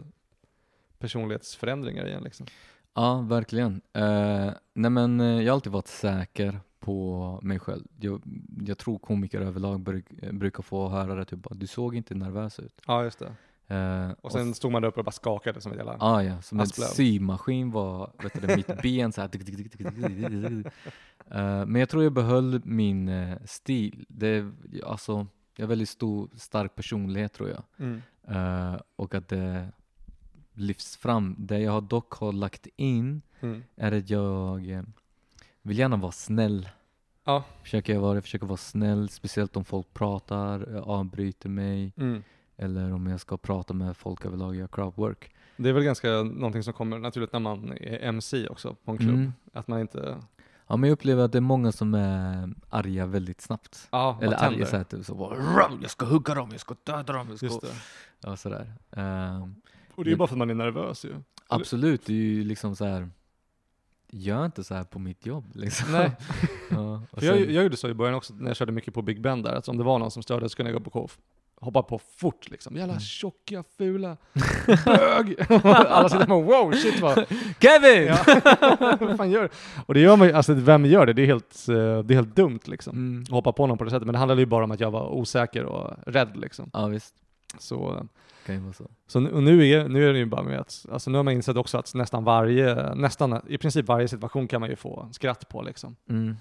personlighetsförändringar 0.99 2.07
igen 2.07 2.23
liksom. 2.23 2.45
Ja, 2.93 3.21
verkligen. 3.21 3.81
Eh, 3.93 4.49
nej 4.73 4.91
men 4.91 5.19
eh, 5.21 5.27
jag 5.41 5.51
har 5.51 5.53
alltid 5.55 5.71
varit 5.71 5.87
säker 5.87 6.59
på 6.79 7.39
mig 7.43 7.59
själv. 7.59 7.83
Jag, 7.99 8.21
jag 8.65 8.77
tror 8.77 8.97
komiker 8.99 9.41
överlag 9.41 9.79
bruk, 9.79 10.05
brukar 10.31 10.63
få 10.63 10.87
höra 10.89 11.15
det 11.15 11.25
typ 11.25 11.39
bara, 11.39 11.55
du 11.55 11.67
såg 11.67 11.95
inte 11.95 12.15
nervös 12.15 12.59
ut. 12.59 12.81
Ja, 12.87 13.03
just 13.03 13.19
det. 13.19 13.33
Eh, 13.67 14.11
Och 14.21 14.31
sen 14.31 14.53
stod 14.53 14.71
man 14.71 14.81
där 14.81 14.89
uppe 14.89 14.99
och 14.99 15.05
bara 15.05 15.11
skakade 15.11 15.61
som 15.61 15.71
ett 15.71 15.77
jävla... 15.77 15.97
Ah, 15.99 16.21
ja, 16.23 16.41
som 16.41 16.59
en 16.59 16.63
Asplöv. 16.63 16.85
symaskin 16.87 17.71
var 17.71 18.11
vet 18.23 18.41
du, 18.41 18.55
mitt 18.55 18.81
ben 18.81 19.11
så 19.11 19.21
här. 19.21 19.29
Eh, 21.31 21.65
men 21.65 21.75
jag 21.75 21.89
tror 21.89 22.03
jag 22.03 22.13
behöll 22.13 22.61
min 22.63 23.09
eh, 23.09 23.37
stil. 23.45 24.05
Det, 24.09 24.51
alltså, 24.85 25.27
jag 25.55 25.63
har 25.65 25.69
väldigt 25.69 25.89
stor, 25.89 26.29
stark 26.35 26.75
personlighet 26.75 27.33
tror 27.33 27.49
jag. 27.49 27.63
Mm. 27.79 28.01
Och 28.95 29.15
att 29.15 29.27
det 29.27 29.67
lyfts 30.53 30.97
fram. 30.97 31.35
Det 31.39 31.59
jag 31.59 31.71
har 31.71 31.81
dock 31.81 32.13
har 32.13 32.31
lagt 32.31 32.67
in 32.75 33.21
Mm. 33.39 33.63
är 33.75 33.91
att 33.91 34.09
jag 34.09 34.65
vill 35.61 35.79
gärna 35.79 35.97
vara 35.97 36.11
snäll. 36.11 36.69
Ja. 37.23 37.43
Försöker 37.63 37.93
jag 37.93 38.01
vara, 38.01 38.21
försöker 38.21 38.45
vara 38.45 38.57
snäll, 38.57 39.09
speciellt 39.09 39.57
om 39.57 39.65
folk 39.65 39.93
pratar, 39.93 40.75
avbryter 40.75 41.49
mig 41.49 41.93
Mm. 41.97 42.23
Eller 42.57 42.93
om 42.93 43.07
jag 43.07 43.19
ska 43.19 43.37
prata 43.37 43.73
med 43.73 43.97
folk 43.97 44.25
överlag 44.25 44.47
och 44.47 44.55
göra 44.55 44.67
crowdwork. 44.67 45.31
Det 45.57 45.69
är 45.69 45.73
väl 45.73 45.83
ganska 45.83 46.09
någonting 46.23 46.63
som 46.63 46.73
kommer 46.73 46.99
naturligt 46.99 47.33
när 47.33 47.39
man 47.39 47.71
är 47.71 48.03
MC 48.03 48.47
också 48.47 48.75
på 48.85 48.91
en 48.91 48.97
klubb. 48.97 49.09
Mm. 49.15 49.33
Att 49.53 49.67
man 49.67 49.79
inte... 49.79 50.17
Ja 50.67 50.77
men 50.77 50.87
jag 50.89 50.93
upplever 50.95 51.23
att 51.23 51.31
det 51.31 51.37
är 51.39 51.41
många 51.41 51.71
som 51.71 51.93
är 51.93 52.49
arga 52.69 53.05
väldigt 53.05 53.41
snabbt. 53.41 53.87
Ja, 53.91 54.19
Eller 54.21 54.37
tänder. 54.37 54.57
arga 54.57 54.65
såhär 54.65 54.83
typ 54.83 55.05
så 55.05 55.15
bara, 55.15 55.35
"Ram, 55.35 55.79
jag 55.81 55.91
ska 55.91 56.05
hugga 56.05 56.33
dem, 56.33 56.49
jag 56.51 56.59
ska 56.59 56.75
döda 56.83 57.13
dem, 57.13 57.27
jag 57.29 57.37
ska... 57.37 57.45
Just 57.45 57.61
det. 57.61 57.67
Ja 58.21 58.35
sådär. 58.37 58.73
Ehm, 58.91 59.55
Och 59.95 60.03
det 60.03 60.09
är 60.09 60.11
ju 60.11 60.15
bara 60.17 60.27
för 60.27 60.35
att 60.35 60.37
man 60.39 60.49
är 60.49 60.53
nervös 60.53 61.05
ju. 61.05 61.13
absolut, 61.47 62.05
det 62.05 62.13
är 62.13 62.17
ju 62.17 62.43
liksom 62.43 62.75
så 62.75 62.85
här. 62.85 63.09
gör 64.09 64.45
inte 64.45 64.63
så 64.63 64.73
här 64.75 64.83
på 64.83 64.99
mitt 64.99 65.25
jobb 65.25 65.45
liksom. 65.53 65.91
Nej. 65.91 66.11
ja, 66.71 67.01
För 67.13 67.25
jag, 67.25 67.37
sen- 67.37 67.53
jag 67.53 67.63
gjorde 67.63 67.77
så 67.77 67.89
i 67.89 67.93
början 67.93 68.15
också 68.15 68.33
när 68.33 68.47
jag 68.47 68.55
körde 68.57 68.71
mycket 68.71 68.93
på 68.93 69.01
Big 69.01 69.21
Ben 69.21 69.41
där, 69.41 69.55
att 69.55 69.67
om 69.67 69.77
det 69.77 69.83
var 69.83 69.99
någon 69.99 70.11
som 70.11 70.23
störde 70.23 70.49
så 70.49 70.55
kunde 70.57 70.71
jag 70.71 70.83
gå 70.83 70.89
på 70.89 71.01
KF. 71.07 71.17
Hoppa 71.61 71.83
på 71.83 71.99
fort 72.17 72.49
liksom. 72.49 72.75
Jävla 72.75 72.93
Mm. 72.93 72.99
tjocka, 73.01 73.63
fula 73.77 74.17
bög. 74.85 75.35
Alla 75.63 76.09
sitter 76.09 76.25
på 76.25 76.41
wow, 76.41 76.71
shit 76.71 76.99
vad... 77.01 77.15
Kevin! 77.59 78.07
Ja. 78.07 78.97
vad 78.99 79.17
fan 79.17 79.31
gör 79.31 79.41
du? 79.43 79.49
Och 79.85 79.93
det 79.93 79.99
gör 79.99 80.15
man 80.17 80.27
ju, 80.27 80.33
alltså 80.33 80.53
vem 80.53 80.85
gör 80.85 81.05
det? 81.05 81.13
Det 81.13 81.21
är 81.21 81.25
helt, 81.25 81.65
eh, 81.69 81.75
det 82.03 82.13
är 82.13 82.15
helt 82.15 82.35
dumt 82.35 82.59
liksom. 82.65 82.93
Mm. 82.97 83.21
Att 83.23 83.29
hoppa 83.29 83.51
på 83.51 83.67
någon 83.67 83.77
på 83.77 83.83
det 83.83 83.89
sättet. 83.89 84.05
Men 84.05 84.13
det 84.13 84.19
handlade 84.19 84.41
ju 84.41 84.45
bara 84.45 84.63
om 84.63 84.71
att 84.71 84.79
jag 84.79 84.91
var 84.91 85.09
osäker 85.09 85.63
och 85.65 85.93
rädd 86.05 86.37
liksom. 86.37 86.69
Ja 86.73 86.87
visst, 86.87 87.15
Så, 87.59 88.07
kan 88.45 88.73
så. 88.73 88.87
så 89.07 89.19
nu- 89.19 89.31
och 89.31 89.43
nu, 89.43 89.67
är, 89.69 89.87
nu 89.87 90.09
är 90.09 90.13
det 90.13 90.19
ju 90.19 90.25
bara 90.25 90.43
med 90.43 90.59
att, 90.59 90.85
alltså 90.91 91.09
nu 91.09 91.17
har 91.17 91.23
man 91.23 91.33
insett 91.33 91.57
också 91.57 91.77
att 91.77 91.93
nästan 91.93 92.23
varje, 92.23 92.95
nästan 92.95 93.41
i 93.47 93.57
princip 93.57 93.85
varje 93.87 94.07
situation 94.07 94.47
kan 94.47 94.61
man 94.61 94.69
ju 94.69 94.75
få 94.75 95.09
skratt 95.11 95.49
på 95.49 95.61
liksom. 95.61 95.95
Mm. 96.09 96.35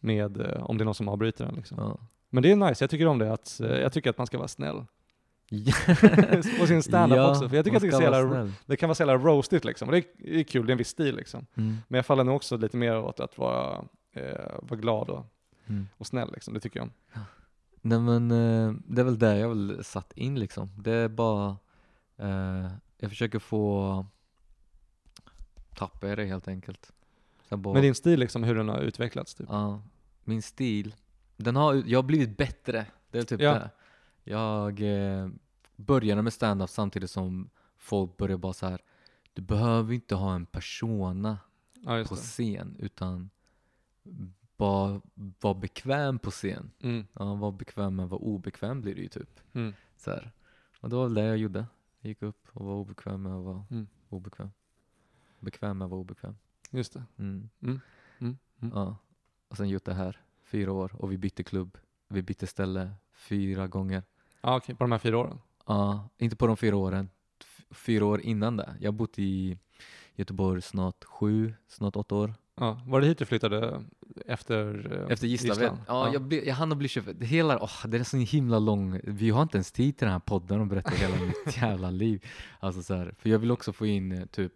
Med, 0.00 0.40
eh, 0.40 0.62
om 0.64 0.78
det 0.78 0.82
är 0.82 0.84
någon 0.84 0.94
som 0.94 1.08
avbryter 1.08 1.44
den 1.46 1.54
liksom. 1.54 1.78
Ja. 1.80 1.98
Men 2.34 2.42
det 2.42 2.50
är 2.52 2.56
nice, 2.56 2.82
jag 2.84 2.90
tycker 2.90 3.06
om 3.06 3.18
det, 3.18 3.32
att, 3.32 3.60
eh, 3.60 3.70
jag 3.70 3.92
tycker 3.92 4.10
att 4.10 4.18
man 4.18 4.26
ska 4.26 4.38
vara 4.38 4.48
snäll. 4.48 4.84
På 6.60 6.66
sin 6.66 6.82
standup 6.82 7.16
Ja, 7.16 7.30
också. 7.30 7.48
För 7.48 7.56
jag 7.56 7.64
tycker 7.64 7.76
att 7.76 7.82
det, 7.82 8.02
jävla, 8.02 8.50
det 8.66 8.76
kan 8.76 8.88
vara 8.88 8.94
så 8.94 9.02
jävla 9.02 9.16
roastigt 9.16 9.64
liksom. 9.64 9.88
Och 9.88 9.92
det 9.92 9.98
är, 9.98 10.38
är 10.38 10.42
kul, 10.42 10.66
det 10.66 10.70
är 10.70 10.72
en 10.72 10.78
viss 10.78 10.88
stil 10.88 11.16
liksom. 11.16 11.46
Mm. 11.54 11.76
Men 11.88 11.98
jag 11.98 12.06
faller 12.06 12.24
nog 12.24 12.36
också 12.36 12.56
lite 12.56 12.76
mer 12.76 12.98
åt 12.98 13.20
att 13.20 13.38
vara, 13.38 13.84
eh, 14.12 14.52
vara 14.62 14.80
glad 14.80 15.10
och, 15.10 15.26
Mm. 15.66 15.88
och 15.96 16.06
snäll 16.06 16.30
liksom. 16.32 16.54
Det 16.54 16.60
tycker 16.60 16.80
jag 16.80 16.84
om. 16.84 17.20
Nej 17.80 17.98
men 18.00 18.30
eh, 18.30 18.72
det 18.86 19.00
är 19.00 19.04
väl 19.04 19.18
det 19.18 19.38
jag 19.38 19.48
vill 19.48 19.84
satt 19.84 20.12
in 20.12 20.38
liksom. 20.38 20.70
Det 20.82 20.92
är 20.92 21.08
bara, 21.08 21.56
eh, 22.16 22.70
jag 22.98 23.10
försöker 23.10 23.38
få 23.38 24.06
tappa 25.76 26.12
i 26.12 26.16
det 26.16 26.24
helt 26.24 26.48
enkelt. 26.48 26.92
Bara, 27.48 27.74
Men 27.74 27.82
din 27.82 27.94
stil 27.94 28.20
liksom, 28.20 28.44
hur 28.44 28.54
den 28.54 28.68
har 28.68 28.78
utvecklats 28.78 29.34
typ. 29.34 29.46
ja, 29.50 29.82
min 30.24 30.42
stil, 30.42 30.94
den 31.36 31.56
har, 31.56 31.74
jag 31.86 31.98
har 31.98 32.02
blivit 32.02 32.36
bättre. 32.36 32.86
Det 33.10 33.18
är 33.18 33.22
typ 33.22 33.40
Ja. 33.40 33.52
det. 33.54 33.70
Jag 34.24 34.80
eh, 34.80 35.28
började 35.76 36.22
med 36.22 36.32
stand-up 36.32 36.70
samtidigt 36.70 37.10
som 37.10 37.50
folk 37.76 38.16
började 38.16 38.38
bara 38.38 38.52
så 38.52 38.66
här. 38.68 38.80
du 39.32 39.42
behöver 39.42 39.94
inte 39.94 40.14
ha 40.14 40.34
en 40.34 40.46
persona 40.46 41.38
Ja, 41.86 42.04
på 42.08 42.14
scen 42.16 42.76
utan 42.78 43.30
bara 44.56 45.00
vara 45.40 45.54
bekväm 45.54 46.18
på 46.18 46.30
scen. 46.30 46.70
Mm, 46.80 47.06
Ja, 47.12 47.34
vara 47.34 47.52
bekväm 47.52 47.96
med 47.96 48.04
att 48.04 48.10
vara 48.10 48.20
obekväm 48.20 48.80
blir 48.80 48.94
det 48.94 49.00
ju 49.00 49.08
typ. 49.08 49.40
mm, 49.52 49.72
Så 49.96 50.10
här. 50.10 50.32
Och 50.80 50.90
det 50.90 50.96
var 50.96 51.08
det 51.08 51.24
jag 51.24 51.36
gjorde. 51.38 51.66
Jag 52.00 52.08
gick 52.08 52.22
upp 52.22 52.48
och 52.52 52.66
var 52.66 52.74
obekväm 52.74 53.22
med 53.22 53.32
att 53.32 53.44
vara 53.44 53.64
Mm. 53.70 53.86
obekväm. 54.08 54.50
Bekväm 55.40 55.78
med 55.78 55.84
att 55.84 55.90
vara 55.90 56.00
obekväm. 56.00 56.36
just 56.70 56.92
det. 56.92 57.04
Mm. 57.16 57.48
Mm. 57.60 57.80
Mm. 58.18 58.38
Mm. 58.60 58.72
Ja. 58.74 58.96
Och 59.48 59.56
sen 59.56 59.68
gjort 59.68 59.84
det 59.84 59.94
här 59.94 60.20
fyra 60.54 60.72
år 60.72 60.90
och 60.98 61.12
vi 61.12 61.18
bytte 61.18 61.42
klubb. 61.42 61.78
Vi 62.08 62.22
bytte 62.22 62.46
ställe 62.46 62.90
fyra 63.14 63.66
gånger. 63.66 64.02
Ja, 64.40 64.56
okej, 64.56 64.74
på 64.74 64.84
de 64.84 64.92
här 64.92 64.98
fyra 64.98 65.18
åren. 65.18 65.38
Ja, 65.66 66.08
inte 66.18 66.36
på 66.36 66.46
de 66.46 66.56
fyra 66.56 66.76
åren. 66.76 67.08
Fyra 67.70 68.04
år 68.06 68.20
innan 68.20 68.56
det. 68.56 68.76
Jag 68.80 68.92
har 68.92 68.96
bott 68.96 69.18
i 69.18 69.58
Göteborg 70.14 70.62
snart 70.62 71.04
sju, 71.04 71.54
snart 71.68 71.96
åtta 71.96 72.14
år. 72.14 72.34
Ja, 72.54 72.80
var 72.86 73.00
det 73.00 73.06
hit 73.06 73.18
du 73.18 73.24
flyttade 73.24 73.84
efter 74.26 74.92
eh, 75.06 75.12
Efter 75.12 75.26
Gislaved. 75.26 75.76
Ja, 75.86 76.12
Jag, 76.12 76.22
blev, 76.22 76.44
jag 76.44 76.54
hann 76.54 76.78
bli 76.78 76.88
chaufför. 76.88 77.12
Det 77.12 77.26
Hela, 77.26 77.62
åh, 77.62 77.86
det 77.86 77.96
är 77.98 78.04
så 78.04 78.16
himla 78.16 78.58
lång. 78.58 79.00
Vi 79.04 79.30
har 79.30 79.42
inte 79.42 79.56
ens 79.56 79.72
tid 79.72 79.96
till 79.98 80.04
den 80.06 80.12
här 80.12 80.20
podden 80.20 80.60
och 80.60 80.66
berätta 80.66 80.90
hela 80.90 81.16
mitt 81.16 81.56
jävla 81.62 81.90
liv. 81.90 82.24
Alltså 82.60 82.82
så 82.82 82.94
här, 82.94 83.14
för 83.18 83.30
jag 83.30 83.38
vill 83.38 83.50
också 83.50 83.72
få 83.72 83.86
in 83.86 84.12
eh, 84.12 84.26
typ, 84.26 84.52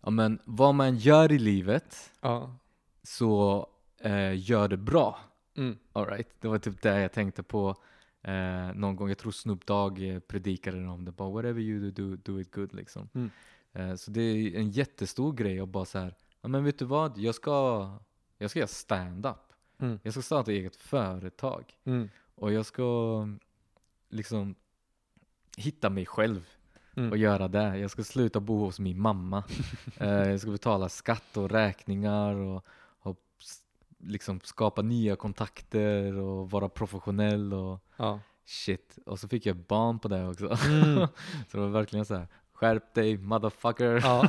ja 0.00 0.10
men 0.10 0.38
vad 0.44 0.74
man 0.74 0.96
gör 0.96 1.32
i 1.32 1.38
livet 1.38 2.10
Ja. 2.20 2.56
så 3.02 3.66
eh, 4.04 4.50
gör 4.50 4.68
det 4.68 4.76
bra. 4.76 5.18
Mm. 5.56 5.78
All 5.92 6.06
right. 6.06 6.28
Det 6.40 6.48
var 6.48 6.58
typ 6.58 6.82
det 6.82 7.00
jag 7.00 7.12
tänkte 7.12 7.42
på 7.42 7.76
eh, 8.22 8.72
någon 8.74 8.96
gång. 8.96 9.08
Jag 9.08 9.18
tror 9.18 9.32
Snoop 9.32 9.66
Dogg 9.66 10.02
eh, 10.02 10.20
predikade 10.20 10.86
om 10.86 11.04
det. 11.04 11.12
Bara 11.12 11.30
whatever 11.30 11.60
you 11.60 11.90
do, 11.90 11.90
do, 11.90 12.16
do 12.16 12.40
it 12.40 12.54
good 12.54 12.74
liksom. 12.74 13.08
Mm. 13.14 13.30
Eh, 13.72 13.96
så 13.96 14.10
det 14.10 14.20
är 14.20 14.58
en 14.58 14.70
jättestor 14.70 15.32
grej 15.32 15.60
att 15.60 15.68
bara 15.68 15.84
så 15.84 15.98
här, 15.98 16.14
ja 16.40 16.48
men 16.48 16.64
vet 16.64 16.78
du 16.78 16.84
vad? 16.84 17.18
Jag 17.18 17.34
ska, 17.34 17.90
jag 18.38 18.50
ska 18.50 18.58
göra 18.58 18.68
stand-up. 18.68 19.52
Mm. 19.78 19.98
Jag 20.02 20.12
ska 20.12 20.22
starta 20.22 20.52
eget 20.52 20.76
företag. 20.76 21.64
Mm. 21.84 22.08
Och 22.34 22.52
jag 22.52 22.66
ska 22.66 23.28
liksom 24.08 24.54
hitta 25.56 25.90
mig 25.90 26.06
själv 26.06 26.48
Mm. 26.96 27.10
och 27.10 27.16
göra 27.16 27.48
det. 27.48 27.78
Jag 27.78 27.90
ska 27.90 28.04
sluta 28.04 28.40
bo 28.40 28.58
hos 28.58 28.80
min 28.80 29.00
mamma. 29.00 29.44
eh, 29.96 30.08
jag 30.08 30.40
ska 30.40 30.50
betala 30.50 30.88
skatt 30.88 31.36
och 31.36 31.50
räkningar 31.50 32.34
och, 32.34 32.64
liksom 34.06 34.40
skapa 34.44 34.82
nya 34.82 35.16
kontakter 35.16 36.14
och 36.18 36.50
vara 36.50 36.68
professionell 36.68 37.54
och 37.54 37.80
Ja. 37.96 38.20
shit. 38.44 38.98
Och 39.06 39.18
så 39.18 39.28
fick 39.28 39.46
jag 39.46 39.56
barn 39.56 39.98
på 39.98 40.08
det 40.08 40.28
också. 40.28 40.56
Mm. 40.68 40.96
så 41.48 41.56
det 41.56 41.60
var 41.60 41.68
verkligen 41.68 42.04
så 42.04 42.14
här. 42.14 42.28
skärp 42.52 42.94
dig 42.94 43.18
motherfucker. 43.18 44.00
ja. 44.02 44.28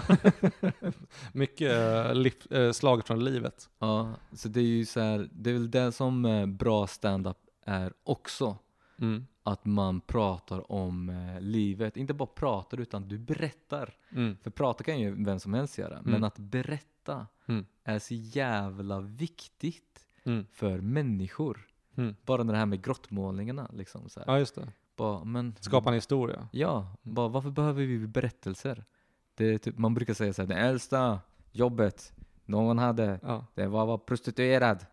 Mycket 1.34 1.72
eh, 2.52 2.72
slag 2.72 3.08
från 3.08 3.24
livet. 3.24 3.70
Ja, 3.80 4.14
så 4.34 4.48
det 4.50 4.60
är 4.60 4.64
ju 4.64 4.86
så 4.86 5.00
här, 5.00 5.30
det 5.32 5.50
är 5.50 5.54
väl 5.54 5.72
det 5.72 5.92
som 5.92 6.26
eh, 6.26 6.46
bra 6.46 6.88
stand-up 6.88 7.38
är 7.66 7.94
också. 8.04 8.58
Mm. 9.00 9.26
Att 9.44 9.66
man 9.66 10.02
pratar 10.02 10.72
om 10.72 11.10
eh, 11.10 11.42
livet, 11.42 11.98
inte 11.98 12.14
bara 12.14 12.28
pratar 12.36 12.80
utan 12.80 13.08
du 13.08 13.18
berättar. 13.18 13.94
Mm. 14.12 14.38
För 14.44 14.50
prata 14.50 14.84
kan 14.84 15.00
ju 15.00 15.24
vem 15.26 15.40
som 15.40 15.54
helst 15.54 15.78
göra, 15.78 16.02
men 16.02 16.14
Mm. 16.14 16.24
att 16.24 16.40
berätta 16.40 16.86
Mm. 17.48 17.66
är 17.84 18.00
så 18.00 18.14
jävla 18.14 19.00
viktigt 19.00 20.02
Mm. 20.24 20.46
för 20.52 20.82
människor. 20.82 21.68
Mm. 21.98 22.16
Bara 22.26 22.44
det 22.44 22.58
här 22.58 22.66
med 22.66 22.84
grottmålningarna 22.84 23.70
liksom 23.74 24.10
så 24.10 24.20
här. 24.20 24.28
Ja, 24.28 24.40
just 24.40 24.56
det. 24.56 24.68
Bara, 24.96 25.24
men, 25.24 25.56
Skapa 25.60 25.90
en 25.90 25.96
historia. 25.96 26.48
Ja, 26.52 26.96
bara 27.02 27.28
varför 27.28 27.50
behöver 27.50 27.84
vi 27.86 28.08
berättelser? 28.08 28.86
Det 29.36 29.58
typ, 29.58 29.78
man 29.78 29.94
brukar 29.94 30.14
säga 30.14 30.34
så 30.34 30.42
här, 30.42 30.48
det 30.50 30.56
äldsta 30.56 31.20
jobbet 31.52 32.14
någon 32.46 32.78
hade, 32.78 33.20
Ja. 33.24 33.46
det 33.56 33.68
var 33.68 33.82
att 33.82 33.88
vara 33.88 33.98
prostituerad. 33.98 34.86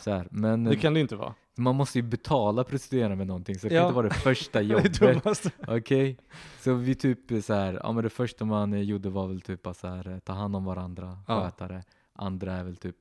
Så 0.00 0.10
här. 0.10 0.28
Men 0.30 0.64
Det 0.64 0.76
kan 0.76 0.94
det 0.94 1.00
inte 1.00 1.16
vara. 1.16 1.34
Man 1.58 1.76
måste 1.76 1.98
ju 1.98 2.02
betala 2.02 2.64
prostituerade 2.64 3.16
med 3.16 3.26
någonting, 3.26 3.54
så 3.58 3.66
det 3.66 3.68
kan 3.68 3.76
Ja. 3.76 3.82
inte 3.84 3.94
vara 3.96 4.08
det 4.08 4.14
första 4.14 4.60
jobbet. 4.62 5.52
Okej, 5.68 6.18
så 6.60 6.74
vi 6.74 6.94
typ 6.94 7.44
så 7.44 7.54
här, 7.54 7.80
ja 7.82 7.92
men 7.92 8.04
det 8.04 8.10
första 8.10 8.44
man 8.44 8.82
gjorde 8.84 9.08
var 9.10 9.26
väl 9.28 9.40
typ 9.40 9.66
att 9.66 9.76
så 9.76 9.88
här, 9.88 10.08
eh, 10.08 10.18
ta 10.18 10.32
hand 10.32 10.56
om 10.56 10.64
varandra, 10.64 11.18
Ja. 11.28 11.42
sköta 11.44 11.68
det. 11.68 11.82
Andra 12.12 12.52
är 12.52 12.64
väl 12.64 12.76
typ 12.76 12.96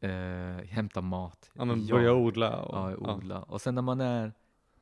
eh, 0.00 0.66
hämta 0.68 1.00
mat. 1.00 1.50
Ja, 1.54 1.64
men 1.64 1.86
börja 1.86 2.12
odla. 2.14 2.56
Och, 2.62 2.76
Ja, 2.92 2.96
odla. 3.14 3.42
Och 3.42 3.60
sen 3.60 3.74
när 3.74 3.82
man 3.82 4.00
är 4.00 4.32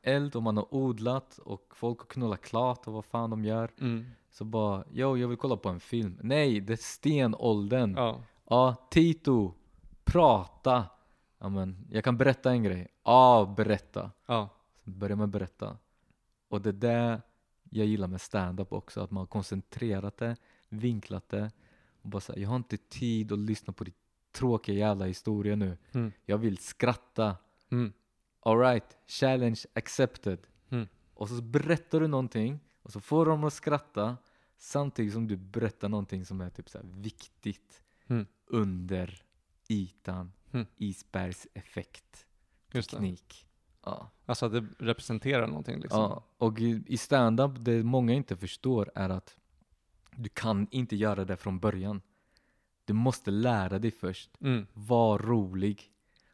eld 0.01 0.35
och 0.35 0.43
man 0.43 0.57
har 0.57 0.73
odlat 0.73 1.37
och 1.37 1.71
folk 1.75 1.99
har 1.99 2.05
knullat 2.05 2.41
klart 2.41 2.87
och 2.87 2.93
vad 2.93 3.05
fan 3.05 3.29
de 3.29 3.45
gör. 3.45 3.71
Mm. 3.79 4.05
Så 4.31 4.45
bara, 4.45 4.83
yo 4.93 5.17
jag 5.17 5.27
vill 5.27 5.37
kolla 5.37 5.57
på 5.57 5.69
en 5.69 5.79
film. 5.79 6.19
Nej, 6.21 6.59
det 6.61 6.73
är 6.73 6.77
stenåldern. 6.77 7.93
Ja, 7.97 8.21
Ja. 8.49 8.75
Tito, 8.91 9.53
prata. 10.03 10.85
Ja 11.39 11.49
men, 11.49 11.87
jag 11.89 12.03
kan 12.03 12.17
berätta 12.17 12.51
en 12.51 12.63
grej. 12.63 12.87
Ja, 13.03 13.53
berätta. 13.57 14.11
Ja. 14.25 14.49
Så 14.83 14.89
börjar 14.89 15.15
man 15.17 15.31
berätta. 15.31 15.77
Och 16.47 16.61
det 16.61 16.69
är 16.69 16.73
det 16.73 17.21
jag 17.69 17.85
gillar 17.85 18.07
med 18.07 18.21
stand-up 18.21 18.73
också, 18.73 19.01
att 19.01 19.11
man 19.11 19.21
har 19.21 19.27
koncentrerat 19.27 20.17
det, 20.17 20.35
vinklat 20.69 21.29
det 21.29 21.51
och 22.01 22.09
bara 22.09 22.19
säga 22.21 22.39
jag 22.39 22.49
har 22.49 22.55
inte 22.55 22.77
tid 22.77 23.31
att 23.31 23.39
lyssna 23.39 23.73
på 23.73 23.83
ditt 23.83 23.97
tråkiga 24.31 24.75
jävla 24.75 25.05
historia 25.05 25.55
nu. 25.55 25.77
Mm. 25.91 26.11
Jag 26.25 26.37
vill 26.37 26.57
skratta. 26.57 27.37
Mm. 27.69 27.93
Alright, 28.39 28.97
challenge 29.07 29.61
accepted. 29.73 30.39
Mm. 30.69 30.87
Och 31.13 31.29
så 31.29 31.41
berättar 31.41 31.99
du 31.99 32.07
någonting 32.07 32.59
och 32.81 32.91
så 32.91 32.99
får 32.99 33.25
de 33.25 33.43
att 33.43 33.53
skratta 33.53 34.17
samtidigt 34.57 35.13
som 35.13 35.27
du 35.27 35.37
berättar 35.37 35.89
någonting 35.89 36.25
som 36.25 36.41
är 36.41 36.49
typ 36.49 36.69
så 36.69 36.79
viktigt 36.83 37.83
Mm. 38.09 38.25
under 38.45 39.21
ytan. 39.69 40.31
Mm. 40.51 40.65
Isbergseffekt. 40.75 42.25
Teknik. 42.71 43.47
Ja. 43.83 44.11
Alltså 44.25 44.45
att 44.45 44.51
det 44.51 44.65
representerar 44.79 45.47
någonting 45.47 45.79
liksom. 45.79 46.01
ja. 46.01 46.23
Och 46.37 46.59
i, 46.59 46.97
stand-up, 46.97 47.51
det 47.59 47.83
många 47.83 48.13
inte 48.13 48.37
förstår 48.37 48.91
är 48.95 49.09
att 49.09 49.37
du 50.15 50.29
kan 50.29 50.67
inte 50.71 50.95
göra 50.95 51.25
det 51.25 51.37
från 51.37 51.59
början. 51.59 52.01
Du 52.85 52.93
måste 52.93 53.31
lära 53.31 53.79
dig 53.79 53.91
först. 53.91 54.41
Mm. 54.41 54.67
Var 54.73 55.19
rolig. 55.19 55.91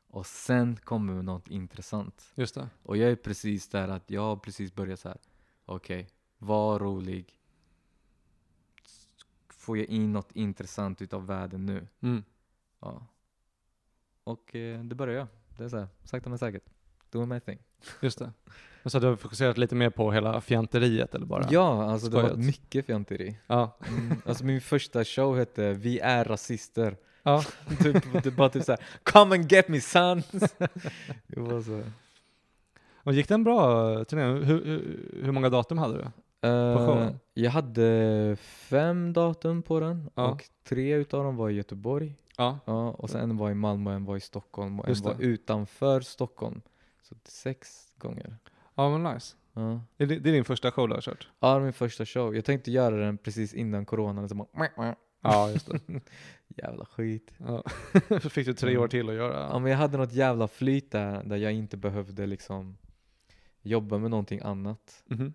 Och 0.08 0.26
sen 0.26 0.76
kommer 0.76 1.24
något 1.24 1.48
intressant. 1.48 2.32
Just 2.36 2.56
det. 2.56 2.70
Och 2.84 2.98
jag 2.98 3.12
är 3.12 3.16
precis 3.16 3.68
där 3.70 3.88
att 3.88 4.10
jag 4.10 4.22
har 4.22 4.36
precis 4.36 4.76
börjat 4.76 5.00
så 5.00 5.10
här. 5.10 5.18
Okej, 5.66 6.10
var 6.38 6.80
rolig. 6.80 7.40
Får 9.50 9.78
jag 9.78 9.88
in 9.88 10.14
något 10.14 10.32
intressant 10.32 11.02
utav 11.02 11.26
världen 11.26 11.66
nu? 11.66 11.88
Mm. 12.02 12.24
Ja. 12.80 13.08
Och 14.24 14.56
eh, 14.56 14.80
det 14.84 14.96
börjar 14.96 15.16
jag. 15.16 15.28
Det 15.58 15.64
är 15.64 15.70
så 15.70 15.78
här, 15.78 15.88
sakta 16.04 16.30
men 16.30 16.38
säkert. 16.40 16.64
Doing 17.12 17.30
my 17.30 17.40
thing. 17.40 17.60
Just 18.02 18.20
det. 18.20 18.32
Men 18.84 18.92
så 18.92 19.00
du 19.00 19.08
har 19.08 19.16
fokuserat 19.16 19.58
lite 19.58 19.76
mer 19.76 19.90
på 19.90 20.12
hela 20.12 20.42
fjanteriet 20.42 21.16
eller 21.16 21.26
bara? 21.26 21.48
Ja, 21.52 21.92
alltså 21.92 22.08
det 22.08 22.12
skojat. 22.12 22.32
varit 22.32 22.46
mycket 22.46 22.86
fjanteri. 22.86 23.38
Ja. 23.48 23.78
Mm. 23.88 24.22
Alltså 24.26 24.46
min 24.46 24.62
första 24.62 25.04
show 25.04 25.38
hette 25.38 25.74
Vi 25.74 26.00
är 26.00 26.24
rasister. 26.26 26.98
ja. 27.24 27.44
typ, 27.84 28.24
det 28.24 28.30
var 28.30 28.50
typ 28.50 28.64
såhär 28.64 28.80
Come 29.04 29.36
and 29.36 29.52
get 29.52 29.68
me 29.68 29.82
son! 29.82 30.24
det 31.28 31.40
var 31.40 31.62
så. 31.62 31.82
Och 32.96 33.14
gick 33.14 33.28
det 33.28 33.34
en 33.34 33.44
bra 33.44 34.06
turné? 34.06 34.24
Hur, 34.24 34.66
hur, 34.66 35.00
hur 35.24 35.32
många 35.32 35.50
datum 35.50 35.78
hade 35.78 35.98
du? 35.98 36.04
Eh, 36.48 36.78
showen? 36.86 37.20
jag 37.34 37.52
hade 37.52 38.38
fem 38.42 39.14
datum 39.14 39.62
på 39.62 39.80
den 39.80 40.10
Ja. 40.16 40.28
och 40.32 40.44
tre 40.64 40.94
utav 40.96 41.24
dem 41.24 41.36
var 41.36 41.50
i 41.50 41.54
Göteborg. 41.54 42.16
Ja. 42.38 42.60
Ja, 42.66 42.92
och 42.92 43.10
sen 43.10 43.30
en 43.30 43.38
var 43.38 43.52
i 43.52 43.54
Malmö, 43.54 43.94
en 43.94 44.06
var 44.06 44.18
i 44.18 44.20
Stockholm 44.20 44.80
och 44.80 44.90
en 44.90 44.96
var 45.04 45.16
utanför 45.20 46.02
Stockholm. 46.02 46.62
Så 47.02 47.16
sex 47.26 47.92
gånger. 47.98 48.38
Ja 48.76 48.98
men 48.98 49.14
nice. 49.14 49.36
Ja. 49.54 49.82
Är 49.98 50.06
det, 50.06 50.20
det 50.20 50.30
är 50.30 50.34
din 50.34 50.46
första 50.46 50.72
show 50.72 50.88
du 50.88 50.94
har 50.94 51.02
kört? 51.02 51.30
ja, 51.40 51.48
det 51.48 51.54
var 51.54 51.62
min 51.62 51.74
första 51.74 52.06
show. 52.06 52.36
Jag 52.36 52.46
tänkte 52.46 52.72
göra 52.72 52.96
den 52.96 53.18
precis 53.18 53.54
innan 53.54 53.86
coronan. 53.86 54.30
Så 54.30 54.36
bara, 54.36 54.96
Ja 55.22 55.50
just 55.50 55.72
det. 55.72 55.80
jävla 56.48 56.86
skit. 56.86 57.32
Ja. 57.38 57.64
Så 58.22 58.30
fick 58.30 58.48
du 58.48 58.54
tre 58.54 58.78
år 58.78 58.88
till 58.88 59.10
att 59.10 59.16
göra. 59.16 59.40
Ja, 59.40 59.60
men 59.60 59.72
jag 59.72 59.78
hade 59.78 59.98
något 59.98 60.14
jävla 60.14 60.48
flyt 60.48 60.92
där, 60.92 61.24
där 61.24 61.38
jag 61.38 61.54
inte 61.54 61.78
behövde 61.78 62.26
liksom 62.26 62.78
jobba 63.62 63.98
med 63.98 64.12
någonting 64.12 64.40
annat. 64.44 65.04
Mhm. 65.06 65.34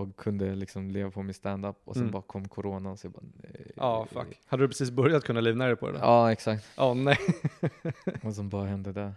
Och 0.00 0.16
kunde 0.16 0.54
liksom 0.54 0.90
leva 0.90 1.10
på 1.10 1.22
min 1.22 1.34
stand-up 1.34 1.76
och 1.84 1.94
sen 1.94 2.02
Mm. 2.02 2.12
bara 2.12 2.22
kom 2.22 2.48
coronan 2.48 2.96
så 2.96 3.06
jag 3.06 3.12
bara 3.12 3.24
nej. 3.42 3.72
Ja 3.76 4.06
fuck. 4.06 4.40
Hade 4.46 4.62
du 4.62 4.68
precis 4.68 4.90
börjat 4.90 5.24
kunna 5.24 5.40
livnära 5.40 5.68
dig 5.68 5.76
på 5.76 5.86
det 5.86 5.92
där? 5.92 6.00
Ja 6.00 6.32
exakt. 6.32 6.66
Ja 6.76 6.94
nej. 6.94 7.18
Vad 8.22 8.34
som 8.34 8.48
bara 8.48 8.66
hände 8.66 8.92
där. 8.92 9.14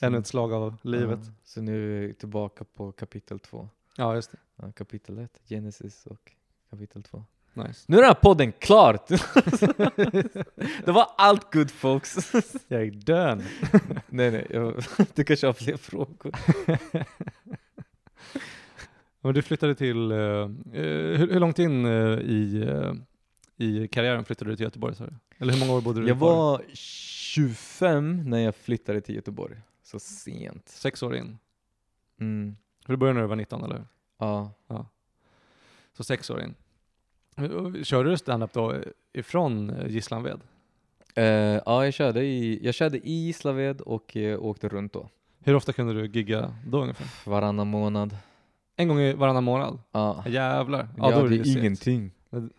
Ännu 0.00 0.18
ett 0.18 0.26
slag 0.26 0.52
av 0.52 0.76
livet. 0.82 1.20
Ja, 1.22 1.32
så 1.44 1.60
nu 1.62 1.98
är 2.04 2.06
jag 2.06 2.18
tillbaka 2.18 2.64
på 2.64 2.92
kapitel 2.92 3.38
två. 3.38 3.68
Ja 3.96 4.14
just 4.14 4.32
det. 4.32 4.38
Ja, 4.56 4.72
kapitel 4.72 5.18
ett, 5.18 5.40
Genesis 5.48 6.06
och 6.06 6.32
kapitel 6.70 7.02
två. 7.02 7.24
Nice. 7.54 7.84
Nu 7.86 7.96
är 7.96 8.00
den 8.00 8.08
här 8.08 8.14
podden 8.22 8.52
klar! 8.52 8.98
det 10.84 10.92
var 10.92 11.06
allt 11.16 11.52
good 11.52 11.70
folks. 11.70 12.32
Jag 12.68 12.82
är 12.82 12.90
dön. 12.90 13.42
nej 14.08 14.30
nej, 14.30 14.46
jag, 14.50 14.82
du 15.14 15.24
kanske 15.24 15.46
har 15.46 15.52
fler 15.52 15.76
frågor. 15.76 16.32
Men 19.20 19.34
du 19.34 19.42
flyttade 19.42 19.74
till, 19.74 20.10
eh, 20.10 20.18
eh, 20.18 20.48
hur, 21.18 21.32
hur 21.32 21.40
långt 21.40 21.58
in 21.58 21.84
eh, 21.86 21.90
i, 22.18 22.62
eh, 22.68 22.92
i 23.66 23.88
karriären 23.88 24.24
flyttade 24.24 24.50
du 24.50 24.56
till 24.56 24.64
Göteborg 24.64 24.94
sa 24.94 25.06
du? 25.06 25.14
Eller 25.38 25.52
hur 25.52 25.60
många 25.60 25.72
år 25.72 25.80
bodde 25.80 26.00
du 26.00 26.08
Jag 26.08 26.18
kvar? 26.18 26.36
var 26.36 26.62
25 26.74 28.30
när 28.30 28.38
jag 28.38 28.54
flyttade 28.56 29.00
till 29.00 29.14
Göteborg. 29.14 29.56
Så 29.82 29.98
sent. 29.98 30.68
Sex 30.68 31.02
år 31.02 31.16
in. 31.16 31.38
Mm. 32.20 32.56
För 32.86 32.92
du 32.92 32.96
började 32.96 33.14
när 33.14 33.22
du 33.22 33.28
var 33.28 33.36
19 33.36 33.64
eller 33.64 33.74
hur? 33.76 33.84
Ja. 34.18 34.52
Så 35.92 36.04
sex 36.04 36.30
år 36.30 36.42
in. 36.42 36.54
Körde 37.84 38.10
du 38.10 38.16
stand-up 38.16 38.52
då 38.52 38.74
ifrån 39.12 39.70
eh, 39.70 39.86
Gislanved? 39.90 40.40
Eh, 41.14 41.24
ja, 41.66 41.84
jag 41.84 41.94
körde 41.94 42.24
i, 42.24 42.60
jag 42.66 42.74
körde 42.74 42.98
i 43.08 43.26
Gislaved 43.26 43.80
och 43.80 44.16
eh, 44.16 44.42
åkte 44.42 44.68
runt 44.68 44.92
då. 44.92 45.08
Hur 45.44 45.54
ofta 45.54 45.72
kunde 45.72 45.92
du 45.92 46.06
gigga 46.06 46.54
då 46.66 46.80
ungefär? 46.82 47.30
Varannan 47.30 47.68
månad. 47.68 48.16
En 48.80 48.88
gång 48.88 49.00
i 49.00 49.12
varannan 49.12 49.44
månad? 49.44 49.78
Ja. 49.92 50.24
Jävlar. 50.26 50.88
Ja, 50.96 51.10
då 51.10 51.24
är 51.24 51.28
det 51.28 51.34
ju 51.34 51.40
är 51.40 51.44
segt. 51.44 51.56
ingenting. 51.56 52.10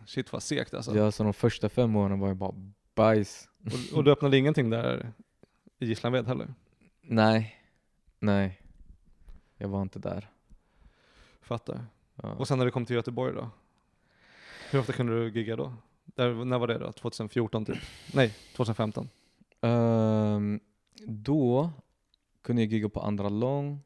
Shit 0.06 0.32
vad 0.32 0.42
segt 0.42 0.74
alltså. 0.74 0.96
Ja, 0.96 1.10
så 1.10 1.22
de 1.22 1.32
första 1.32 1.68
fem 1.68 1.96
åren 1.96 2.20
var 2.20 2.28
jag 2.28 2.36
bara 2.36 2.54
bajs. 2.94 3.48
Och, 3.64 3.98
och 3.98 4.04
du 4.04 4.12
öppnade 4.12 4.38
ingenting 4.38 4.70
där 4.70 5.12
i 5.78 5.86
Gislanved 5.86 6.26
heller? 6.26 6.54
Nej, 7.02 7.56
nej. 8.18 8.60
Jag 9.56 9.68
var 9.68 9.82
inte 9.82 9.98
där. 9.98 10.30
Fattar. 11.42 11.84
Ja. 12.14 12.28
Och 12.28 12.48
sen 12.48 12.58
när 12.58 12.64
du 12.64 12.70
kom 12.70 12.86
till 12.86 12.96
Göteborg 12.96 13.34
då? 13.34 13.50
Hur 14.70 14.78
ofta 14.78 14.92
kunde 14.92 15.12
du 15.12 15.30
gigga 15.40 15.56
då? 15.56 15.72
Där, 16.04 16.44
när 16.44 16.58
var 16.58 16.66
det 16.66 16.78
då? 16.78 16.92
2014 16.92 17.64
typ? 17.64 17.78
Nej, 18.14 18.34
2015. 18.56 19.08
Ehm, 19.60 20.60
då 21.06 21.70
kunde 22.42 22.62
jag 22.62 22.72
gigga 22.72 22.88
på 22.88 23.00
Andra 23.00 23.28
Lång. 23.28 23.80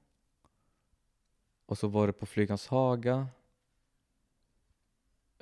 Och 1.66 1.78
så 1.78 1.88
var 1.88 2.06
det 2.06 2.12
på 2.12 2.26
Flygans 2.26 2.66
Haga. 2.66 3.26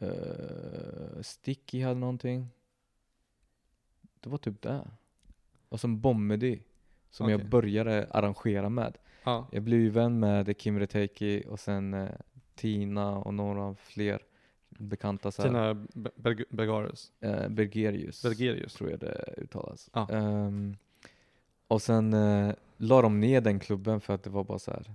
Uh, 0.03 1.23
Sticky 1.23 1.83
hade 1.83 2.01
någonting. 2.01 2.49
Det 4.20 4.29
var 4.31 4.39
typ 4.39 4.62
det. 4.62 4.91
Och 5.68 5.81
sen 5.81 6.01
Bommedy. 6.01 6.59
Som 7.11 7.29
jag 7.31 7.37
Okej. 7.39 7.49
började 7.49 8.07
arrangera 8.11 8.68
med. 8.68 8.99
Ja. 9.25 9.47
Jag 9.53 9.62
blev 9.62 9.81
ju 9.81 9.91
vän 9.91 10.20
med 10.20 10.59
Kim 10.59 10.79
Reteki 10.79 11.45
och 11.49 11.61
sen 11.61 11.95
eh, 11.95 12.09
Tina 12.55 13.18
och 13.18 13.35
några 13.35 13.75
fler 13.75 14.23
bekanta. 14.68 15.31
Så. 15.31 15.43
Tina 15.43 15.75
Be- 15.75 16.11
Berg- 16.16 16.45
Bergarius. 16.51 17.12
Eh, 17.20 17.49
Bergerius. 17.49 18.23
Bergerius. 18.23 18.75
tror 18.75 18.91
jag 18.91 19.01
det 19.01 19.35
uttalas. 19.37 19.91
Ja. 19.93 20.09
Ehm, 20.11 20.77
och 21.68 21.83
sen 21.83 22.12
eh, 22.12 22.55
la 22.77 23.03
de 23.03 23.20
ner 23.20 23.41
den 23.41 23.61
klubben 23.61 24.01
för 24.01 24.14
att 24.14 24.23
det 24.23 24.31
var 24.31 24.45
bara 24.45 24.59
så 24.59 24.70
här 24.70 24.95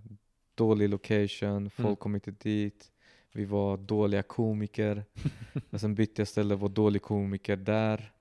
dålig 0.57 0.89
location, 0.89 1.69
folk 1.69 1.85
Mm. 1.87 1.95
kom 1.95 2.15
inte 2.15 2.31
dit, 2.31 2.91
vi 3.31 3.45
var 3.45 3.77
dåliga 3.77 4.23
komiker. 4.23 5.05
och 5.69 5.79
sen 5.81 5.95
bytte 5.95 6.21
jag 6.21 6.27
ställe, 6.27 6.55
var 6.55 6.69
dålig 6.69 7.01
komiker 7.01 7.55
där. 7.57 8.11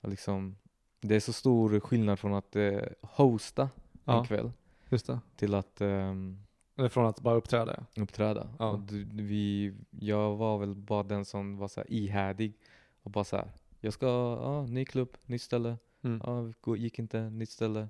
Och 0.00 0.08
liksom, 0.08 0.56
det 1.00 1.14
är 1.16 1.20
så 1.20 1.32
stor 1.32 1.80
skillnad 1.80 2.18
från 2.18 2.34
att 2.34 2.56
eh, 2.56 2.80
hosta 3.02 3.62
en 3.62 3.68
Ja, 4.04 4.24
kväll 4.24 4.52
just 4.88 5.06
det. 5.06 5.20
till 5.36 5.54
att 5.54 5.80
ehm, 5.80 6.38
Eller 6.76 6.88
från 6.88 7.06
att 7.06 7.20
bara 7.20 7.34
uppträda. 7.34 7.86
uppträda. 7.96 8.48
Ja. 8.58 8.70
Och 8.70 8.80
du, 8.80 9.04
vi, 9.04 9.74
jag 9.90 10.36
var 10.36 10.58
väl 10.58 10.74
bara 10.74 11.02
den 11.02 11.24
som 11.24 11.56
var 11.56 11.68
så 11.68 11.80
här 11.80 11.90
ihärdig 11.92 12.54
och 13.02 13.10
bara 13.10 13.24
så 13.24 13.36
här. 13.36 13.50
jag 13.80 13.92
ska, 13.92 14.06
ja, 14.42 14.66
ny 14.66 14.84
klubb, 14.84 15.16
nytt 15.26 15.42
ställe. 15.42 15.76
Mm. 16.02 16.52
Ja, 16.66 16.76
gick 16.76 16.98
inte, 16.98 17.30
nytt 17.30 17.50
ställe. 17.50 17.88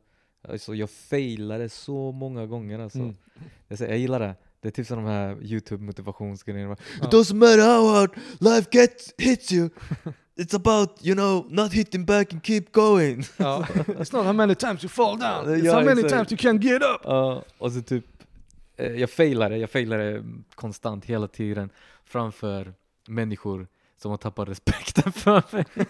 Alltså 0.48 0.74
jag 0.74 0.90
failade 0.90 1.68
så 1.68 2.12
många 2.12 2.46
gånger 2.46 2.78
alltså. 2.78 2.98
Mm. 2.98 3.16
Jag, 3.68 3.78
säger, 3.78 3.92
jag 3.92 4.00
gillar 4.00 4.20
det. 4.20 4.34
Det 4.60 4.68
är 4.68 4.72
typ 4.72 4.86
som 4.86 4.96
de 4.96 5.06
här 5.06 5.36
youtube 5.42 5.84
motivationsgrejerna. 5.84 6.76
Ja. 7.00 7.06
It 7.06 7.12
doesn't 7.12 7.34
matter 7.34 7.58
how 7.58 7.88
hard 7.94 8.10
life 8.38 8.70
gets, 8.70 9.14
hits 9.18 9.52
you. 9.52 9.70
It's 10.36 10.54
about, 10.56 11.06
you 11.06 11.14
know, 11.14 11.46
not 11.50 11.72
hitting 11.72 12.04
back 12.04 12.32
and 12.32 12.44
keep 12.44 12.72
going. 12.72 13.24
Ja. 13.36 13.66
It's 13.86 14.16
not 14.16 14.24
how 14.24 14.32
many 14.32 14.54
times 14.54 14.84
you 14.84 14.88
fall 14.88 15.18
down, 15.18 15.54
it's 15.54 15.64
Ja, 15.64 15.74
how 15.74 15.84
many 15.84 16.02
times 16.02 16.32
you 16.32 16.38
can 16.38 16.60
get 16.60 16.82
up. 16.82 17.00
Ja, 17.04 17.44
och 17.58 17.72
så 17.72 17.82
typ, 17.82 18.04
eh, 18.76 18.92
jag 18.92 19.10
failade, 19.10 19.56
jag 19.56 19.70
failade 19.70 20.24
konstant 20.54 21.04
hela 21.04 21.28
tiden 21.28 21.70
framför 22.04 22.74
människor 23.08 23.66
som 23.96 24.10
har 24.10 24.18
tappat 24.18 24.48
respekten 24.48 25.12
för 25.12 25.42
mig. 25.56 25.64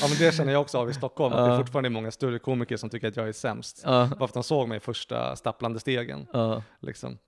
Ja 0.00 0.08
men 0.08 0.18
det 0.18 0.34
känner 0.34 0.52
jag 0.52 0.60
också 0.60 0.78
av 0.78 0.90
i 0.90 0.94
Stockholm, 0.94 1.34
att 1.34 1.46
det 1.48 1.52
är 1.54 1.58
fortfarande 1.58 1.90
många 1.90 2.10
större 2.10 2.38
komiker 2.38 2.76
som 2.76 2.90
tycker 2.90 3.08
att 3.08 3.16
jag 3.16 3.28
är 3.28 3.32
sämst. 3.32 3.82
För 3.82 4.24
att 4.24 4.34
de 4.34 4.42
såg 4.42 4.68
mig 4.68 4.76
i 4.76 4.80
första 4.80 5.36
stapplande 5.36 5.80
stegen. 5.80 6.26
ja. 6.32 6.62
Liksom. 6.80 7.18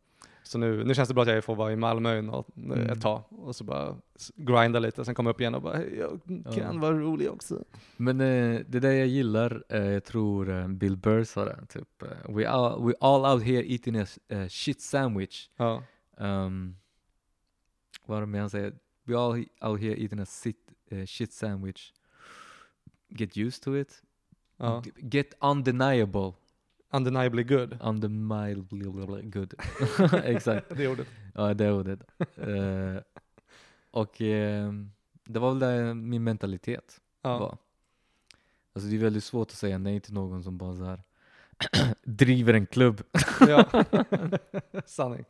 Så 0.43 0.59
nu, 0.59 0.85
nu 0.85 0.95
känns 0.95 1.09
det 1.09 1.15
bra 1.15 1.23
att 1.23 1.29
jag 1.29 1.45
får 1.45 1.55
vara 1.55 1.73
i 1.73 1.77
Malmö 1.77 2.21
nå- 2.23 2.45
Mm. 2.57 2.91
ett 2.91 3.03
tag 3.03 3.23
och 3.31 3.57
så 3.57 3.65
bara 3.65 3.97
grinda 4.37 4.79
lite, 4.79 5.05
sen 5.05 5.15
komma 5.15 5.31
upp 5.31 5.41
igen 5.41 5.55
och 5.55 5.63
bara 5.63 5.77
"Hej, 5.77 5.97
jag 5.99 6.21
kan 6.55 6.75
Ja. 6.75 6.81
vara 6.81 6.99
rolig 6.99 7.31
också. 7.31 7.65
Men 7.97 8.21
eh, 8.21 8.61
det 8.69 8.81
där 8.81 8.93
jag 8.93 9.07
gillar, 9.07 9.65
eh, 9.69 9.85
jag 9.85 10.05
tror 10.05 10.51
eh, 10.51 10.69
Bill 10.69 10.97
Burr 10.97 11.25
sa 11.25 11.45
det, 11.45 11.59
typ 11.69 12.03
we, 12.29 12.49
all, 12.49 12.85
we 12.87 12.93
all 13.01 13.35
out 13.35 13.43
here 13.43 13.73
eating 13.73 13.97
a 13.97 14.07
shit 14.51 14.81
sandwich. 14.81 15.49
Um, 16.17 16.77
vad 18.07 18.23
är 18.23 18.27
det 18.27 18.39
han 18.39 18.51
säger? 18.51 18.73
We 19.11 19.17
all 19.17 19.45
out 19.61 19.81
here 19.81 19.95
eating 19.97 20.21
a 20.21 20.27
sit, 20.27 20.57
eh, 20.91 21.07
shit 21.07 21.33
sandwich. 21.33 21.93
get 23.09 23.37
used 23.37 23.63
to 23.65 23.77
it. 23.77 24.03
Ja. 24.57 24.83
Get 25.13 25.35
undeniable. 25.41 26.33
Undeniably 26.93 27.45
good. 27.45 27.79
Undeniably 27.81 29.23
good. 29.23 29.55
Exakt. 30.25 30.77
Det 30.77 30.89
ordet. 30.89 31.07
Ja, 31.35 31.55
det 31.55 31.73
ordet. 31.73 32.01
Eh, 32.37 33.03
och 33.91 34.21
ehm, 34.21 34.91
det 35.25 35.39
var 35.39 35.51
väl 35.55 35.59
det 35.59 35.95
min 35.95 36.25
mentalitet 36.25 37.01
Ja. 37.23 37.39
var. 37.39 37.59
Alltså 38.73 38.91
det 38.91 38.97
är 38.97 39.01
väldigt 39.01 39.25
svårt 39.25 39.49
att 39.49 39.57
säga 39.57 39.79
nej 39.79 40.01
till 40.01 40.15
någon 40.15 40.43
som 40.43 40.59
bara 40.59 40.77
så 40.77 40.85
här 40.85 41.03
driver 42.05 42.55
en 42.55 42.67
klubb. 42.67 43.03
ja. 43.49 43.85
Sanning. 44.87 45.25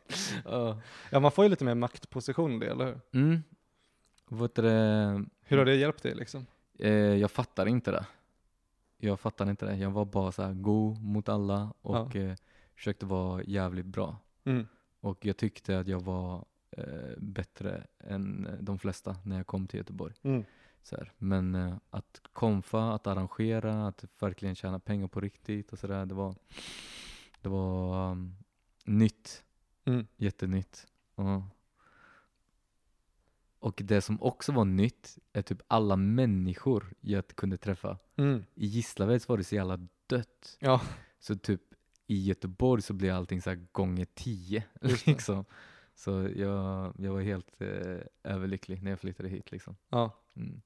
Ja. 0.45 0.81
Ja, 1.09 1.19
man 1.19 1.31
får 1.31 1.45
ju 1.45 1.49
lite 1.49 1.65
mer 1.65 1.75
maktposition 1.75 2.51
i 2.51 2.59
det, 2.59 2.71
eller 2.71 2.85
hur? 2.85 2.99
Mm. 3.11 3.43
Du, 4.31 4.47
det, 4.61 5.25
Hur 5.41 5.57
har 5.57 5.65
det 5.65 5.75
hjälpt 5.75 6.03
dig 6.03 6.15
liksom? 6.15 6.45
eh, 6.79 6.91
jag 6.91 7.31
fattar 7.31 7.65
inte 7.65 7.91
det. 7.91 8.05
Jag 8.97 9.19
fattar 9.19 9.49
inte 9.49 9.65
det. 9.65 9.75
Jag 9.75 9.91
var 9.91 10.05
bara 10.05 10.31
så 10.31 10.43
här 10.43 10.53
god 10.53 11.03
mot 11.03 11.29
alla 11.29 11.73
och 11.81 12.15
eh, 12.15 12.35
försökte 12.75 13.05
vara 13.05 13.43
jävligt 13.43 13.85
bra. 13.85 14.17
Mm. 14.43 14.67
Och 14.99 15.25
jag 15.25 15.37
tyckte 15.37 15.79
att 15.79 15.87
jag 15.87 15.99
var 15.99 16.45
eh, 16.71 17.17
bättre 17.17 17.87
än 17.99 18.47
eh, 18.47 18.53
de 18.53 18.79
flesta 18.79 19.15
när 19.23 19.37
jag 19.37 19.47
kom 19.47 19.67
till 19.67 19.77
Göteborg. 19.77 20.13
Mm. 20.21 20.43
Så 20.83 20.95
här. 20.95 21.11
Men 21.17 21.55
eh, 21.55 21.75
att 21.89 22.21
konfa, 22.33 22.93
att 22.93 23.07
arrangera, 23.07 23.87
att 23.87 24.05
verkligen 24.19 24.55
tjäna 24.55 24.79
pengar 24.79 25.07
på 25.07 25.21
riktigt 25.21 25.73
och 25.73 25.79
sådär, 25.79 26.05
det 26.05 26.13
var, 26.13 26.35
det 27.41 27.49
var 27.49 28.11
um, 28.11 28.35
nytt. 28.85 29.43
Mm. 29.85 30.07
Jättenytt. 30.17 30.87
Ja. 31.15 31.43
Och 33.61 33.81
det 33.83 34.01
som 34.01 34.21
också 34.21 34.51
var 34.51 34.65
nytt 34.65 35.17
är 35.33 35.41
typ 35.41 35.61
alla 35.67 35.95
människor 35.95 36.93
jag 37.01 37.27
kunde 37.27 37.57
träffa. 37.57 37.97
Mm. 38.15 38.45
I 38.55 38.65
Gislaved 38.65 39.21
var 39.27 39.37
det 39.37 39.43
så 39.43 39.55
jävla 39.55 39.79
dött. 40.07 40.57
Ja. 40.59 40.81
Så 41.19 41.35
typ 41.35 41.61
i 42.07 42.25
Göteborg 42.25 42.81
så 42.81 42.93
blev 42.93 43.15
allting 43.15 43.41
så 43.41 43.49
här 43.49 43.65
gånger 43.71 44.07
tio. 44.13 44.63
Liksom. 45.05 45.45
Så 45.95 46.29
jag, 46.35 46.93
jag 46.97 47.13
var 47.13 47.21
helt 47.21 47.61
eh, 47.61 47.97
överlycklig 48.23 48.83
när 48.83 48.91
jag 48.91 48.99
flyttade 48.99 49.29
hit 49.29 49.51
liksom. 49.51 49.75
Ja. 49.89 50.11
Mm. 50.35 50.61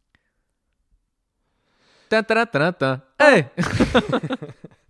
Hey! 3.17 3.43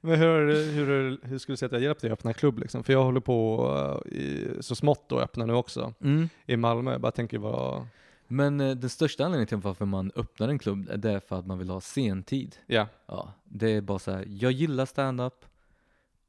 Men 0.00 0.18
hur, 0.18 0.72
hur, 0.72 1.18
hur 1.22 1.38
skulle 1.38 1.52
du 1.52 1.56
säga 1.56 1.66
att 1.66 1.70
det 1.70 1.76
har 1.76 1.82
hjälpt 1.82 2.00
dig 2.00 2.10
att 2.10 2.18
öppna 2.18 2.32
klubb 2.32 2.58
liksom? 2.58 2.84
För 2.84 2.92
jag 2.92 3.04
håller 3.04 3.20
på 3.20 3.68
uh, 4.06 4.12
i, 4.12 4.48
så 4.60 4.74
smått 4.74 5.12
att 5.12 5.22
öppna 5.22 5.46
nu 5.46 5.52
också. 5.52 5.94
Mm. 6.00 6.28
I 6.46 6.56
Malmö. 6.56 6.92
Jag 6.92 7.00
bara 7.00 7.12
tänker 7.12 7.38
vad... 7.38 7.86
Men 8.30 8.60
eh, 8.60 8.76
den 8.76 8.90
största 8.90 9.24
anledningen 9.24 9.46
till 9.46 9.56
varför 9.56 9.84
man 9.84 10.12
öppnar 10.16 10.48
en 10.48 10.58
klubb 10.58 10.88
är 10.90 10.96
det 10.96 11.20
för 11.20 11.38
att 11.38 11.46
man 11.46 11.58
vill 11.58 11.70
ha 11.70 11.80
sentid. 11.80 12.56
Ja. 12.66 12.86
Ja, 13.06 13.32
det 13.44 13.70
är 13.70 13.80
bara 13.80 13.98
så 13.98 14.10
här. 14.10 14.24
jag 14.28 14.52
gillar 14.52 14.86
stand-up 14.86 15.44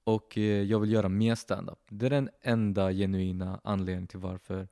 och 0.04 0.38
eh, 0.38 0.44
jag 0.44 0.80
vill 0.80 0.92
göra 0.92 1.10
mer 1.10 1.36
stand-up. 1.36 1.80
Det 1.90 2.06
är 2.06 2.10
den 2.10 2.30
enda 2.42 2.92
genuina 2.92 3.60
anledningen 3.64 4.08
till 4.08 4.20
varför 4.20 4.68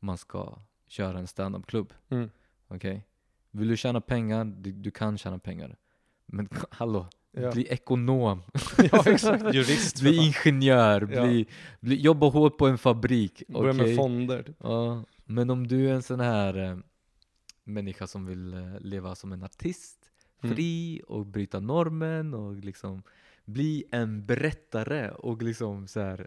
man 0.00 0.18
ska 0.18 0.58
köra 0.86 1.18
en 1.18 1.26
stand-up-klubb. 1.26 1.92
Mm. 2.08 2.30
Okej? 2.68 3.06
Vill 3.50 3.68
du 3.68 3.76
tjäna 3.76 4.00
pengar, 4.00 4.44
du, 4.44 4.72
du 4.72 4.90
kan 4.90 5.18
tjäna 5.18 5.38
pengar. 5.38 5.76
Men 6.26 6.48
hallå, 6.70 7.06
Ja. 7.32 7.52
bli 7.52 7.66
ekonom, 7.66 8.42
ja, 8.92 9.02
exakt. 9.06 9.54
Jurist. 9.54 10.00
bli 10.00 10.16
ingenjör, 10.26 11.08
Ja. 11.12 11.22
bli, 11.26 11.46
bli, 11.80 12.00
jobba 12.00 12.28
hårt 12.28 12.58
på 12.58 12.66
en 12.66 12.78
fabrik. 12.78 13.42
Börja 13.48 13.72
med 13.72 13.82
okej? 13.82 13.96
fonder. 13.96 14.42
Typ. 14.42 14.56
Ja, 14.60 15.04
men 15.24 15.50
om 15.50 15.66
du 15.66 15.88
är 15.88 15.92
en 15.94 16.02
sån 16.02 16.20
här 16.20 16.58
eh, 16.70 16.76
människa 17.64 18.06
som 18.06 18.26
vill 18.26 18.54
eh, 18.54 18.80
leva 18.80 19.14
som 19.14 19.32
en 19.32 19.42
artist, 19.42 19.94
Mm. 20.42 20.56
fri 20.56 21.02
och 21.08 21.26
bryta 21.26 21.60
normen 21.60 22.34
och 22.34 22.54
liksom 22.54 23.02
bli 23.44 23.84
en 23.90 24.26
berättare 24.26 25.10
och 25.10 25.42
liksom 25.42 25.88
så 25.88 26.00
här 26.00 26.26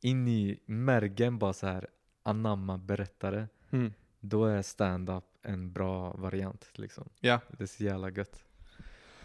in 0.00 0.28
i 0.28 0.60
märgen 0.66 1.38
bara 1.38 1.52
så 1.52 1.66
här 1.66 1.86
anamma 2.22 2.78
berättare. 2.78 3.48
Mm. 3.70 3.92
Då 4.20 4.44
är 4.44 4.62
stand-up 4.62 5.24
en 5.42 5.72
bra 5.72 6.12
variant 6.12 6.66
liksom. 6.74 7.08
Ja. 7.20 7.40
Det 7.58 7.62
är 7.64 7.66
så 7.66 7.84
jävla 7.84 8.10
gött. 8.10 8.44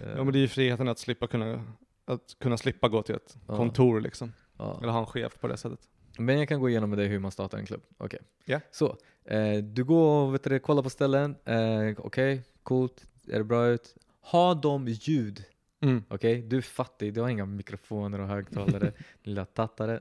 Eh, 0.04 0.10
ja, 0.18 0.24
men 0.24 0.34
det 0.34 0.40
är 0.40 0.42
ju 0.42 0.48
friheten 0.48 0.88
att 0.88 1.00
slippa 1.00 1.28
kunna, 1.28 1.64
att 2.06 2.36
kunna 2.40 2.58
slippa 2.58 2.88
gå 2.90 3.02
till 3.04 3.16
ett 3.16 3.38
Ja. 3.48 3.56
kontor 3.58 4.02
liksom. 4.02 4.34
ja. 4.58 4.80
Eller 4.82 4.92
ha 4.92 5.00
en 5.00 5.06
chef 5.06 5.40
på 5.40 5.48
det 5.48 5.58
sättet. 5.58 5.80
Men 6.18 6.40
jag 6.40 6.48
kan 6.50 6.60
gå 6.60 6.70
igenom 6.70 6.90
med 6.90 7.00
dig 7.00 7.08
hur 7.08 7.20
man 7.20 7.32
startar 7.32 7.58
en 7.58 7.66
klubb. 7.66 7.82
Okej. 7.98 8.20
Ja. 8.46 8.60
Så, 8.72 8.98
eh, 9.26 9.58
du 9.64 9.84
går 9.84 10.26
och 10.28 10.34
vet 10.34 10.44
du, 10.44 10.60
kollar 10.60 10.84
på 10.84 10.90
ställen. 10.90 11.36
Eh, 11.46 11.58
Okej, 11.98 12.42
coolt. 12.64 13.06
Är 13.28 13.38
det 13.38 13.44
bra 13.44 13.68
ut? 13.68 13.96
Ha 14.22 14.54
dem 14.54 14.88
ljud. 14.88 15.44
Mm. 15.84 16.04
Okej, 16.10 16.42
du 16.42 16.58
är 16.58 16.62
fattig, 16.62 17.14
du 17.14 17.22
har 17.22 17.30
inga 17.30 17.46
mikrofoner 17.46 18.20
och 18.20 18.28
högtalare, 18.28 18.92
lilla 19.24 19.46
tattare. 19.46 20.00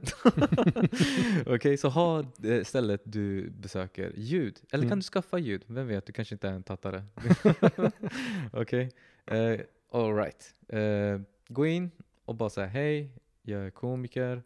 Okej, 1.46 1.76
så 1.76 1.88
ha 1.88 2.20
eh, 2.44 2.64
stället 2.64 3.00
du 3.04 3.50
besöker 3.50 4.12
ljud. 4.16 4.58
Eller 4.70 4.82
kan 4.82 4.88
Mm. 4.88 4.98
du 4.98 5.02
skaffa 5.02 5.38
ljud? 5.38 5.62
Vem 5.66 5.86
vet, 5.86 6.06
du 6.06 6.12
kanske 6.12 6.34
inte 6.34 6.48
är 6.48 6.52
en 6.52 6.62
tattare. 6.62 7.04
Okej, 8.52 8.90
eh, 9.26 9.60
alright. 9.90 10.54
Eh, 10.68 11.20
gå 11.48 11.66
in 11.66 11.90
och 12.24 12.34
bara 12.34 12.50
säga 12.50 12.66
hej, 12.66 13.12
jag 13.42 13.66
är 13.66 13.70
komiker 13.70 14.42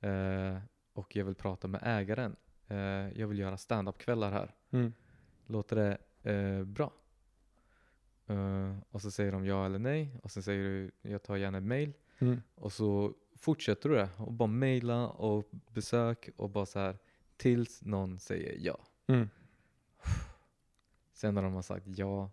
eh, 0.00 0.58
och 0.92 1.16
jag 1.16 1.24
vill 1.24 1.34
prata 1.34 1.68
med 1.68 1.80
ägaren. 1.84 2.36
Eh, 2.68 2.76
jag 3.20 3.26
vill 3.26 3.38
göra 3.38 3.56
stand-up-kvällar 3.56 4.30
här. 4.32 4.54
Mm. 4.70 4.92
Låter 5.46 5.76
det 5.76 5.98
bra? 6.66 6.92
Och 8.90 9.02
så 9.02 9.10
säger 9.10 9.32
de 9.32 9.46
ja 9.46 9.66
eller 9.66 9.78
nej 9.78 10.16
och 10.22 10.30
sen 10.30 10.42
säger 10.42 10.64
du 10.64 10.90
jag 11.10 11.22
tar 11.22 11.36
gärna 11.36 11.58
ett 11.58 11.64
mail 11.64 11.92
Mm. 12.18 12.42
och 12.54 12.72
så 12.72 13.14
fortsätter 13.36 13.88
du 13.88 13.94
det 13.94 14.08
och 14.16 14.32
bara 14.32 14.46
mejla 14.46 15.08
och 15.08 15.44
besök 15.72 16.28
och 16.36 16.50
bara 16.50 16.66
så 16.66 16.78
här 16.78 16.98
tills 17.36 17.82
någon 17.82 18.18
säger 18.18 18.56
ja. 18.58 18.78
Mm. 19.06 19.28
Sen 21.12 21.34
när 21.34 21.42
de 21.42 21.54
har 21.54 21.62
sagt 21.62 21.86
ja 21.86 22.30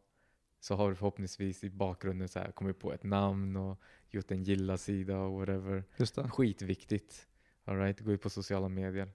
så 0.62 0.76
har 0.76 0.89
du 0.89 0.95
förhoppningsvis 0.95 1.64
i 1.64 1.70
bakgrunden 1.70 2.28
så 2.28 2.39
här 2.39 2.51
kommit 2.51 2.80
på 2.80 2.93
ett 2.93 3.03
namn 3.03 3.55
och 3.55 3.82
gjort 4.09 4.32
en 4.32 4.43
gilla-sida 4.43 5.18
och 5.20 5.39
whatever. 5.39 5.84
Just 5.97 6.16
det. 6.16 6.30
Skitviktigt. 6.30 7.28
Alright, 7.66 7.99
gå 7.99 8.12
ut 8.12 8.22
på 8.22 8.30
sociala 8.30 8.70
medier. 8.70 9.12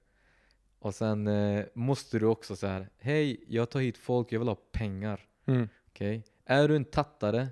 Och 0.78 0.94
sen 0.94 1.26
eh, 1.26 1.64
måste 1.74 2.18
du 2.18 2.26
också 2.26 2.56
så 2.56 2.66
här, 2.66 2.88
hej 2.98 3.44
jag 3.48 3.70
tar 3.70 3.80
hit 3.80 3.98
folk, 3.98 4.32
jag 4.32 4.38
vill 4.38 4.48
ha 4.48 4.54
pengar. 4.72 5.20
Mm. 5.46 5.68
Okej? 5.88 6.22
Är 6.44 6.68
du 6.68 6.76
en 6.76 6.84
tattare 6.84 7.48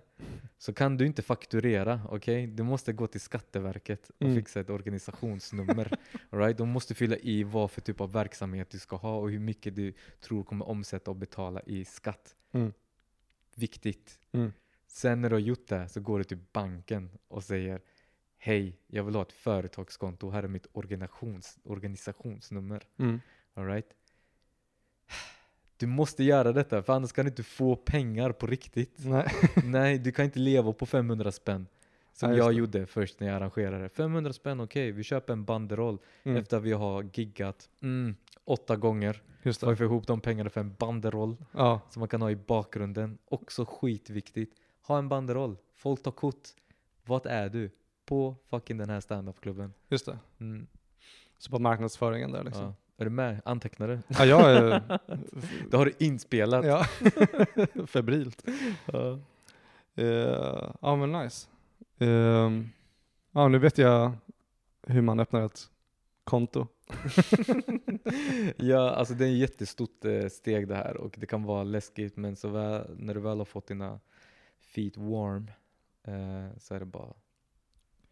så 0.58 0.72
kan 0.72 0.96
du 0.96 1.06
inte 1.06 1.22
fakturera, 1.22 2.00
okej? 2.10 2.46
Du 2.46 2.62
måste 2.62 2.92
gå 2.92 3.06
till 3.06 3.20
Skatteverket 3.20 4.08
och 4.10 4.22
Mm. 4.22 4.36
fixa 4.36 4.60
ett 4.60 4.70
organisationsnummer. 4.70 5.98
All 6.30 6.38
right? 6.38 6.58
De 6.58 6.68
måste 6.68 6.94
fylla 6.94 7.16
i 7.16 7.42
vad 7.44 7.70
för 7.70 7.80
typ 7.80 8.00
av 8.00 8.12
verksamhet 8.12 8.70
du 8.70 8.78
ska 8.78 8.96
ha 8.96 9.16
och 9.16 9.30
hur 9.30 9.38
mycket 9.38 9.74
du 9.74 9.92
tror 10.20 10.44
kommer 10.44 10.68
omsätta 10.68 11.10
och 11.10 11.16
betala 11.16 11.60
i 11.66 11.84
skatt. 11.84 12.36
Mm. 12.52 12.72
Viktigt. 13.56 14.18
Mm. 14.32 14.52
Sen 14.86 15.20
när 15.20 15.30
du 15.30 15.34
har 15.34 15.40
gjort 15.40 15.68
det 15.68 15.88
så 15.88 16.00
går 16.00 16.18
du 16.18 16.24
till 16.24 16.38
banken 16.52 17.10
och 17.28 17.44
säger 17.44 17.80
Hej, 18.38 18.78
jag 18.86 19.04
vill 19.04 19.14
ha 19.14 19.22
ett 19.22 19.32
företagskonto. 19.32 20.30
Här 20.30 20.42
är 20.42 20.48
mitt 20.48 20.66
organisations, 20.72 21.58
organisationsnummer. 21.64 22.82
Mm. 22.98 23.20
All 23.54 23.66
right? 23.66 23.86
Du 25.76 25.86
måste 25.86 26.24
göra 26.24 26.52
detta 26.52 26.82
för 26.82 26.92
annars 26.92 27.12
kan 27.12 27.24
du 27.24 27.28
inte 27.28 27.42
få 27.42 27.76
pengar 27.76 28.32
på 28.32 28.46
riktigt. 28.46 28.94
Nej. 29.04 29.28
Nej, 29.64 29.98
du 29.98 30.12
kan 30.12 30.24
inte 30.24 30.38
leva 30.38 30.72
på 30.72 30.86
500 30.86 31.32
spänn. 31.32 31.66
Som 32.12 32.30
just 32.30 32.38
jag 32.38 32.50
det. 32.50 32.54
gjorde 32.58 32.86
först 32.86 33.20
när 33.20 33.26
jag 33.26 33.36
arrangerade. 33.36 33.88
500 33.88 34.32
spänn, 34.32 34.60
okej, 34.60 34.92
vi 34.92 35.02
köper 35.02 35.32
en 35.32 35.44
banderoll 35.44 35.98
Mm. 36.22 36.36
efter 36.38 36.60
vi 36.60 36.72
har 36.72 37.10
giggat 37.14 37.70
mm, 37.82 38.16
åtta 38.44 38.76
gånger. 38.76 39.22
Just 39.42 39.60
det. 39.60 39.76
får 39.76 39.86
ihop 39.86 40.06
de 40.06 40.20
pengarna 40.20 40.50
för 40.50 40.60
en 40.60 40.74
banderoll 40.78 41.36
Ja. 41.52 41.80
som 41.90 42.00
man 42.00 42.08
kan 42.08 42.22
ha 42.22 42.30
i 42.30 42.36
bakgrunden. 42.36 43.18
Också 43.24 43.64
skitviktigt. 43.64 44.54
Ha 44.86 44.98
en 44.98 45.08
banderoll. 45.08 45.56
Folk 45.74 46.02
tar 46.02 46.10
kort. 46.10 46.48
Vart 47.04 47.26
är 47.26 47.48
du? 47.48 47.70
På 48.06 48.36
fucking 48.50 48.76
den 48.78 48.90
här 48.90 49.00
standup-klubben. 49.00 49.72
Just 49.88 50.06
det. 50.06 50.18
Mm. 50.40 50.66
Så 51.38 51.50
på 51.50 51.58
marknadsföringen 51.58 52.32
där 52.32 52.44
liksom. 52.44 52.64
Ja. 52.64 52.74
Är 52.96 53.04
du 53.04 53.10
med? 53.10 53.40
Antecknar 53.44 53.88
du? 53.88 53.98
Ja, 54.08 54.24
jag 54.24 54.50
är... 54.50 54.82
Det 55.70 55.76
har 55.76 55.84
du 55.86 55.92
inspelat. 55.98 56.64
ja. 56.66 56.84
Febrilt. 57.86 58.42
Ja. 58.92 59.18
Eh, 59.94 60.70
ja 60.80 60.96
men 60.96 61.12
nice. 61.12 61.48
Ehm, 61.98 62.70
ja 63.32 63.48
nu 63.48 63.58
vet 63.58 63.78
jag 63.78 64.12
hur 64.86 65.00
man 65.02 65.20
öppnar 65.20 65.42
ett 65.46 65.60
konto. 66.24 66.66
ja, 68.56 68.90
alltså 68.90 69.14
det 69.14 69.24
är 69.24 69.32
ett 69.32 69.38
jättestort 69.38 70.04
eh, 70.04 70.28
steg 70.28 70.68
det 70.68 70.74
här 70.74 70.96
och 70.96 71.16
det 71.18 71.26
kan 71.26 71.42
vara 71.42 71.64
läskigt 71.64 72.16
men 72.16 72.36
så 72.36 72.48
väl, 72.48 72.96
när 72.96 73.14
du 73.14 73.20
väl 73.20 73.38
har 73.38 73.44
fått 73.44 73.66
dina 73.66 74.00
feet 74.60 74.96
warm 74.96 75.50
eh, 76.02 76.58
så 76.58 76.74
är 76.74 76.80
det 76.80 76.86
bara 76.86 77.14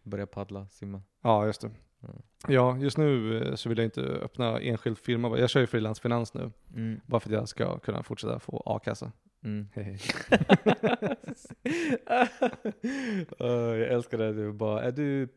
börja 0.02 0.26
paddla, 0.26 0.68
simma. 0.68 1.02
Ja 1.22 1.46
just 1.46 1.60
det. 1.60 1.70
Mm. 2.02 2.22
Ja 2.48 2.78
just 2.78 2.98
nu 2.98 3.38
eh, 3.42 3.54
så 3.54 3.68
vill 3.68 3.78
jag 3.78 3.84
inte 3.84 4.00
öppna 4.00 4.60
enskild 4.60 4.98
firma. 4.98 5.38
Jag 5.38 5.50
kör 5.50 5.60
ju 5.60 5.66
frilansfinans 5.66 6.34
nu. 6.34 6.50
Bara 7.06 7.20
för 7.20 7.28
att 7.28 7.34
jag 7.34 7.48
ska 7.48 7.78
kunna 7.78 8.02
fortsätta 8.02 8.38
få 8.38 8.62
a-kassa. 8.66 9.12
Mm. 9.44 9.66
Jag 13.38 13.80
älskar 13.80 14.18
det, 14.18 14.32
du 14.32 14.52
bara, 14.52 14.82
är 14.82 14.92
du 14.92 15.28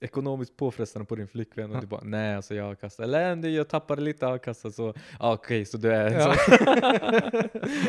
ekonomiskt 0.00 0.56
påfrestande 0.56 1.06
på 1.06 1.16
din 1.16 1.28
flickvän? 1.28 1.74
Och 1.74 1.80
du 1.80 1.86
bara, 1.86 2.00
nej 2.04 2.34
alltså 2.36 2.54
jag 2.54 2.64
har 2.64 2.74
kastat, 2.74 3.04
eller 3.04 3.36
"Nej, 3.36 3.54
jag 3.54 3.68
tappade 3.68 4.02
lite 4.02 4.28
a-kassa 4.28 4.70
så, 4.70 4.94
ah, 5.20 5.32
okej 5.32 5.64
så 5.64 5.76
du 5.76 5.92
är 5.92 6.10
Ja. 6.10 6.34
så. 6.34 6.40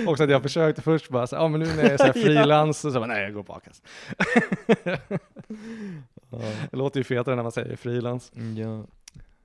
Också 0.12 0.24
att 0.24 0.30
jag 0.30 0.42
försökte 0.42 0.82
först 0.82 1.10
bara, 1.10 1.28
så, 1.28 1.36
ja 1.36 1.48
men 1.48 1.60
nu 1.60 1.66
när 1.66 1.84
jag 1.90 2.00
är 2.08 2.14
frilans, 2.14 2.80
så 2.80 2.92
bara, 2.92 3.06
nej 3.06 3.24
jag 3.24 3.34
går 3.34 3.44
på 3.44 3.54
a-kassa. 3.54 3.84
Det 6.72 6.78
låter 6.78 7.00
ju 7.00 7.04
fetare 7.04 7.36
när 7.36 7.44
man 7.44 7.52
säger 7.52 7.76
frilans. 7.76 8.32
Mm, 8.36 8.58
Ja. 8.58 8.86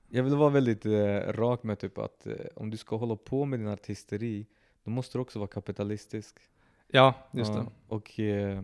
Jag 0.09 0.23
vill 0.23 0.35
vara 0.35 0.49
väldigt 0.49 0.85
eh, 0.85 1.17
rak 1.17 1.63
med 1.63 1.79
typ 1.79 1.97
att 1.97 2.27
eh, 2.27 2.33
om 2.55 2.69
du 2.69 2.77
ska 2.77 2.95
hålla 2.97 3.15
på 3.15 3.45
med 3.45 3.59
din 3.59 3.67
artisteri, 3.67 4.45
då 4.83 4.91
måste 4.91 5.17
du 5.17 5.21
också 5.21 5.39
vara 5.39 5.47
kapitalistisk. 5.47 6.39
Ja, 6.87 7.13
just 7.31 7.51
Ja, 7.53 7.57
det. 7.59 7.67
Och 7.87 8.19
eh, 8.19 8.63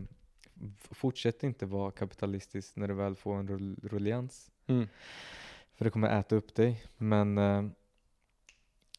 fortsätt 0.78 1.42
inte 1.42 1.66
vara 1.66 1.90
kapitalistisk 1.90 2.76
när 2.76 2.88
du 2.88 2.94
väl 2.94 3.16
får 3.16 3.36
en 3.38 3.48
rull- 3.48 3.88
rullians. 3.88 4.50
Mm. 4.66 4.88
För 5.74 5.84
det 5.84 5.90
kommer 5.90 6.18
äta 6.20 6.36
upp 6.36 6.54
dig. 6.54 6.82
Men 6.96 7.38
eh, 7.38 7.64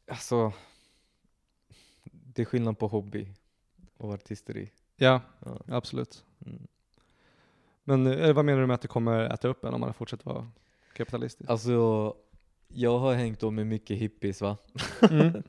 alltså, 0.08 0.54
det 2.04 2.42
är 2.42 2.46
skillnad 2.46 2.80
på 2.80 2.88
hobby 2.88 3.28
och 3.98 4.14
artisteri. 4.14 4.72
Ja, 4.96 5.22
Ja. 5.40 5.60
absolut. 5.68 6.24
Mm. 6.46 6.68
Men 7.84 8.08
eh, 8.08 8.34
vad 8.34 8.46
menar 8.46 8.62
du 8.62 8.68
med 8.68 8.74
att 8.74 8.82
det 8.82 8.88
kommer 8.88 9.20
äta 9.34 9.48
upp 9.48 9.64
en 9.64 9.74
om 9.74 9.82
man 9.82 9.94
fortsätter 9.94 10.26
vara 10.26 10.52
kapitalistisk? 10.94 11.50
Alltså, 11.50 12.16
jag 12.68 13.00
har 13.00 13.14
hängt 13.14 13.40
då 13.40 13.52
med 13.52 13.68
mycket 13.68 13.98
hippies 13.98 14.42
va? 14.42 14.58
Mm. 15.12 15.44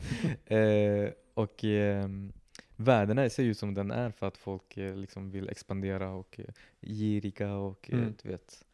eh, 0.47 1.13
och 1.35 1.65
ehm, 1.65 2.33
världen 2.77 3.19
är, 3.19 3.29
ser 3.29 3.43
ut 3.45 3.59
som 3.59 3.75
den 3.75 3.91
är 3.91 4.11
för 4.11 4.27
att 4.27 4.37
folk 4.37 4.77
eh, 4.77 4.97
liksom 4.97 5.31
vill 5.31 5.49
expandera 5.49 6.11
och 6.11 6.41
eh, 6.41 6.55
giriga 6.81 7.55
och 7.55 7.91
eh, 7.93 7.99
Mm. 7.99 8.15
du 8.23 8.29
vet, 8.29 8.65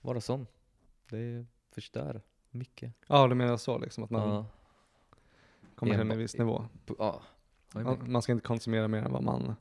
vara 0.00 0.20
sån. 0.20 0.46
Det 1.10 1.46
förstör 1.74 2.22
mycket. 2.50 2.92
Ja, 3.06 3.26
du 3.28 3.34
menar 3.34 3.56
så 3.56 3.78
liksom, 3.78 4.04
att 4.04 4.10
man 4.10 4.28
Ja. 4.28 4.46
kommer 5.74 5.92
till 5.92 6.10
en 6.10 6.18
viss 6.18 6.38
nivå. 6.38 6.64
Ja. 6.98 7.22
Man, 8.06 8.22
ska 8.22 8.32
inte 8.32 8.46
konsumera 8.46 8.88
mer 8.88 9.02
än 9.02 9.12
vad 9.12 9.22
man, 9.22 9.54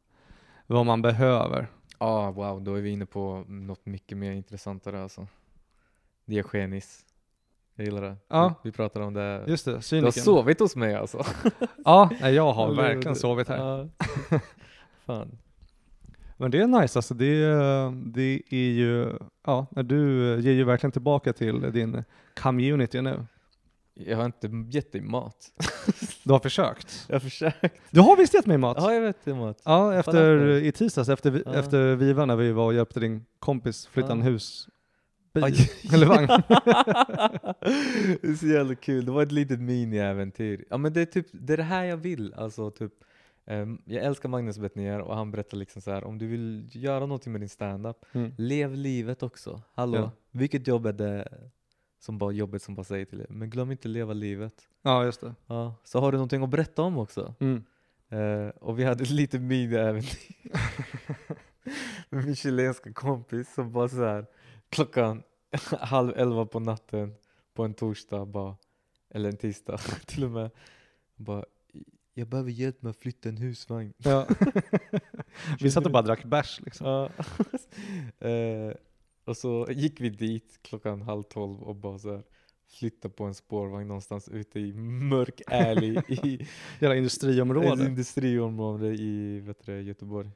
vad 0.67 0.85
man 0.85 1.01
behöver. 1.01 1.67
Ja, 1.99 2.31
wow, 2.31 2.61
då 2.61 2.75
är 2.75 2.81
vi 2.81 2.89
inne 2.89 3.05
på 3.05 3.43
något 3.47 3.85
mycket 3.85 4.17
mer 4.17 4.31
intressantare 4.31 5.03
alltså. 5.03 5.27
Diogenes. 6.25 7.05
Jag 7.79 7.85
gillar 7.85 8.01
det. 8.01 8.15
Ja. 8.27 8.53
Vi, 8.63 8.69
vi 8.69 8.75
pratar 8.75 9.01
om 9.01 9.13
det. 9.13 9.43
Just 9.47 9.65
det, 9.65 9.71
Du 9.89 10.01
har 10.03 10.11
sovit 10.11 10.59
hos 10.59 10.75
mig 10.75 10.95
alltså. 10.95 11.25
Ja, 11.85 12.09
nej, 12.21 12.33
jag 12.33 12.53
har 12.53 12.73
verkligen 12.75 13.15
sovit 13.15 13.47
här. 13.47 13.57
Ja. 13.57 13.87
Fan. 15.05 15.37
Men 16.37 16.51
det 16.51 16.61
är 16.61 16.67
nice 16.67 16.99
alltså. 16.99 17.13
Det, 17.13 17.25
är- 17.43 18.11
det 18.13 18.41
är 18.49 18.71
ju, 18.71 19.13
ja, 19.45 19.65
du 19.71 20.19
ger 20.41 20.51
ju 20.51 20.63
verkligen 20.63 20.91
tillbaka 20.91 21.33
till 21.33 21.71
din 21.71 22.03
community 22.41 23.01
nu. 23.01 23.25
Jag 23.93 24.17
har 24.17 24.25
inte 24.25 24.49
gett 24.69 24.91
dig 24.91 25.01
mat. 25.01 25.35
Du 26.23 26.31
har 26.33 26.39
försökt. 26.39 27.05
Jag 27.07 27.15
har 27.15 27.19
försökt. 27.19 27.81
Du 27.91 27.99
har 28.01 28.17
visst 28.17 28.33
gett 28.33 28.45
mig 28.45 28.57
mat? 28.57 28.77
Ja, 28.79 28.93
jag 28.93 29.01
vet 29.01 29.17
det 29.25 29.33
mat. 29.33 29.61
Ja, 29.65 29.93
efter, 29.93 30.47
i 30.63 30.71
tisdags 30.71 31.09
efter, 31.09 31.31
vi- 31.31 31.43
Ja. 31.45 31.53
efter 31.53 31.95
Viva 31.95 32.25
när 32.25 32.35
vi 32.35 32.51
var 32.51 32.65
och 32.65 32.73
hjälpte 32.73 32.99
din 32.99 33.25
kompis 33.39 33.87
flytta 33.87 34.07
Ja. 34.09 34.11
en 34.13 34.21
hus. 34.21 34.67
Bil, 35.41 35.43
Aj. 35.43 35.71
eller 35.93 36.05
vagn. 36.05 36.27
det 38.21 38.27
är 38.27 38.35
så 38.35 38.47
jävla 38.47 38.75
kul. 38.75 39.05
Det 39.05 39.11
var 39.11 39.23
ett 39.23 39.31
litet 39.31 39.59
mini-äventyr. 39.59 40.65
Ja 40.69 40.77
men 40.77 40.93
det 40.93 41.01
är 41.01 41.05
typ, 41.05 41.27
det 41.31 41.53
är 41.53 41.57
det 41.57 41.63
här 41.63 41.83
jag 41.83 41.97
vill. 41.97 42.33
Alltså 42.33 42.71
typ, 42.71 42.93
ehm, 43.45 43.81
jag 43.85 44.03
älskar 44.03 44.29
Magnus 44.29 44.59
Bettner 44.59 44.99
och 44.99 45.15
han 45.15 45.31
berättar 45.31 45.57
liksom 45.57 45.81
så 45.81 45.91
här 45.91 46.03
om 46.03 46.17
du 46.17 46.27
vill 46.27 46.69
göra 46.71 46.99
någonting 46.99 47.31
med 47.31 47.41
din 47.41 47.49
standup, 47.49 47.97
Mm. 48.13 48.31
lev 48.37 48.75
livet 48.75 49.23
också. 49.23 49.61
Hallå, 49.73 49.97
Ja. 49.97 50.11
vilket 50.31 50.67
jobb 50.67 50.85
är 50.85 50.93
det 50.93 51.27
som 51.99 52.17
bara 52.17 52.31
jobbet 52.31 52.61
som 52.61 52.75
bara 52.75 52.83
säger 52.83 53.05
till 53.05 53.17
dig, 53.17 53.27
men 53.29 53.49
glöm 53.49 53.71
inte 53.71 53.87
leva 53.87 54.13
livet. 54.13 54.53
Ja, 54.81 55.05
just 55.05 55.21
det. 55.21 55.35
Ja, 55.47 55.75
så 55.83 55.99
har 55.99 56.11
du 56.11 56.17
någonting 56.17 56.43
att 56.43 56.49
berätta 56.49 56.81
om 56.81 56.97
också. 56.97 57.33
Mm. 57.39 57.63
Eh, 58.09 58.47
och 58.49 58.79
vi 58.79 58.83
hade 58.83 59.03
ett 59.03 59.09
litet 59.09 59.41
mini-äventyr 59.41 60.35
med 62.09 62.25
min 62.25 62.35
chilenska 62.35 62.93
kompis 62.93 63.53
som 63.53 63.71
bara 63.71 63.89
så 63.89 64.03
här 64.05 64.25
klockan 64.69 65.23
halv 65.79 66.13
elva 66.17 66.45
på 66.45 66.59
natten 66.59 67.15
på 67.53 67.63
en 67.63 67.73
torsdag 67.73 68.25
bara, 68.25 68.55
eller 69.09 69.29
en 69.29 69.37
tisdag 69.37 69.77
till 70.05 70.23
och 70.23 70.31
med, 70.31 70.49
bara 71.15 71.45
jag 72.13 72.27
behöver 72.27 72.51
hjälp 72.51 72.81
med 72.81 72.89
att 72.89 72.97
flytta 72.97 73.29
en 73.29 73.37
husvagn. 73.37 73.93
Ja. 73.97 74.27
vi 75.59 75.71
satt 75.71 75.85
och 75.85 75.91
bara 75.91 76.01
drack 76.03 76.23
bärs 76.23 76.61
liksom. 76.65 76.87
Ja. 76.87 77.09
eh, 78.27 78.75
och 79.25 79.37
så 79.37 79.67
gick 79.69 80.01
vi 80.01 80.09
dit 80.09 80.59
klockan 80.61 81.01
halv 81.01 81.23
tolv 81.23 81.63
och 81.63 81.75
bara 81.75 81.99
så 81.99 82.11
här 82.11 82.23
flytta 82.69 83.09
på 83.09 83.23
en 83.23 83.33
spårvagn 83.33 83.87
någonstans 83.87 84.29
ute 84.29 84.59
i 84.59 84.73
mörk 84.73 85.41
alley 85.47 86.01
i 86.07 86.47
ett 86.79 86.95
industriområde. 86.95 87.85
industriområde 87.85 88.87
i 88.87 89.39
vet 89.39 89.65
du, 89.65 89.81
Göteborg. 89.81 90.31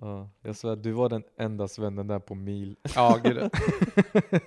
Ja, 0.00 0.28
jag 0.42 0.56
svär, 0.56 0.76
du 0.76 0.92
var 0.92 1.08
den 1.08 1.22
enda 1.36 1.68
svennen 1.68 2.06
där 2.06 2.18
på 2.18 2.34
mil. 2.34 2.76
Ja, 2.94 3.18
gud. 3.24 3.36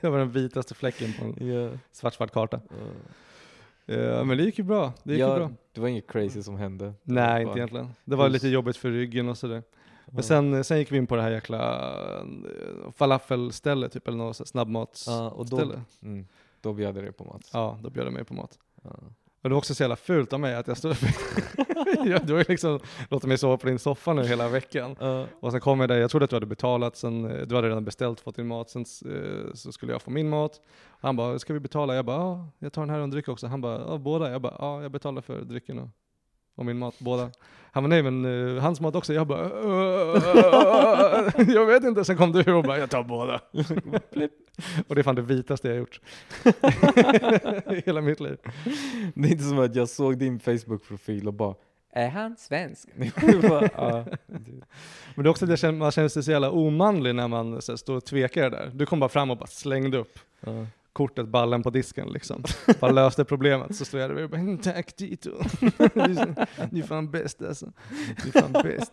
det 0.02 0.10
var 0.10 0.18
den 0.20 0.32
vitaste 0.32 0.74
fläcken 0.74 1.14
på 1.20 1.26
en 1.26 1.48
Ja. 1.48 1.70
svart, 1.92 2.14
svart 2.14 2.32
karta. 2.32 2.62
Ja, 3.86 4.24
men 4.24 4.38
det 4.38 4.44
gick 4.44 4.58
ju 4.58 4.64
bra. 4.64 4.94
Det 5.04 5.12
gick 5.14 5.20
ju 5.20 5.28
ja, 5.28 5.36
bra. 5.36 5.52
Det 5.74 5.82
var 5.82 5.88
inget 5.88 6.08
crazy 6.12 6.44
som 6.44 6.56
hände. 6.56 6.94
Nej, 7.04 7.44
inte 7.44 7.60
egentligen. 7.60 7.90
Det 8.06 8.16
var 8.16 8.30
lite 8.30 8.48
jobbigt 8.48 8.78
för 8.78 8.90
ryggen 8.92 9.30
och 9.30 9.38
sådär. 9.38 9.64
Men 10.06 10.24
sen, 10.24 10.64
sen 10.64 10.78
gick 10.78 10.92
vi 10.92 10.98
in 10.98 11.08
på 11.08 11.16
det 11.16 11.22
här 11.22 11.32
jäkla 11.32 11.92
eh, 12.20 12.92
falafelstället, 12.92 13.92
typ, 13.92 14.08
eller 14.08 14.18
något 14.18 14.48
snabbmatsställe. 14.48 15.18
Ja, 15.18 15.30
och 15.30 15.50
då, 15.50 15.72
mm, 16.02 16.28
då 16.62 16.74
bjöd 16.74 16.98
jag 16.98 17.04
dig 17.04 17.12
på 17.14 17.24
mat. 17.24 17.50
Ja, 17.54 17.80
då 17.84 17.90
bjöd 17.90 18.08
de 18.08 18.14
mig 18.14 18.24
på 18.24 18.34
mat. 18.34 18.60
Ja. 18.84 18.90
Och 19.42 19.50
det 19.50 19.54
var 19.54 19.58
också 19.58 19.76
så 19.76 19.84
jävla 19.84 19.96
fult 19.96 20.34
av 20.34 20.40
mig 20.40 20.56
att 20.56 20.68
jag 20.68 20.78
stod 20.78 20.96
ja, 22.06 22.20
Du 22.20 22.34
har 22.34 22.40
ju 22.40 22.46
liksom 22.48 22.80
låtit 23.10 23.28
mig 23.28 23.38
sova 23.38 23.58
på 23.58 23.68
din 23.68 23.80
soffa 23.80 24.14
nu 24.14 24.24
hela 24.24 24.50
veckan. 24.50 24.96
Ja. 25.00 25.26
Och 25.40 25.52
sen 25.52 25.62
kom 25.62 25.80
jag 25.80 25.90
där, 25.90 25.98
jag 25.98 26.12
trodde 26.12 26.24
att 26.24 26.30
du 26.30 26.36
hade 26.36 26.46
betalat, 26.46 26.98
sen, 26.98 27.26
eh, 27.26 27.48
du 27.48 27.56
hade 27.56 27.68
redan 27.68 27.86
beställt 27.86 28.20
fått 28.20 28.36
din 28.36 28.48
mat, 28.48 28.70
sen 28.70 28.82
eh, 28.82 29.54
så 29.54 29.72
skulle 29.72 29.92
jag 29.92 30.02
få 30.02 30.12
min 30.12 30.30
mat. 30.30 30.62
Han 31.00 31.16
bara, 31.16 31.40
ska 31.40 31.54
vi 31.54 31.60
betala? 31.60 31.96
Jag 31.96 32.06
bara, 32.06 32.18
ja, 32.18 32.48
jag 32.60 32.74
tar 32.74 32.82
den 32.82 32.90
här 32.90 32.98
och 32.98 33.04
en 33.04 33.10
dryck 33.10 33.28
också. 33.28 33.48
Han 33.48 33.62
bara, 33.62 33.82
ja, 33.88 33.98
båda? 33.98 34.32
Jag 34.32 34.42
bara, 34.42 34.56
ja, 34.60 34.82
jag 34.82 34.92
betalar 34.92 35.22
för 35.22 35.42
drycken 35.42 35.80
och, 35.80 35.90
och 36.56 36.66
min 36.66 36.78
mat, 36.78 36.96
båda. 37.00 37.30
Han 37.74 37.84
bara, 37.84 37.88
nej 37.88 38.04
men 38.04 38.56
eh, 38.56 38.62
hans 38.64 38.82
mat 38.82 38.96
också. 38.96 39.14
Jag 39.14 39.28
bara, 39.28 39.46
"Äh, 39.46 39.52
jag 41.54 41.66
vet 41.66 41.84
inte. 41.84 42.06
Sen 42.06 42.18
kom 42.18 42.32
du 42.32 42.54
och 42.54 42.64
bara, 42.64 42.78
jag 42.78 42.90
tar 42.90 43.04
båda. 43.04 43.42
och 44.88 44.96
det 44.96 45.02
är 45.02 45.04
fan 45.04 45.16
det 45.16 45.22
vitaste 45.22 45.68
jag 45.68 45.78
gjort. 45.78 46.02
Hela 47.86 48.02
mitt 48.02 48.20
liv. 48.20 48.38
Det 49.16 49.28
är 49.28 49.32
inte 49.32 49.44
som 49.44 49.60
att 49.60 49.76
jag 49.76 49.90
såg 49.90 50.18
din 50.18 50.40
Facebook-profil 50.40 51.28
och 51.28 51.34
bara 51.34 51.56
är 51.94 52.10
han 52.10 52.36
svensk? 52.38 52.90
Jag 53.22 53.42
bara, 53.42 53.70
ja. 53.76 54.06
Men 55.16 55.24
det 55.24 55.28
är 55.28 55.28
också 55.28 55.58
känner, 55.58 55.80
man 55.80 55.92
känner 55.92 56.10
sig 56.10 56.24
så 56.24 56.32
jävla 56.32 56.52
omanlig 56.52 57.16
när 57.16 57.28
man 57.28 57.62
så 57.62 57.72
här, 57.72 57.78
står 57.78 57.96
och 57.96 58.06
tvekar 58.06 58.50
där. 58.50 58.72
Du 58.74 58.86
kom 58.86 59.00
bara 59.00 59.10
fram 59.10 59.32
och 59.32 59.38
bara 59.38 59.48
slängde 59.48 59.98
upp 59.98 60.20
Ja. 60.40 60.66
Kortet, 60.94 61.28
ballen 61.28 61.64
på 61.64 61.70
disken 61.70 62.08
liksom. 62.10 62.44
Bara 62.80 62.92
löste 63.02 63.26
problemet. 63.26 63.76
Så 63.76 63.86
stod 63.86 64.02
jag 64.02 64.10
där 64.10 64.24
och 64.24 64.30
bara, 64.30 64.40
"Mm, 64.42 64.58
tack 64.58 64.94
Tito. 64.96 65.30
Du 66.72 66.80
är- 66.80 66.88
fan 66.88 67.12
bäst 67.12 67.42
alltså. 67.42 67.72
Du 68.24 68.30
är 68.40 68.42
fan 68.42 68.52
bäst. 68.64 68.92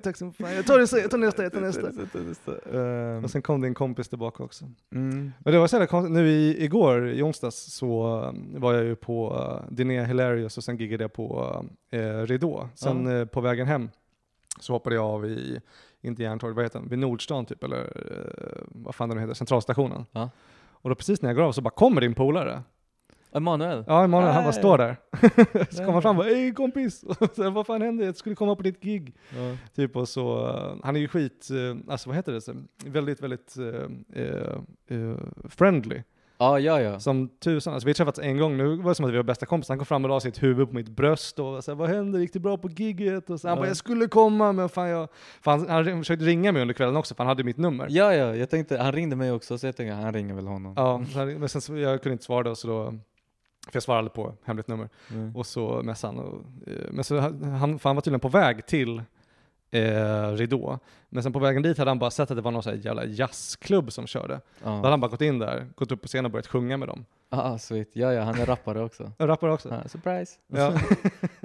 tack 0.02 0.16
så 0.16 0.32
fan. 0.32 0.54
Jag 0.54 0.66
tar, 0.66 0.78
det, 0.78 1.02
jag 1.02 1.10
tar 1.10 1.18
nästa, 1.18 1.42
jag 1.42 1.52
tar 1.52 1.60
nästa. 1.60 2.52
Ehm, 2.78 3.24
Och 3.24 3.30
sen 3.30 3.42
kom 3.42 3.60
din 3.60 3.74
kompis 3.74 4.08
tillbaka 4.08 4.42
också. 4.42 4.64
mm. 4.94 5.32
Men 5.38 5.52
det 5.52 5.58
var 5.58 5.66
så 5.66 5.76
jävla. 5.76 6.00
Nu 6.00 6.28
i, 6.28 6.64
igår, 6.64 7.08
i 7.08 7.22
onsdags, 7.22 7.56
så 7.56 8.20
um, 8.28 8.60
var 8.60 8.72
jag 8.74 8.84
ju 8.84 8.96
på 8.96 9.34
uh, 9.36 9.74
Diné 9.74 10.04
Hilarious 10.04 10.58
och 10.58 10.64
sen 10.64 10.76
giggade 10.76 11.04
jag 11.04 11.12
på 11.12 11.56
uh, 11.94 12.22
Ridå. 12.26 12.68
Sen 12.74 13.06
Ja. 13.06 13.12
eh, 13.12 13.24
på 13.24 13.40
vägen 13.40 13.66
hem 13.66 13.90
så 14.60 14.72
hoppade 14.72 14.96
jag 14.96 15.04
av 15.04 15.26
i, 15.26 15.60
inte 16.02 16.22
Järntorget, 16.22 16.56
vad 16.56 16.64
heter 16.64 16.78
den? 16.78 16.88
Vid 16.88 16.98
Nordstan 16.98 17.46
typ, 17.46 17.64
eller 17.64 17.80
uh, 17.80 18.62
vad 18.68 18.94
fan 18.94 19.08
den 19.08 19.18
heter, 19.18 19.34
Centralstationen. 19.34 20.04
Ja. 20.12 20.30
Och 20.84 20.90
då 20.90 20.96
precis 20.96 21.22
när 21.22 21.28
jag 21.28 21.36
går 21.36 21.42
av 21.42 21.52
så 21.52 21.62
bara 21.62 21.70
kommer 21.70 22.00
din 22.00 22.14
polare. 22.14 22.62
Emanuel? 23.32 23.84
Ja, 23.86 24.04
Emanuel, 24.04 24.32
han 24.32 24.42
bara 24.42 24.52
står 24.52 24.78
där. 24.78 24.96
så 25.70 25.76
kommer 25.76 25.92
han 25.92 26.02
fram 26.02 26.18
och 26.18 26.24
bara, 26.24 26.34
hej 26.34 26.54
kompis! 26.54 27.02
Och 27.20 27.30
så, 27.34 27.50
vad 27.50 27.66
fan 27.66 27.82
hände? 27.82 28.04
Jag 28.04 28.16
skulle 28.16 28.34
komma 28.34 28.56
på 28.56 28.62
ditt 28.62 28.80
gig. 28.80 29.16
Ja. 29.36 29.56
Typ 29.74 29.96
och 29.96 30.08
så, 30.08 30.48
uh, 30.48 30.76
han 30.82 30.96
är 30.96 31.00
ju 31.00 31.08
skit, 31.08 31.48
uh, 31.52 31.76
alltså 31.88 32.08
vad 32.08 32.16
heter 32.16 32.32
det? 32.32 32.40
Så, 32.40 32.54
väldigt, 32.84 33.22
väldigt 33.22 33.56
uh, 33.58 33.64
uh, 34.16 34.60
uh, 34.90 35.18
friendly. 35.48 36.02
Ja, 36.38 36.58
ja, 36.58 36.80
ja. 36.80 37.00
Som 37.00 37.28
tusan. 37.28 37.74
Alltså 37.74 37.86
vi 37.86 37.90
har 37.90 37.94
träffats 37.94 38.18
en 38.18 38.38
gång 38.38 38.56
nu, 38.56 38.76
var 38.76 38.88
det 38.90 38.94
som 38.94 39.04
att 39.04 39.12
vi 39.12 39.16
var 39.16 39.22
bästa 39.24 39.46
kompisar. 39.46 39.74
Han 39.74 39.78
kom 39.78 39.86
fram 39.86 40.04
och 40.04 40.08
la 40.08 40.20
sitt 40.20 40.42
huvud 40.42 40.68
på 40.68 40.74
mitt 40.74 40.88
bröst 40.88 41.38
och 41.38 41.46
här, 41.46 41.74
vad 41.74 41.88
hände? 41.88 42.20
Gick 42.20 42.32
det 42.32 42.40
bra 42.40 42.56
på 42.56 42.68
gigget? 42.68 43.30
Och 43.30 43.40
så, 43.40 43.48
han 43.48 43.56
Ja. 43.56 43.60
bara, 43.60 43.68
jag 43.68 43.76
skulle 43.76 44.06
komma 44.08 44.52
men 44.52 44.68
fan 44.68 44.88
jag... 44.88 45.08
Fan, 45.42 45.68
han 45.68 45.84
försökte 45.84 46.24
ringa 46.24 46.52
mig 46.52 46.62
under 46.62 46.74
kvällen 46.74 46.96
också 46.96 47.14
för 47.14 47.24
han 47.24 47.28
hade 47.28 47.44
mitt 47.44 47.56
nummer. 47.56 47.86
Ja, 47.90 48.14
ja, 48.14 48.36
jag 48.36 48.50
tänkte, 48.50 48.78
han 48.78 48.92
ringde 48.92 49.16
mig 49.16 49.32
också 49.32 49.58
så 49.58 49.66
jag 49.66 49.76
tänkte 49.76 49.94
han 49.94 50.12
ringer 50.14 50.34
väl 50.34 50.46
honom. 50.46 50.74
Ja, 50.76 51.02
men 51.38 51.48
sen 51.48 51.60
så, 51.60 51.76
jag 51.76 52.02
kunde 52.02 52.12
inte 52.12 52.24
svara 52.24 52.42
då 52.42 52.54
så 52.54 52.68
då 52.68 52.84
För 53.64 53.76
jag 53.76 53.82
svarade 53.82 54.08
på 54.10 54.32
hemligt 54.44 54.68
nummer. 54.68 54.88
Mm. 55.10 55.36
Och 55.36 55.46
så 55.46 55.80
messade 55.84 56.14
han. 56.16 56.24
Och, 56.24 56.34
eh, 56.68 56.72
men 56.90 57.04
så 57.04 57.18
han, 57.18 57.78
för 57.78 57.88
han 57.88 57.96
var 57.96 58.00
tydligen 58.00 58.20
på 58.20 58.28
väg 58.28 58.66
till 58.66 59.02
eh, 59.74 60.32
Ridå. 60.32 60.78
Men 61.08 61.22
sen 61.22 61.32
på 61.32 61.38
vägen 61.38 61.62
dit 61.62 61.78
hade 61.78 61.90
han 61.90 61.98
bara 61.98 62.10
sett 62.10 62.30
att 62.30 62.36
det 62.36 62.42
var 62.42 62.50
någon 62.50 62.62
sån 62.62 62.72
här 62.72 62.80
jävla 62.80 63.04
jazzklubb 63.04 63.92
som 63.92 64.06
körde. 64.06 64.40
Då 64.62 64.68
hade 64.70 64.88
han 64.88 65.00
bara 65.00 65.10
gått 65.10 65.20
in 65.20 65.38
där, 65.38 65.66
gått 65.74 65.92
upp 65.92 66.02
på 66.02 66.08
scenen 66.08 66.24
och 66.24 66.30
börjat 66.30 66.46
sjunga 66.46 66.76
med 66.76 66.88
dem. 66.88 67.04
Ah, 67.30 67.58
sweet. 67.58 67.88
Ja, 67.92 68.12
ja, 68.12 68.22
han 68.22 68.40
är 68.40 68.46
rappare 68.46 68.80
också. 68.84 69.12
Jag 69.18 69.28
rappar 69.28 69.48
också. 69.48 69.68
Ah, 69.84 69.88
surprise! 69.88 70.38
Ja. 70.46 70.72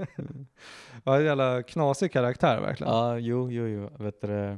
ja, 1.04 1.18
en 1.18 1.26
jävla 1.26 1.64
knasig 1.64 2.12
karaktär 2.12 2.62
verkligen. 2.62 2.94
Ja, 2.94 3.18
jo, 3.18 3.52
jo, 3.52 3.68
jo. 3.68 3.90
Vet 4.04 4.22
du, 4.22 4.28
det- 4.28 4.58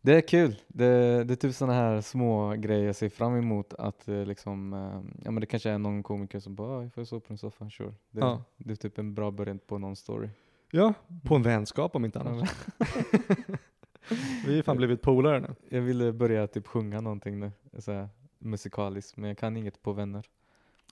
det 0.00 0.16
är 0.16 0.20
kul. 0.20 0.56
Det, 0.68 1.24
det 1.24 1.34
är 1.34 1.36
typ 1.36 1.54
sådana 1.54 1.74
här 1.74 2.00
små 2.00 2.54
grejer 2.56 2.86
jag 2.86 2.96
ser 2.96 3.08
fram 3.08 3.36
emot. 3.36 3.74
Att 3.78 4.08
eh, 4.08 4.24
liksom, 4.24 4.72
eh, 4.72 5.20
ja 5.24 5.30
men 5.30 5.40
det 5.40 5.46
kanske 5.46 5.70
är 5.70 5.78
någon 5.78 6.02
komiker 6.02 6.40
som 6.40 6.54
bara, 6.54 6.78
"Ah, 6.78 6.82
jag 6.82 6.92
får 6.92 7.04
sova 7.04 7.20
på 7.20 7.32
en 7.32 7.38
soffa, 7.38 7.70
sure. 7.70 7.94
Det, 8.10 8.20
Ja. 8.20 8.42
det 8.56 8.72
är 8.72 8.76
typ 8.76 8.98
en 8.98 9.14
bra 9.14 9.30
början 9.30 9.58
på 9.66 9.78
någon 9.78 9.96
story. 9.96 10.28
Ja, 10.76 10.94
på 11.24 11.34
en 11.34 11.42
vänskap 11.42 11.96
om 11.96 12.04
inte 12.04 12.20
annat. 12.20 12.54
Vi 14.46 14.56
har 14.56 14.62
fan 14.62 14.76
blivit 14.76 15.02
polare 15.02 15.40
nu. 15.40 15.54
Jag 15.68 15.80
ville 15.80 16.12
börja 16.12 16.46
typ 16.46 16.66
sjunga 16.66 17.00
någonting 17.00 17.40
nu, 17.40 17.52
så 17.78 17.92
här, 17.92 18.08
musikaliskt, 18.38 19.16
men 19.16 19.28
jag 19.28 19.38
kan 19.38 19.56
inget 19.56 19.82
på 19.82 19.92
vänner. 19.92 20.24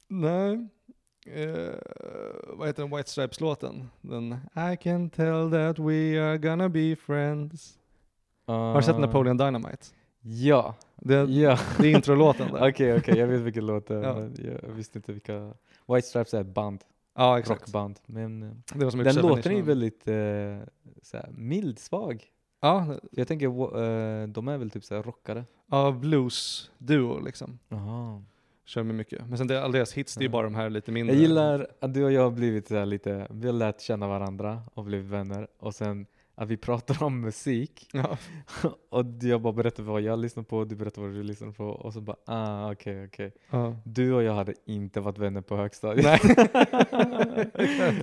Nej. 0.09 0.69
Eh, 1.27 1.75
vad 2.47 2.67
heter 2.69 2.83
den 2.83 2.97
White 2.97 3.11
Stripes-låten? 3.11 3.89
Den 4.01 4.37
I 4.73 4.77
can 4.77 5.11
tell 5.11 5.51
that 5.51 5.79
we 5.79 6.23
are 6.23 6.39
gonna 6.39 6.69
be 6.69 6.97
friends. 6.97 7.79
Har 8.47 8.77
du 8.77 8.83
sett 8.83 8.99
Napoleon 8.99 9.37
Dynamite? 9.37 9.87
Ja, 10.21 10.75
Det, 10.97 11.15
ja. 11.15 11.59
det 11.79 11.87
är 11.89 11.95
introlåten 11.97 12.53
där. 12.53 12.69
Okej, 12.71 12.97
okej, 12.99 13.19
jag 13.19 13.27
vet 13.27 13.41
vilken 13.41 13.67
låt 13.67 13.87
det 13.87 13.95
är, 13.97 14.03
Ja. 14.03 14.15
men 14.15 14.37
jag 14.63 14.69
visste 14.73 14.99
inte 14.99 15.13
vilka. 15.13 15.53
White 15.89 16.07
Stripes 16.09 16.35
är 16.35 16.41
ett 16.41 16.47
band, 16.47 16.81
Ja, 17.15 17.39
exakt. 17.39 17.61
rockband. 17.63 18.01
Men 18.07 18.43
eh, 18.43 18.51
Det 18.75 18.85
var 18.85 18.91
som 18.91 19.03
den 19.03 19.17
låten 19.17 19.53
är 19.53 19.57
ju 19.57 19.63
väldigt 19.63 20.09
eh, 20.09 20.15
såhär, 21.03 21.31
mild, 21.37 21.79
svag. 21.79 22.25
Ja, 22.61 22.95
Jag 23.11 23.29
tänker, 23.29 23.47
eh, 23.47 24.29
de 24.29 24.49
är 24.49 24.59
väl 24.59 24.71
typ 24.71 24.85
såhär 24.85 25.03
rockare? 25.03 25.45
ja 25.71 25.91
blues-duo 26.01 27.25
liksom. 27.25 27.59
Jaha. 27.69 28.23
Kör 28.65 28.83
med 28.83 28.95
mycket. 28.95 29.29
Men 29.29 29.39
sen 29.39 29.47
det, 29.47 29.63
all 29.65 29.73
deras 29.73 29.93
hits, 29.93 30.15
det 30.15 30.21
är 30.21 30.23
ju 30.23 30.29
bara 30.29 30.43
de 30.43 30.55
här 30.55 30.71
lite 30.71 30.93
mindre. 30.93 31.15
Jag 31.17 31.23
gillar 31.23 31.67
att 31.81 31.95
du 31.95 32.05
och 32.05 32.13
jag 32.13 32.23
har 32.23 32.31
blivit 32.31 32.69
så 32.69 32.75
här 32.77 32.87
lite, 32.87 33.27
vi 33.31 33.47
har 33.47 33.53
lärt 33.55 33.81
känna 33.81 34.09
varandra 34.09 34.63
och 34.75 34.85
blivit 34.85 35.07
vänner 35.07 35.49
och 35.59 35.75
sen 35.75 36.07
att 36.35 36.49
vi 36.49 36.57
pratar 36.57 37.03
om 37.03 37.21
musik 37.21 37.89
Ja, 37.93 38.19
och 38.91 39.05
jag 39.21 39.41
bara 39.41 39.53
berättar 39.53 39.83
vad 39.83 40.01
jag 40.01 40.19
lyssnar 40.19 40.43
på 40.43 40.65
du 40.65 40.77
berättar 40.77 41.03
vad 41.03 41.11
du 41.11 41.23
lyssnar 41.23 41.51
på 41.51 41.65
och 41.65 41.93
så 41.93 42.01
bara 42.01 42.17
ah 42.25 42.73
okej 42.73 43.05
okej. 43.05 43.33
ja. 43.51 43.77
Du 43.85 44.13
och 44.13 44.23
jag 44.23 44.35
hade 44.35 44.55
inte 44.65 45.01
varit 45.01 45.19
vänner 45.19 45.41
på 45.41 45.57
högstadiet. 45.57 46.21
Nej. 46.25 47.51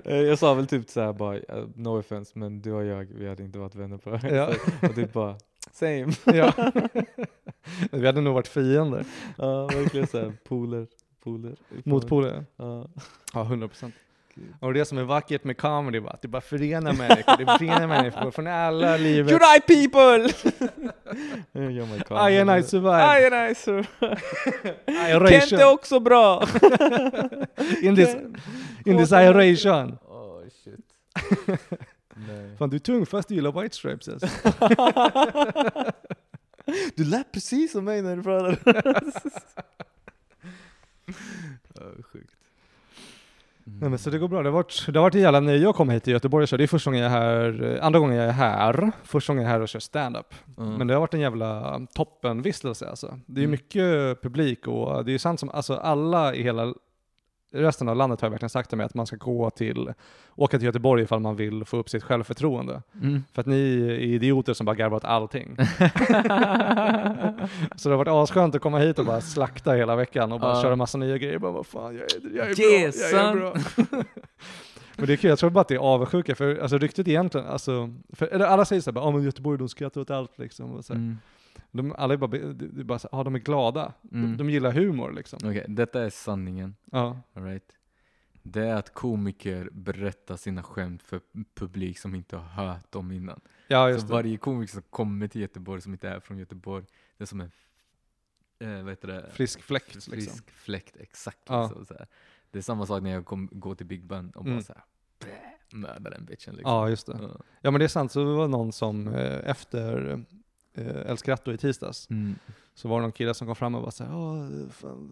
Jag 0.28 0.40
sa 0.40 0.54
väl 0.54 0.68
typ 0.68 0.90
såhär 0.90 1.14
bara, 1.14 1.38
eh, 1.38 1.66
no 1.76 2.00
offense 2.00 2.40
men 2.40 2.62
du 2.62 2.74
och 2.74 2.86
jag 2.86 3.06
vi 3.06 3.30
hade 3.30 3.44
inte 3.44 3.60
varit 3.60 3.76
vänner 3.76 3.98
på 3.98 4.10
högstadiet. 4.10 4.60
Och 4.90 4.96
typ 4.96 5.14
bara, 5.14 5.36
same. 5.72 6.12
ja. 6.38 6.72
Vi 7.92 8.06
hade 8.06 8.22
nog 8.22 8.34
varit 8.34 8.48
fiender. 8.48 9.06
Ja 9.38 9.68
verkligen 9.68 10.08
såhär, 10.08 10.34
poler, 10.48 10.88
poler. 11.24 11.56
Motpoler. 11.84 12.46
Ja. 12.56 12.88
Ja, 13.34 13.42
100 13.44 13.68
procent. 13.68 13.96
Och 14.60 14.74
det 14.74 14.86
som 14.86 14.98
är 14.98 15.04
vackert 15.04 15.44
med 15.44 15.58
comedy 15.58 16.00
bara, 16.00 16.12
att 16.12 16.22
det 16.22 16.28
bara 16.28 16.42
förenar 16.42 16.94
människor. 16.94 17.38
Det 17.38 17.46
förenar 17.46 17.88
människor 17.88 18.32
från 18.32 18.48
alla 18.48 18.98
livet. 18.98 19.42
Eye 19.42 19.62
people! 19.62 20.34
oh 21.54 21.88
my 21.88 22.02
God. 22.10 22.32
I 22.32 22.40
and 22.40 22.52
I 22.60 22.64
survive. 22.64 23.22
I 23.22 23.26
and 23.26 23.52
I 23.52 23.56
survive. 23.56 25.30
Kent 25.40 25.52
är 25.52 25.74
också 25.74 26.00
bra! 26.00 26.44
In 27.82 27.96
this, 27.96 28.16
in 28.86 28.98
this 28.98 29.12
aeration. 29.12 29.98
Oh 30.06 30.44
shit. 30.64 30.86
Nej. 32.28 32.58
Fan 32.58 32.70
du 32.70 32.76
är 32.76 32.80
tung 32.80 33.06
fast 33.06 33.28
du 33.28 33.36
gillar 33.36 33.62
White 33.62 33.76
Stripes 33.76 34.10
alltså. 34.10 34.28
Du 36.96 37.04
lät 37.04 37.32
precis 37.32 37.72
som 37.72 37.86
mig 37.86 38.02
när 38.02 38.16
du 38.16 38.24
pratade. 38.24 39.02
oh, 41.76 42.04
sjukt. 42.04 42.41
Nej 43.64 43.89
men 43.89 43.99
så 43.99 44.09
det 44.09 44.18
går 44.18 44.28
bra. 44.28 44.43
Det 44.43 44.49
har 44.49 44.53
varit, 44.53 44.86
det 44.88 44.99
har 44.99 45.03
varit 45.03 45.16
en 45.16 45.22
jävla 45.22 45.39
nöje 45.39 45.70
att 45.70 45.76
komma 45.76 45.91
hit 45.93 46.03
till 46.03 46.14
Göteborg 46.14 46.41
och 46.43 46.47
köra. 46.47 46.57
Det 46.57 46.64
är 46.64 46.68
första 46.68 46.89
gången 46.91 47.03
jag 47.03 47.12
är 47.14 47.20
här, 47.20 47.76
eh, 47.78 47.86
andra 47.86 47.99
gången 47.99 48.16
jag 48.16 48.26
är 48.26 48.32
här. 48.32 48.91
Första 49.03 49.34
gången 49.34 49.43
jag 49.43 49.49
är 49.49 49.53
här 49.53 49.62
och 49.62 49.70
kör 49.70 49.80
stand-up. 49.80 50.34
Mm. 50.57 50.74
Men 50.74 50.88
det 50.88 50.93
har 50.93 50.99
varit 51.01 51.14
en 51.14 51.20
jävla 51.20 51.82
toppenvistelse 51.95 52.89
alltså. 52.89 53.20
Det 53.26 53.41
är 53.41 53.43
Mm. 53.43 53.51
mycket 53.51 54.22
publik 54.22 54.68
och 54.68 55.05
det 55.05 55.14
är 55.14 55.18
sant 55.18 55.39
som, 55.39 55.49
alltså 55.49 55.74
alla 55.76 56.36
i 56.36 56.43
hela 56.43 56.74
resten 57.54 57.89
av 57.89 57.95
landet 57.95 58.22
har 58.22 58.28
ju 58.28 58.30
verkligen 58.30 58.49
sagt 58.49 58.70
till 58.70 58.78
mig 58.78 58.86
att 58.86 58.93
man 58.93 59.08
ska 59.08 59.16
gå 59.16 59.49
till, 59.49 59.93
åka 60.36 60.58
till 60.58 60.66
Göteborg 60.66 61.04
ifall 61.04 61.20
man 61.20 61.36
vill 61.36 61.66
få 61.66 61.78
upp 61.78 61.89
sitt 61.89 62.04
självförtroende. 62.04 62.82
Mm. 63.02 63.24
För 63.34 63.41
att 63.41 63.47
ni 63.47 63.82
är 63.88 63.99
idioter 63.99 64.54
som 64.54 64.66
bara 64.66 64.76
garvar 64.76 64.97
åt 64.97 65.06
allting. 65.06 65.56
så 67.76 67.89
det 67.89 67.95
har 67.95 68.06
varit 68.06 68.08
asskönt 68.30 68.56
att 68.56 68.62
komma 68.62 68.80
hit 68.80 68.99
och 68.99 69.06
bara 69.06 69.22
slakta 69.22 69.74
hela 69.74 69.95
veckan 69.95 70.32
och 70.32 70.39
bara 70.39 70.56
Ja. 70.56 70.62
köra 70.62 70.76
massa 70.76 70.97
nya 70.97 71.18
grejer. 71.18 71.39
Bara, 71.39 71.52
vad 71.52 71.66
fan, 71.66 71.95
jag 71.95 72.04
är, 72.04 72.38
jag 72.38 72.49
är 72.49 72.62
Yeah, 72.62 72.91
bra, 72.91 73.20
jag 73.20 73.30
är 73.30 73.36
bra. 73.36 74.04
Men 74.95 75.08
det 75.08 75.14
är 75.14 75.18
kul, 75.18 75.30
jag 75.30 75.39
tror 75.39 75.49
bara 75.49 75.62
att 75.62 75.68
det 75.68 75.76
är 75.76 75.80
avundsjuka, 75.80 76.36
för 76.36 76.58
alltså 76.60 76.78
ryktet 76.78 77.08
egentligen, 77.08 77.47
alltså, 77.47 77.93
för, 78.14 78.28
eller 78.28 78.45
alla 78.45 78.66
säger 78.66 78.82
såhär, 78.82 78.99
ja 78.99 79.08
ah, 79.08 79.12
men 79.12 79.24
Göteborg 79.24 79.58
de 79.60 79.70
skrattar 79.70 80.02
åt 80.02 80.10
allt 80.12 80.38
liksom. 80.38 80.72
Och 80.72 80.86
så 80.86 80.93
här. 80.93 80.99
Mm. 80.99 81.18
De, 81.72 81.94
alla 81.98 82.14
är 82.14 82.18
bara, 82.18 82.32
det 82.32 82.82
är 82.82 82.84
bara 82.84 83.00
så, 83.00 83.10
ah, 83.12 83.24
de 83.24 83.36
är 83.36 83.40
glada. 83.40 83.94
Mm. 84.12 84.32
De, 84.32 84.38
de 84.38 84.50
gillar 84.50 84.72
humor 84.72 85.12
liksom. 85.12 85.40
Okej, 85.44 85.66
detta 85.68 86.04
är 86.04 86.10
sanningen. 86.10 86.76
Ja. 86.92 87.22
All 87.34 87.44
right. 87.44 87.72
Det 88.44 88.62
är 88.68 88.76
att 88.76 88.94
komiker 88.94 89.70
berättar 89.72 90.36
sina 90.38 90.64
skämt 90.64 91.04
för 91.04 91.22
publik 91.54 92.00
som 92.00 92.16
inte 92.16 92.38
har 92.38 92.66
hört 92.66 92.92
dem 92.92 93.12
innan. 93.12 93.40
ja, 93.68 93.86
Så 93.86 93.90
just 93.90 94.08
det. 94.08 94.14
varje 94.14 94.38
komiker 94.38 94.74
som 94.74 94.82
kommer 94.90 95.28
till 95.28 95.42
Göteborg 95.42 95.82
som 95.82 95.94
inte 95.94 96.10
är 96.10 96.20
från 96.20 96.38
Göteborg, 96.38 96.86
det 97.18 97.24
är 97.24 97.26
som 97.26 97.42
en 97.42 97.52
eh, 98.60 98.84
vad 98.84 98.90
heter 98.90 99.08
det? 99.08 99.30
Frisk 99.32 99.62
fläkt 99.62 99.92
frisk 99.92 100.08
liksom. 100.12 100.40
fläkt, 100.48 100.98
exakt. 100.98 101.40
Ja. 101.48 101.64
Liksom, 101.68 101.86
så 101.86 101.94
här. 101.94 102.08
Det 102.52 102.58
är 102.58 102.64
samma 102.64 102.86
sak 102.86 103.04
när 103.04 103.10
jag 103.12 103.26
kom, 103.26 103.50
går 103.52 103.76
till 103.76 103.86
Big 103.86 104.04
Ben 104.06 104.30
och 104.36 104.44
bara 104.44 104.52
Mm. 104.52 104.64
så 104.64 104.74
här, 104.74 104.84
mördar 105.74 106.12
den 106.12 106.26
bitchen 106.26 106.56
liksom. 106.56 106.72
Ja, 106.72 106.90
just 106.90 107.08
det. 107.08 107.18
Ja. 107.22 107.30
Ja 107.62 107.72
men 107.72 107.80
det 107.80 107.86
är 107.86 107.88
sant, 107.88 108.12
så 108.12 108.20
det 108.20 108.34
var 108.36 108.48
någon 108.48 108.72
som 108.72 109.08
eh, 109.08 109.50
efter 109.50 110.24
El 110.78 111.18
Scratto 111.18 111.52
i 111.54 111.58
tisdags, 111.58 112.08
Mm. 112.10 112.36
så 112.76 112.88
var 112.88 112.98
det 112.98 113.02
någon 113.02 113.12
kille 113.12 113.34
som 113.34 113.48
kom 113.48 113.56
fram 113.56 113.76
och 113.76 113.82
var 113.82 113.92
såhär, 113.92 114.12
fan, 114.72 115.10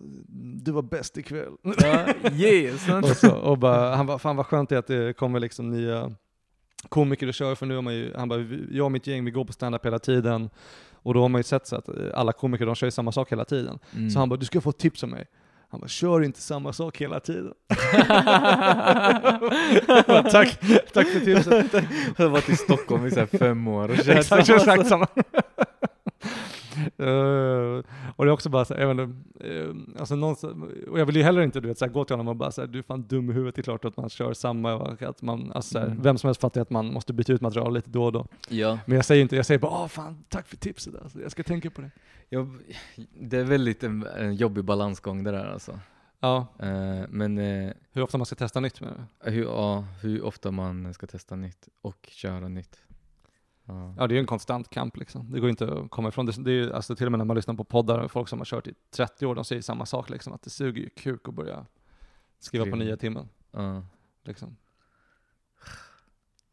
du 0.63 0.71
var 0.71 0.81
bäst 0.81 1.17
ikväll. 1.17 1.53
Ja, 1.63 2.05
yeah, 2.33 2.99
och, 3.03 3.07
så, 3.09 3.35
och 3.35 3.57
bara, 3.57 3.95
han 3.95 4.05
bara, 4.05 4.19
fan 4.19 4.35
vad 4.35 4.45
skönt 4.45 4.69
det 4.69 4.75
är 4.75 4.79
att 4.79 4.87
det 4.87 5.17
kommer 5.17 5.39
liksom 5.39 5.69
nya 5.69 6.11
komiker 6.89 7.27
och 7.27 7.33
kör, 7.33 7.55
för 7.55 7.65
nu 7.65 7.75
har 7.75 7.81
man 7.81 7.93
ju, 7.95 8.13
han 8.15 8.29
bara, 8.29 8.39
"Vi- 8.39 8.67
jag 8.71 8.85
och 8.85 8.91
mitt 8.91 9.07
gäng 9.07 9.25
vi 9.25 9.31
går 9.31 9.45
på 9.45 9.53
stand-up 9.53 9.85
hela 9.85 9.99
tiden, 9.99 10.49
och 10.93 11.13
då 11.13 11.21
har 11.21 11.29
man 11.29 11.39
ju 11.39 11.43
sett 11.43 11.67
så 11.67 11.75
att 11.75 11.87
eh, 11.89 11.93
alla 12.13 12.31
komiker 12.33 12.65
de 12.65 12.75
kör 12.75 12.87
ju 12.87 12.91
samma 12.91 13.11
sak 13.11 13.31
hela 13.31 13.45
tiden. 13.45 13.79
Mm. 13.95 14.09
Så 14.09 14.19
han 14.19 14.29
bara, 14.29 14.37
du 14.39 14.45
ska 14.45 14.61
få 14.61 14.69
ett 14.69 14.77
tips 14.77 15.03
av 15.03 15.09
mig. 15.09 15.25
Han 15.71 15.79
bara, 15.79 15.87
kör 15.87 16.23
inte 16.23 16.41
samma 16.41 16.73
sak 16.73 16.97
hela 17.01 17.19
tiden. 17.19 17.53
tack, 20.31 20.59
tack 20.93 21.07
för 21.07 21.19
tipset. 21.19 21.73
Jag 22.17 22.25
har 22.25 22.29
varit 22.29 22.49
i 22.49 22.55
Stockholm 22.55 23.05
i 23.05 23.11
så 23.11 23.25
fem 23.27 23.67
år 23.67 23.89
och 23.89 23.95
kört 23.97 24.07
exakt, 24.17 24.87
samma 24.87 25.05
sak. 25.05 25.17
Eh, 26.97 27.83
och 28.15 28.25
det 28.25 28.29
är 28.29 28.33
också 28.33 28.49
bara 28.49 28.65
så 28.65 28.73
här, 28.73 28.81
jag 28.81 28.95
vet 28.95 29.07
inte, 29.09 29.47
eh, 29.59 29.99
alltså 29.99 30.15
och 30.89 30.99
jag 30.99 31.05
vill 31.05 31.15
ju 31.15 31.23
heller 31.23 31.41
inte 31.41 31.59
du 31.59 31.67
vet, 31.67 31.77
så 31.77 31.85
här, 31.85 31.91
gå 31.91 32.05
till 32.05 32.13
honom 32.13 32.27
och 32.27 32.35
bara 32.35 32.51
säga 32.51 32.67
du 32.67 32.79
är 32.79 32.83
fan 32.83 33.01
dum 33.03 33.29
i 33.29 33.33
huvudet, 33.33 33.55
det 33.55 33.61
är 33.61 33.63
klart 33.63 33.85
att 33.85 33.97
man 33.97 34.09
kör 34.09 34.33
samma, 34.33 34.73
att 34.99 35.21
man, 35.21 35.51
alltså, 35.51 35.71
så 35.71 35.79
här, 35.79 35.85
Mm. 35.85 36.01
vem 36.01 36.17
som 36.17 36.27
helst 36.27 36.41
fattar 36.41 36.61
att 36.61 36.69
man 36.69 36.93
måste 36.93 37.13
byta 37.13 37.33
ut 37.33 37.41
material 37.41 37.73
lite 37.73 37.89
då 37.89 38.03
och 38.05 38.11
då. 38.11 38.27
Ja, 38.49 38.79
Men 38.85 38.95
jag 38.95 39.05
säger 39.05 39.21
inte, 39.21 39.35
jag 39.35 39.45
säger 39.45 39.59
bara, 39.59 39.71
åh 39.71 39.87
fan, 39.87 40.23
tack 40.29 40.47
för 40.47 40.57
tipset 40.57 40.95
alltså, 41.03 41.21
jag 41.21 41.31
ska 41.31 41.43
tänka 41.43 41.69
på 41.69 41.81
det. 41.81 41.91
jag, 42.29 42.57
det 43.21 43.37
är 43.37 43.43
väldigt 43.43 43.83
en, 43.83 44.07
en 44.17 44.35
jobbig 44.35 44.63
balansgång 44.63 45.23
det 45.23 45.31
där 45.31 45.45
alltså. 45.45 45.79
Ja, 46.21 46.47
Eh, 46.59 47.05
men 47.09 47.37
eh, 47.37 47.71
hur 47.91 48.01
ofta 48.01 48.17
man 48.17 48.25
ska 48.25 48.35
testa 48.35 48.59
nytt 48.59 48.81
med 48.81 48.89
det. 49.23 49.31
hur, 49.31 49.43
ja, 49.43 49.85
hur 50.01 50.23
ofta 50.25 50.51
man 50.51 50.93
ska 50.93 51.07
testa 51.07 51.35
nytt 51.35 51.67
och 51.81 52.07
köra 52.11 52.47
nytt. 52.47 52.75
Ja. 53.69 53.93
Ja, 53.97 54.07
det 54.07 54.13
är 54.13 54.15
ju 54.15 54.19
en 54.19 54.25
konstant 54.25 54.69
kamp 54.69 54.97
liksom. 54.97 55.31
Det 55.31 55.39
går 55.39 55.49
inte 55.49 55.73
att 55.73 55.89
komma 55.91 56.09
ifrån. 56.09 56.25
Det, 56.25 56.31
det 56.43 56.51
är 56.51 56.53
ju, 56.53 56.73
alltså 56.73 56.95
till 56.95 57.05
och 57.05 57.11
med 57.11 57.17
när 57.17 57.25
man 57.25 57.35
lyssnar 57.35 57.55
på 57.55 57.63
poddar, 57.63 58.07
folk 58.07 58.27
som 58.29 58.39
har 58.39 58.45
kört 58.45 58.67
i 58.67 58.73
30 58.91 59.25
år, 59.25 59.35
de 59.35 59.45
säger 59.45 59.61
samma 59.61 59.85
sak 59.85 60.09
liksom, 60.09 60.33
att 60.33 60.41
det 60.41 60.49
suger 60.49 60.81
ju 60.81 60.89
kuk 60.89 61.27
att 61.27 61.33
börja 61.33 61.65
skriva 62.39 62.65
på 62.65 62.69
Skriva. 62.71 62.85
nya 62.85 62.97
timmen. 62.97 63.29
Ja. 63.51 63.83
Liksom. 64.23 64.55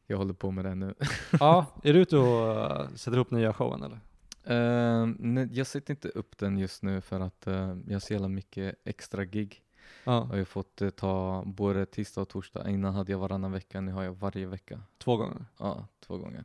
Jag 0.06 0.16
håller 0.16 0.34
på 0.34 0.50
med 0.50 0.64
det 0.64 0.74
nu. 0.74 0.94
Ja, 1.40 1.66
är 1.82 1.92
du 1.92 1.98
ute 2.00 2.16
och 2.16 2.56
uh, 2.80 2.88
sätter 2.94 3.16
ihop 3.16 3.30
nya 3.30 3.52
showen 3.52 3.82
eller? 3.82 4.00
Eh, 4.44 5.06
nej, 5.18 5.48
jag 5.52 5.66
sätter 5.66 5.90
inte 5.94 6.08
upp 6.08 6.38
den 6.38 6.58
just 6.58 6.82
nu 6.82 7.00
för 7.00 7.20
att 7.20 7.46
eh, 7.46 7.54
jag 7.86 7.92
har 7.94 7.98
så 8.00 8.12
jävla 8.12 8.28
mycket 8.28 8.74
extra 8.84 9.24
gig. 9.24 9.62
Ja, 10.04 10.20
Och 10.20 10.32
jag 10.32 10.38
har 10.38 10.44
fått 10.44 10.82
eh, 10.82 10.90
ta 10.90 11.42
både 11.46 11.86
tisdag 11.86 12.20
och 12.20 12.28
torsdag. 12.28 12.70
Innan 12.70 12.94
hade 12.94 13.12
jag 13.12 13.18
varannan 13.18 13.52
vecka, 13.52 13.80
nu 13.80 13.92
har 13.92 14.02
jag 14.02 14.12
varje 14.12 14.46
vecka. 14.46 14.80
två 14.98 15.16
gånger. 15.16 15.44
Ja, 15.58 15.86
två 16.06 16.18
gånger. 16.18 16.44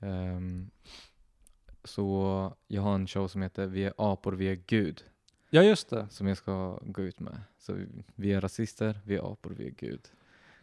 Ehm, 0.00 0.70
så 1.84 2.56
jag 2.66 2.82
har 2.82 2.94
en 2.94 3.06
show 3.06 3.28
som 3.28 3.42
heter 3.42 3.66
Vi 3.66 3.84
är 3.84 3.92
apor, 3.96 4.32
vi 4.32 4.46
är 4.48 4.54
Gud. 4.66 5.04
Ja, 5.50 5.62
just 5.62 5.90
det. 5.90 6.06
som 6.10 6.26
jag 6.26 6.36
ska 6.36 6.78
gå 6.82 7.02
ut 7.02 7.20
med. 7.20 7.40
Så 7.58 7.72
vi, 7.72 7.88
vi 8.14 8.32
är 8.32 8.40
rasister, 8.40 9.00
vi 9.04 9.16
är 9.16 9.32
apor, 9.32 9.54
vi 9.56 9.66
är 9.66 9.70
Gud. 9.70 10.00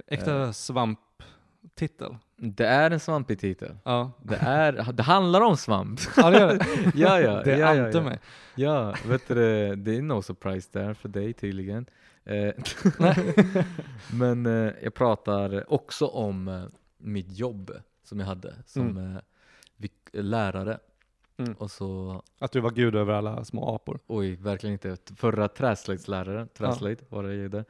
Äkta 0.08 0.54
svamptitel. 0.54 2.18
Det 2.36 2.66
är 2.66 2.92
en 2.92 3.00
svampig 3.00 3.40
titel. 3.40 3.78
Ja. 3.84 4.12
Det, 4.22 4.36
är, 4.36 4.94
det 4.94 5.04
handlar 5.04 5.42
om 5.42 5.58
svamp. 5.58 6.00
ja, 6.18 6.30
det 6.30 6.40
gör 6.40 6.58
det. 6.58 6.92
ja, 6.96 7.20
ja, 7.20 7.44
Det 7.44 7.58
ja, 7.58 7.86
ante 7.86 7.98
ja. 7.98 8.04
mig. 8.04 8.20
Ja, 8.56 8.96
vet 9.08 9.28
du 9.28 9.36
det, 9.36 9.76
det 9.76 9.98
är 9.98 10.02
no 10.02 10.22
surprise 10.22 10.70
där 10.72 10.94
för 10.94 11.10
dig 11.10 11.34
tydligen. 11.34 11.86
Eh, 12.24 12.54
Men 14.14 14.46
eh, 14.46 14.74
jag 14.84 14.94
pratar 14.94 15.74
också 15.74 16.08
om 16.08 16.48
eh, 16.48 16.64
mitt 16.98 17.38
jobb 17.38 17.72
som 18.04 18.20
jag 18.20 18.28
hade 18.28 18.56
som 18.66 18.90
Mm. 18.98 19.16
eh, 19.16 19.22
lärare. 20.24 20.80
Mm. 21.38 21.54
Och 21.54 21.72
så, 21.72 22.22
Att 22.40 22.52
du 22.52 22.60
var 22.60 22.72
gud 22.72 22.96
över 22.96 23.14
alla 23.14 23.46
små 23.46 23.76
apor. 23.76 24.00
oj, 24.08 24.36
verkligen 24.36 24.74
inte. 24.74 24.98
Förra 25.16 25.48
träslöjdsläraren, 25.48 26.48
träslöjd 26.48 27.02
var 27.10 27.24
det 27.24 27.34
jag 27.34 27.44
gjorde, 27.44 27.66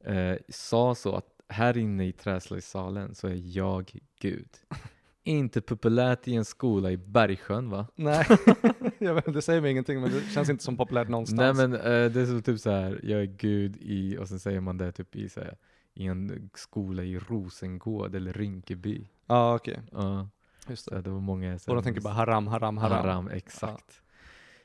eh, 0.00 0.36
sa 0.48 0.94
så 0.94 1.14
att 1.16 1.26
här 1.48 1.76
inne 1.76 2.06
i 2.06 2.12
träslöjdssalen 2.12 3.14
så 3.14 3.28
är 3.28 3.56
jag 3.56 3.92
Gud. 4.20 4.48
inte 5.24 5.60
populärt 5.60 6.28
i 6.28 6.34
en 6.34 6.44
skola 6.44 6.90
i 6.90 6.96
Bergsjön 6.96 7.70
va? 7.70 7.86
Nej, 7.94 8.26
jag 8.98 9.14
vet, 9.14 9.32
det 9.32 9.42
säger 9.42 9.60
mig 9.60 9.70
ingenting 9.70 10.00
men 10.00 10.10
det 10.10 10.20
känns 10.20 10.48
inte 10.50 10.64
som 10.64 10.76
populärt 10.76 11.08
någonstans. 11.08 11.58
Nej 11.58 11.68
men 11.68 11.80
eh, 11.80 12.10
det 12.10 12.20
är 12.20 12.26
så 12.26 12.40
typ 12.42 12.60
så 12.60 12.70
här, 12.70 13.00
jag 13.02 13.20
är 13.20 13.26
Gud 13.26 13.76
i, 13.80 14.18
och 14.18 14.28
sen 14.28 14.40
säger 14.40 14.60
man 14.60 14.78
det 14.78 14.92
typ 14.92 15.16
i, 15.16 15.28
så 15.28 15.40
här, 15.40 15.56
i 15.98 16.06
en 16.06 16.50
skola 16.54 17.02
i 17.02 17.18
Rosengård 17.18 18.14
eller 18.14 18.32
Rinkeby. 18.32 19.08
Ja, 19.26 19.54
okej. 19.54 19.80
Ja, 19.92 20.28
Just 20.68 20.84
så 20.84 20.94
det. 20.94 21.00
det 21.02 21.10
var 21.10 21.20
många 21.20 21.54
Och 21.68 21.74
de 21.74 21.82
tänker 21.82 22.00
bara 22.00 22.14
haram, 22.14 22.46
haram, 22.46 22.76
haram. 22.78 22.96
haram 23.04 23.28
exakt. 23.28 24.02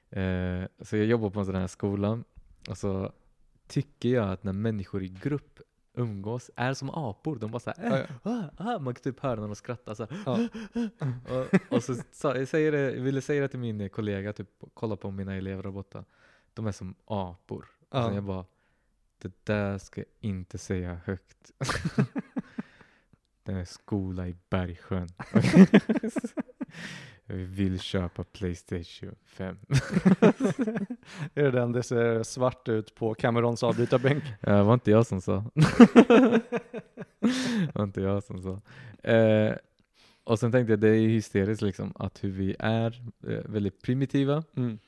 Eh, 0.09 0.63
så 0.81 0.97
jag 0.97 1.05
jobbar 1.05 1.29
på 1.29 1.39
en 1.39 1.45
sån 1.45 1.55
här 1.55 1.67
skola, 1.67 2.23
och 2.69 2.77
så 2.77 3.11
tycker 3.67 4.09
jag 4.09 4.29
att 4.31 4.43
när 4.43 4.53
människor 4.53 5.03
i 5.03 5.07
grupp 5.09 5.59
umgås 5.93 6.51
är 6.55 6.73
som 6.73 6.89
apor. 6.89 7.35
De 7.35 7.51
bara 7.51 7.59
såhär, 7.59 8.01
äh, 8.01 8.09
ah, 8.23 8.43
ah, 8.57 8.79
man 8.79 8.93
kan 8.93 9.03
typ 9.03 9.19
höra 9.19 9.39
när 9.39 9.47
de 9.47 9.55
skrattar 9.55 9.93
så 9.93 10.05
här, 10.09 10.17
Ja. 10.25 10.39
och, 11.69 11.73
och 11.77 11.83
så 11.83 11.95
sa, 12.11 12.35
jag, 12.37 12.47
säger 12.47 12.71
det, 12.71 12.91
ville 12.91 13.21
säga 13.21 13.41
det 13.41 13.47
till 13.47 13.59
min 13.59 13.89
kollega, 13.89 14.33
typ 14.33 14.49
kolla 14.73 14.95
på 14.95 15.11
mina 15.11 15.35
elever 15.35 15.63
där 15.63 15.71
borta. 15.71 16.05
De 16.53 16.67
är 16.67 16.71
som 16.71 16.95
apor. 17.05 17.65
Och 17.89 17.97
Ja. 17.99 18.05
sen 18.05 18.15
jag 18.15 18.23
bara, 18.23 18.45
det 19.23 19.31
där 19.43 19.77
ska 19.77 20.01
jag 20.01 20.07
inte 20.19 20.57
säga 20.57 20.99
högt. 21.05 21.51
det 23.43 23.51
är 23.51 23.65
skola 23.65 24.27
i 24.27 24.35
Bergsjön. 24.49 25.09
jag 27.25 27.35
vill 27.35 27.79
köpa 27.79 28.23
Playstation 28.23 29.15
5. 29.25 29.57
Är 31.33 31.43
det 31.43 31.51
den 31.51 31.71
det 31.71 31.83
ser 31.83 32.23
svart 32.23 32.67
ut 32.67 32.95
på 32.95 33.13
Camerons 33.13 33.63
avbytarbänk? 33.63 34.23
Det 34.41 34.63
var 34.63 34.73
inte 34.73 34.91
jag 34.91 35.07
som 35.07 35.21
sa. 35.21 35.45
det 35.55 36.41
var 37.73 37.83
inte 37.83 38.01
jag 38.01 38.23
som 38.23 38.41
sa. 38.41 38.61
Eh, 39.09 39.55
och 40.23 40.39
sen 40.39 40.51
tänkte 40.51 40.71
jag, 40.71 40.79
det 40.79 40.89
är 40.89 41.07
hysteriskt 41.07 41.61
liksom 41.61 41.93
att 41.95 42.23
hur 42.23 42.31
vi 42.31 42.55
är 42.59 43.03
eh, 43.27 43.39
väldigt 43.45 43.81
primitiva 43.81 44.43
Mm. 44.55 44.79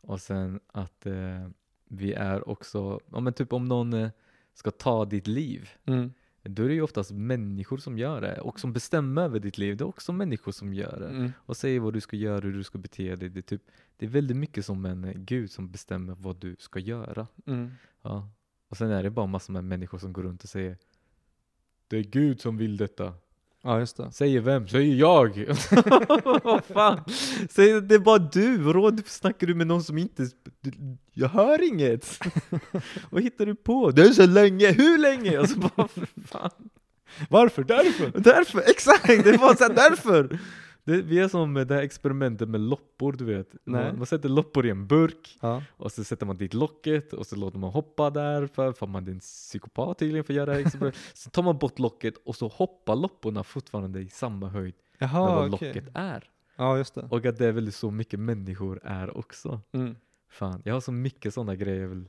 och 0.00 0.20
sen 0.20 0.60
att 0.66 1.06
eh, 1.06 1.48
vi 1.92 2.12
är 2.12 2.48
också, 2.48 3.00
ja 3.12 3.20
men 3.20 3.32
typ 3.32 3.52
om 3.52 3.64
någon 3.64 3.92
eh, 3.92 4.10
ska 4.54 4.70
ta 4.70 5.04
ditt 5.04 5.26
liv, 5.26 5.68
Mm. 5.86 6.12
då 6.42 6.62
är 6.62 6.68
det 6.68 6.74
ju 6.74 6.82
oftast 6.82 7.10
människor 7.10 7.78
som 7.78 7.98
gör 7.98 8.20
det 8.20 8.40
och 8.40 8.60
som 8.60 8.72
bestämmer 8.72 9.22
över 9.22 9.40
ditt 9.40 9.58
liv. 9.58 9.76
Det 9.76 9.84
är 9.84 9.88
också 9.88 10.12
människor 10.12 10.52
som 10.52 10.74
gör 10.74 11.00
det 11.00 11.08
Mm. 11.08 11.32
och 11.38 11.56
säger 11.56 11.80
vad 11.80 11.92
du 11.92 12.00
ska 12.00 12.16
göra, 12.16 12.40
hur 12.40 12.52
du 12.52 12.62
ska 12.64 12.78
bete 12.78 13.16
dig. 13.16 13.28
Det 13.28 13.40
är, 13.40 13.42
typ, 13.42 13.62
det 13.96 14.06
är 14.06 14.10
väldigt 14.10 14.36
mycket 14.36 14.64
som 14.66 14.84
en 14.84 15.04
eh, 15.04 15.12
gud 15.16 15.50
som 15.50 15.70
bestämmer 15.70 16.14
vad 16.18 16.36
du 16.36 16.56
ska 16.58 16.78
göra. 16.78 17.26
Mm. 17.46 17.70
Ja. 18.02 18.28
Och 18.68 18.76
sen 18.76 18.90
är 18.90 19.02
det 19.02 19.10
bara 19.10 19.26
massor 19.26 19.52
med 19.52 19.64
människor 19.64 19.98
som 19.98 20.12
går 20.12 20.22
runt 20.22 20.42
och 20.42 20.48
säger 20.48 20.76
Det 21.88 21.96
är 21.96 22.02
Gud 22.02 22.40
som 22.40 22.56
vill 22.56 22.76
detta. 22.76 23.14
Ja, 23.62 23.78
just 23.78 23.96
det. 23.96 24.12
Säger 24.12 24.40
vem? 24.40 24.68
Säger 24.68 24.94
jag! 24.94 25.54
Vad 26.44 26.64
fan? 26.64 27.00
Säger 27.50 27.80
det 27.80 27.94
är 27.94 27.98
bara 27.98 28.18
du! 28.18 28.56
Vadå 28.56 28.92
snackar 29.06 29.46
du 29.46 29.54
med 29.54 29.66
någon 29.66 29.82
som 29.84 29.98
inte... 29.98 30.22
du- 30.60 30.96
Jag 31.12 31.28
hör 31.28 31.62
inget! 31.68 32.18
Vad 33.10 33.22
hittar 33.22 33.46
du 33.46 33.54
på? 33.54 33.90
Det 33.90 34.02
är 34.02 34.10
så 34.10 34.26
länge! 34.26 34.72
Hur 34.72 34.98
länge? 34.98 35.38
Och 35.38 35.48
så 35.48 35.58
bara, 35.58 35.88
för 35.88 36.06
fan. 36.28 36.50
Varför? 37.28 37.64
Därför? 37.64 38.20
Därför! 38.20 38.60
Exakt! 38.70 39.06
Det 39.24 39.36
var 39.36 39.54
så 39.54 39.64
här, 39.64 39.74
därför! 39.74 40.38
Det, 40.84 41.02
vi 41.02 41.18
är 41.18 41.28
som 41.28 41.54
det 41.54 41.74
här 41.74 41.82
experimentet 41.82 42.48
med 42.48 42.60
loppor, 42.60 43.12
du 43.12 43.24
vet. 43.24 43.54
Man, 43.64 43.96
man 43.98 44.06
sätter 44.06 44.28
loppor 44.28 44.66
i 44.66 44.70
en 44.70 44.86
burk 44.86 45.38
Ja. 45.40 45.62
och 45.76 45.92
så 45.92 46.04
sätter 46.04 46.26
man 46.26 46.36
dit 46.36 46.54
locket 46.54 47.12
och 47.12 47.26
så 47.26 47.36
låter 47.36 47.58
man 47.58 47.70
hoppa 47.70 48.10
där 48.10 48.46
för, 48.46 48.72
för 48.72 48.86
man 48.86 49.06
är 49.06 49.10
en 49.12 49.20
psykopat 49.20 49.98
tydligen 49.98 50.24
för 50.24 50.32
att 50.32 50.36
göra 50.36 50.46
det 50.46 50.52
här 50.52 50.60
experimentet. 50.60 51.00
Så 51.14 51.30
tar 51.30 51.42
man 51.42 51.58
bort 51.58 51.78
locket 51.78 52.14
och 52.24 52.36
så 52.36 52.48
hoppar 52.48 52.96
lopporna 52.96 53.44
fortfarande 53.44 54.00
i 54.00 54.08
samma 54.08 54.48
höjd 54.48 54.74
med 54.98 55.08
Jaha, 55.08 55.34
vad 55.36 55.54
okej. 55.54 55.68
locket 55.74 55.90
är. 55.94 56.30
Ja, 56.56 56.76
just 56.78 56.94
det. 56.94 57.06
Och 57.10 57.24
att 57.26 57.38
det 57.38 57.46
är 57.46 57.52
väl 57.52 57.72
så 57.72 57.90
mycket 57.90 58.20
människor 58.20 58.80
är 58.84 59.16
också. 59.18 59.60
Mm. 59.72 59.96
Fan, 60.28 60.62
jag 60.64 60.74
har 60.74 60.80
så 60.80 60.92
mycket 60.92 61.34
sådana 61.34 61.54
grejer. 61.56 61.86
vill- 61.86 62.08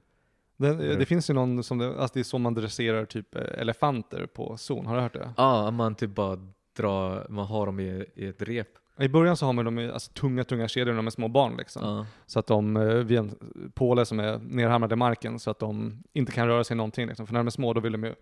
Det, 0.58 0.96
det 0.96 1.06
finns 1.06 1.30
ju 1.30 1.34
någon 1.34 1.64
som, 1.64 1.82
alltså 1.82 2.10
det 2.14 2.20
är 2.20 2.24
så 2.24 2.38
man 2.38 2.54
dresserar 2.54 3.06
typ 3.06 3.36
eh, 3.36 3.42
elefanter 3.62 4.26
på 4.26 4.58
zon, 4.58 4.86
har 4.86 4.96
du 4.96 5.02
hört 5.02 5.14
det? 5.14 5.34
Ja, 5.38 5.72
man 5.72 5.96
typ 5.96 6.16
bara 6.16 6.40
drar, 6.76 7.26
man 7.30 7.46
har 7.46 7.66
dem 7.66 7.80
i, 7.80 8.06
i 8.16 8.28
ett 8.28 8.42
rep. 8.42 8.68
I 9.00 9.08
början 9.10 9.38
så 9.38 9.46
har 9.46 9.54
man 9.54 9.66
dem 9.66 9.80
i 9.80 9.92
alltså, 9.92 10.12
tunga, 10.12 10.44
tunga 10.44 10.68
kedjor 10.68 10.94
när 10.94 10.98
de 10.98 11.08
är 11.08 11.12
små 11.12 11.28
barn 11.28 11.58
liksom. 11.58 11.84
Ja. 11.86 12.06
Så 12.26 12.40
att 12.40 12.48
de, 12.48 12.78
eh, 12.78 12.84
vid 12.84 13.18
en 13.20 13.36
påle 13.74 14.06
som 14.06 14.20
är 14.20 14.38
nerhamrade 14.38 14.94
i 14.94 14.98
marken, 14.98 15.40
så 15.40 15.52
att 15.52 15.60
de 15.60 16.04
inte 16.14 16.32
kan 16.32 16.48
röra 16.48 16.64
sig 16.64 16.78
någonting 16.78 17.08
liksom. 17.08 17.28
För 17.28 17.34
när 17.34 17.40
de 17.40 17.48
är 17.48 17.52
små 17.52 17.74
då 17.74 17.82
vill 17.82 17.92
de 17.92 18.04
ju 18.04 18.14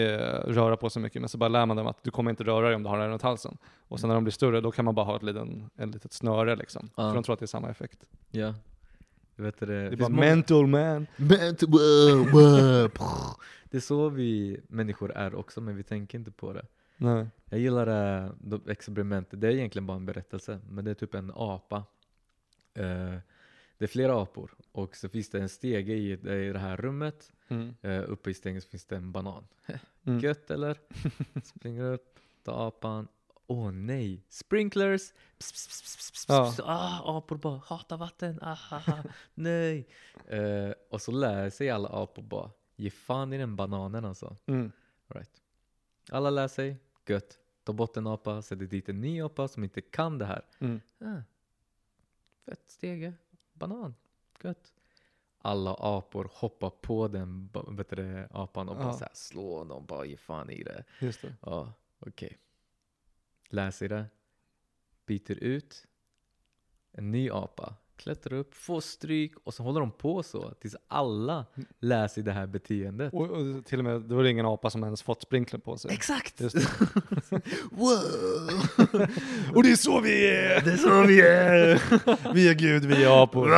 eh, 0.00 0.18
röra 0.46 0.76
på 0.76 0.90
sig 0.90 1.02
mycket, 1.02 1.22
men 1.22 1.28
så 1.28 1.38
bara 1.38 1.48
lär 1.48 1.66
man 1.66 1.76
dem 1.76 1.86
att 1.86 2.04
du 2.04 2.10
kommer 2.10 2.30
inte 2.30 2.44
röra 2.44 2.66
dig 2.66 2.74
om 2.74 2.82
du 2.82 2.88
har 2.88 2.98
den 2.98 3.10
runt 3.10 3.22
halsen. 3.22 3.56
Och 3.88 4.00
sen 4.00 4.08
när 4.08 4.14
de 4.14 4.24
blir 4.24 4.32
större, 4.32 4.60
då 4.60 4.70
kan 4.70 4.84
man 4.84 4.94
bara 4.94 5.06
ha 5.06 5.16
ett, 5.16 5.22
liten, 5.22 5.70
ett 5.78 5.88
litet 5.94 6.12
snöre 6.12 6.56
liksom. 6.56 6.90
Ja. 6.96 7.08
För 7.08 7.14
de 7.14 7.22
tror 7.22 7.32
att 7.32 7.38
det 7.40 7.44
är 7.44 7.46
samma 7.46 7.70
effekt. 7.70 7.98
ja. 8.30 8.54
Jag 9.36 9.44
vet 9.44 9.60
det, 9.60 9.66
Det 9.66 9.74
är 9.74 9.96
bara 9.96 10.08
mental 10.08 10.66
man. 10.66 11.06
Mental- 11.16 11.68
wow, 11.68 12.30
wow, 12.32 12.88
prr. 12.88 13.36
Det 13.70 13.76
är 13.76 13.80
så 13.80 14.08
vi 14.08 14.60
människor 14.68 15.12
är 15.12 15.34
också, 15.34 15.60
men 15.60 15.76
vi 15.76 15.82
tänker 15.82 16.18
inte 16.18 16.30
på 16.30 16.52
det. 16.52 16.66
Nej. 17.00 17.26
Jag 17.44 17.60
gillar 17.60 17.86
det, 17.86 18.32
de 18.40 18.68
experimentet, 18.68 19.40
det 19.40 19.48
är 19.48 19.52
egentligen 19.52 19.86
bara 19.86 19.96
en 19.96 20.06
berättelse, 20.06 20.60
men 20.68 20.84
det 20.84 20.90
är 20.90 20.94
typ 20.94 21.14
en 21.14 21.32
apa. 21.34 21.84
Eh, 22.74 23.16
det 23.78 23.84
är 23.84 23.86
flera 23.86 24.22
apor 24.22 24.54
och 24.72 24.96
så 24.96 25.08
finns 25.08 25.30
det 25.30 25.40
en 25.40 25.48
stege 25.48 25.92
i, 25.92 26.12
i 26.12 26.52
det 26.52 26.58
här 26.58 26.76
rummet. 26.76 27.32
Mm. 27.48 27.74
Uh, 27.84 28.10
uppe 28.10 28.30
i 28.30 28.34
stegen 28.34 28.60
finns 28.60 28.86
det 28.86 28.96
en 28.96 29.12
banan. 29.12 29.46
Mm. 30.04 30.18
Gött 30.20 30.50
eller? 30.50 30.78
Springer 31.44 31.84
upp, 31.84 32.18
tar 32.42 32.68
apan. 32.68 33.08
Åh 33.46 33.70
nej, 33.70 34.24
sprinklers! 34.28 35.12
Pss, 35.38 35.52
pss, 35.52 35.66
pss, 35.66 36.10
pss, 36.10 36.24
Ja. 36.28 36.54
Ah, 36.64 37.18
apor 37.18 37.36
bara 37.36 37.60
hatar 37.66 37.96
vatten, 37.96 38.38
ah, 38.42 38.58
ah, 38.70 38.82
ah. 38.86 39.02
nej. 39.34 39.88
Eh, 40.28 40.72
och 40.90 41.00
så 41.00 41.12
lär 41.12 41.50
sig 41.50 41.70
alla 41.70 41.88
apor 41.88 42.22
bara, 42.22 42.50
ge 42.76 42.90
fan 42.90 43.32
i 43.32 43.38
den 43.38 43.56
bananen 43.56 44.04
alltså. 44.04 44.36
Mm. 44.46 44.72
Right. 45.08 45.42
Alla 46.10 46.30
lär 46.30 46.48
sig, 46.48 46.76
gött. 47.06 47.38
Ta 47.64 47.72
bort 47.72 47.96
en 47.96 48.06
apa, 48.06 48.42
sätter 48.42 48.66
dit 48.66 48.88
en 48.88 49.00
ny 49.00 49.22
apa 49.22 49.48
som 49.48 49.64
inte 49.64 49.80
kan 49.80 50.18
det 50.18 50.24
här. 50.26 50.44
Mm. 50.58 50.80
Ah, 50.98 51.22
fett 52.44 52.70
stege, 52.70 53.12
banan, 53.52 53.94
gött. 54.42 54.74
Alla 55.38 55.74
apor 55.78 56.30
hoppar 56.32 56.70
på 56.70 57.08
den 57.08 57.50
det, 57.88 58.28
apan 58.30 58.68
och 58.68 58.76
bara 58.76 58.86
Ja. 58.86 58.92
så 58.92 59.04
här 59.04 59.14
slår 59.14 59.58
honom, 59.58 59.86
bara 59.86 60.04
ge 60.04 60.16
fan 60.16 60.50
i 60.50 60.62
det. 60.62 60.84
Just 61.00 61.22
det. 61.22 61.34
Ja, 61.42 61.72
okej. 61.98 62.38
Lär 63.48 63.70
sig 63.70 63.88
det. 63.88 64.06
Byter 65.06 65.38
ut. 65.38 65.86
En 66.92 67.10
ny 67.10 67.30
apa. 67.30 67.74
Klättrar 68.02 68.38
upp, 68.38 68.54
får 68.54 68.80
stryk 68.80 69.32
och 69.44 69.54
så 69.54 69.62
håller 69.62 69.80
de 69.80 69.90
på 69.90 70.22
så 70.22 70.50
tills 70.60 70.76
alla 70.88 71.46
lär 71.80 72.08
sig 72.08 72.22
det 72.22 72.32
här 72.32 72.46
beteendet. 72.46 73.12
Och, 73.12 73.30
och 73.30 73.64
till 73.66 73.78
och 73.78 73.84
med, 73.84 74.00
det 74.00 74.14
var 74.14 74.22
det 74.22 74.30
ingen 74.30 74.46
apa 74.46 74.70
som 74.70 74.84
ens 74.84 75.02
fått 75.02 75.22
sprinkler 75.22 75.58
på 75.58 75.76
sig. 75.76 75.92
Exakt! 75.92 76.40
Just 76.40 76.56
wow! 77.70 77.90
Och 79.54 79.62
det 79.62 79.70
är 79.70 79.76
så 79.76 80.00
vi 80.00 80.26
är! 80.26 80.60
Det 80.60 80.72
är 80.72 80.76
så 80.76 81.02
vi 81.02 81.20
är! 81.20 81.80
Vi 82.34 82.48
är 82.48 82.54
Gud, 82.54 82.84
vi 82.84 83.04
är 83.04 83.22
apor. 83.22 83.48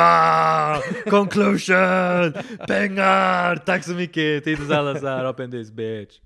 Conclusion! 1.11 2.33
Pengar! 2.67 3.57
Tack 3.57 3.85
så 3.85 3.93
mycket! 3.93 4.45
Titus 4.45 4.69
Salazar, 4.69 5.25
up 5.25 5.41
in 5.41 5.51
this 5.51 5.71
bitch! 5.71 6.19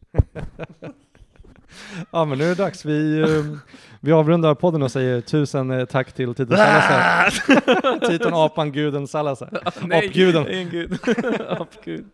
Ja 2.10 2.24
men 2.24 2.38
nu 2.38 2.44
är 2.44 2.48
det 2.48 2.54
dags. 2.54 2.84
Vi, 2.84 3.20
eh, 3.20 3.44
vi 4.06 4.12
avrundar 4.12 4.54
podden 4.54 4.82
och 4.82 4.92
säger 4.92 5.20
tusen 5.20 5.70
eh, 5.70 5.84
tack 5.84 6.12
till 6.12 6.34
Titus 6.34 6.56
Salazar. 6.58 7.30
Titon, 8.08 8.34
apan, 8.34 8.72
guden 8.72 9.08
Salazar. 9.08 9.60
Nej, 9.82 10.06
Apguden. 10.06 10.46
en 10.46 10.70
gud. 10.70 10.98
Apgud. 11.48 12.04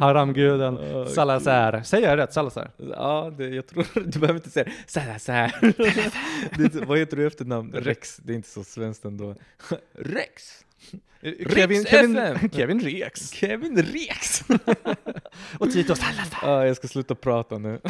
Haramguden 0.00 0.78
Salazar. 1.08 1.82
Säger 1.82 2.08
jag 2.08 2.16
rätt? 2.18 2.32
Salazar? 2.32 2.70
Ja, 2.76 3.32
det, 3.38 3.48
jag 3.48 3.66
tror, 3.66 3.86
du 3.94 4.18
behöver 4.18 4.38
inte 4.38 4.50
säga 4.50 4.64
det. 4.64 4.72
Salazar. 4.86 5.52
det, 6.58 6.86
vad 6.86 6.98
heter 6.98 7.16
du 7.16 7.26
efternamn? 7.26 7.72
Rex, 7.72 8.16
det 8.16 8.32
är 8.32 8.36
inte 8.36 8.48
så 8.48 8.64
svenskt 8.64 9.04
ändå. 9.04 9.34
Rex! 9.92 10.64
Kevin, 11.22 11.78
Riks 11.78 11.90
Kevin, 11.90 12.16
FM. 12.16 12.50
Kevin 12.50 12.80
Rex. 12.80 13.30
Kevin 13.30 13.82
Rex! 13.82 14.42
Och 15.58 15.72
Tito 15.72 15.94
Salazar. 15.94 16.38
Ja, 16.42 16.66
jag 16.66 16.76
ska 16.76 16.88
sluta 16.88 17.14
prata 17.14 17.58
nu. 17.58 17.80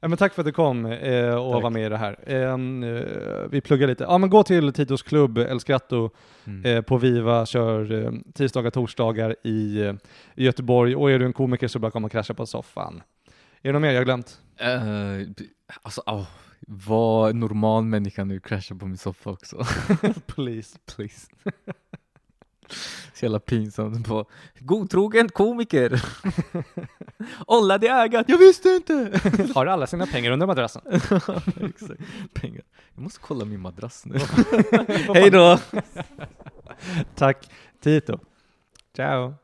Ja, 0.00 0.08
men 0.08 0.18
tack 0.18 0.34
för 0.34 0.42
att 0.42 0.46
du 0.46 0.52
kom 0.52 0.86
eh, 0.86 1.34
och 1.34 1.52
Tack. 1.52 1.62
var 1.62 1.70
med 1.70 1.86
i 1.86 1.88
det 1.88 1.96
här. 1.96 2.16
Ehm, 2.26 2.82
Eh, 2.82 3.02
vi 3.50 3.60
pluggar 3.60 3.86
lite. 3.88 4.04
Ja, 4.04 4.18
men 4.18 4.30
gå 4.30 4.42
till 4.42 4.72
Titos 4.72 5.02
klubb, 5.02 5.38
El 5.38 5.60
Scratto, 5.60 6.10
Mm. 6.44 6.64
eh, 6.76 6.82
på 6.82 6.96
Viva, 6.98 7.46
kör 7.46 7.92
eh, 8.04 8.12
tisdagar, 8.34 8.70
torsdagar 8.70 9.36
i, 9.44 9.80
eh, 9.82 9.94
i 10.34 10.44
Göteborg. 10.44 10.96
Och 10.96 11.10
är 11.10 11.18
du 11.18 11.24
en 11.26 11.32
komiker 11.32 11.68
så 11.68 11.78
bara 11.78 11.90
kom 11.90 12.04
och 12.04 12.12
krascha 12.12 12.34
på 12.34 12.46
soffan. 12.46 13.02
Är 13.62 13.68
det 13.68 13.72
något 13.72 13.82
mer 13.82 13.90
jag 13.90 14.00
har 14.00 14.04
glömt? 14.04 14.40
Eh, 14.56 15.28
alltså, 15.82 16.00
oh, 16.06 16.26
var 16.68 17.32
normal 17.32 17.84
människa 17.84 18.24
nu, 18.24 18.40
crasha 18.40 18.74
på 18.74 18.86
min 18.86 18.98
soffa 18.98 19.30
också. 19.30 19.56
Please. 20.26 20.78
Please. 20.96 21.26
Så 23.14 23.24
jävla 23.24 23.40
pinsamt. 23.40 24.08
På, 24.08 24.26
Godtrogen 24.58 25.28
komiker. 25.28 26.02
Ollade 27.46 27.86
i 27.86 27.90
ögat, 27.90 28.28
jag 28.28 28.38
visste 28.38 28.68
inte! 28.68 29.20
Har 29.54 29.66
alla 29.66 29.86
sina 29.86 30.06
pengar 30.06 30.30
under 30.30 30.46
madrassen? 30.46 30.82
Exakt. 31.60 32.00
Pengar. 32.32 32.62
Jag 32.94 33.02
måste 33.02 33.20
kolla 33.20 33.44
min 33.44 33.60
madrass 33.60 34.06
nu. 34.06 34.18
Hej 35.14 35.30
då! 35.30 35.58
Tack 37.14 37.50
Tito. 37.82 38.18
Ciao. 38.96 39.34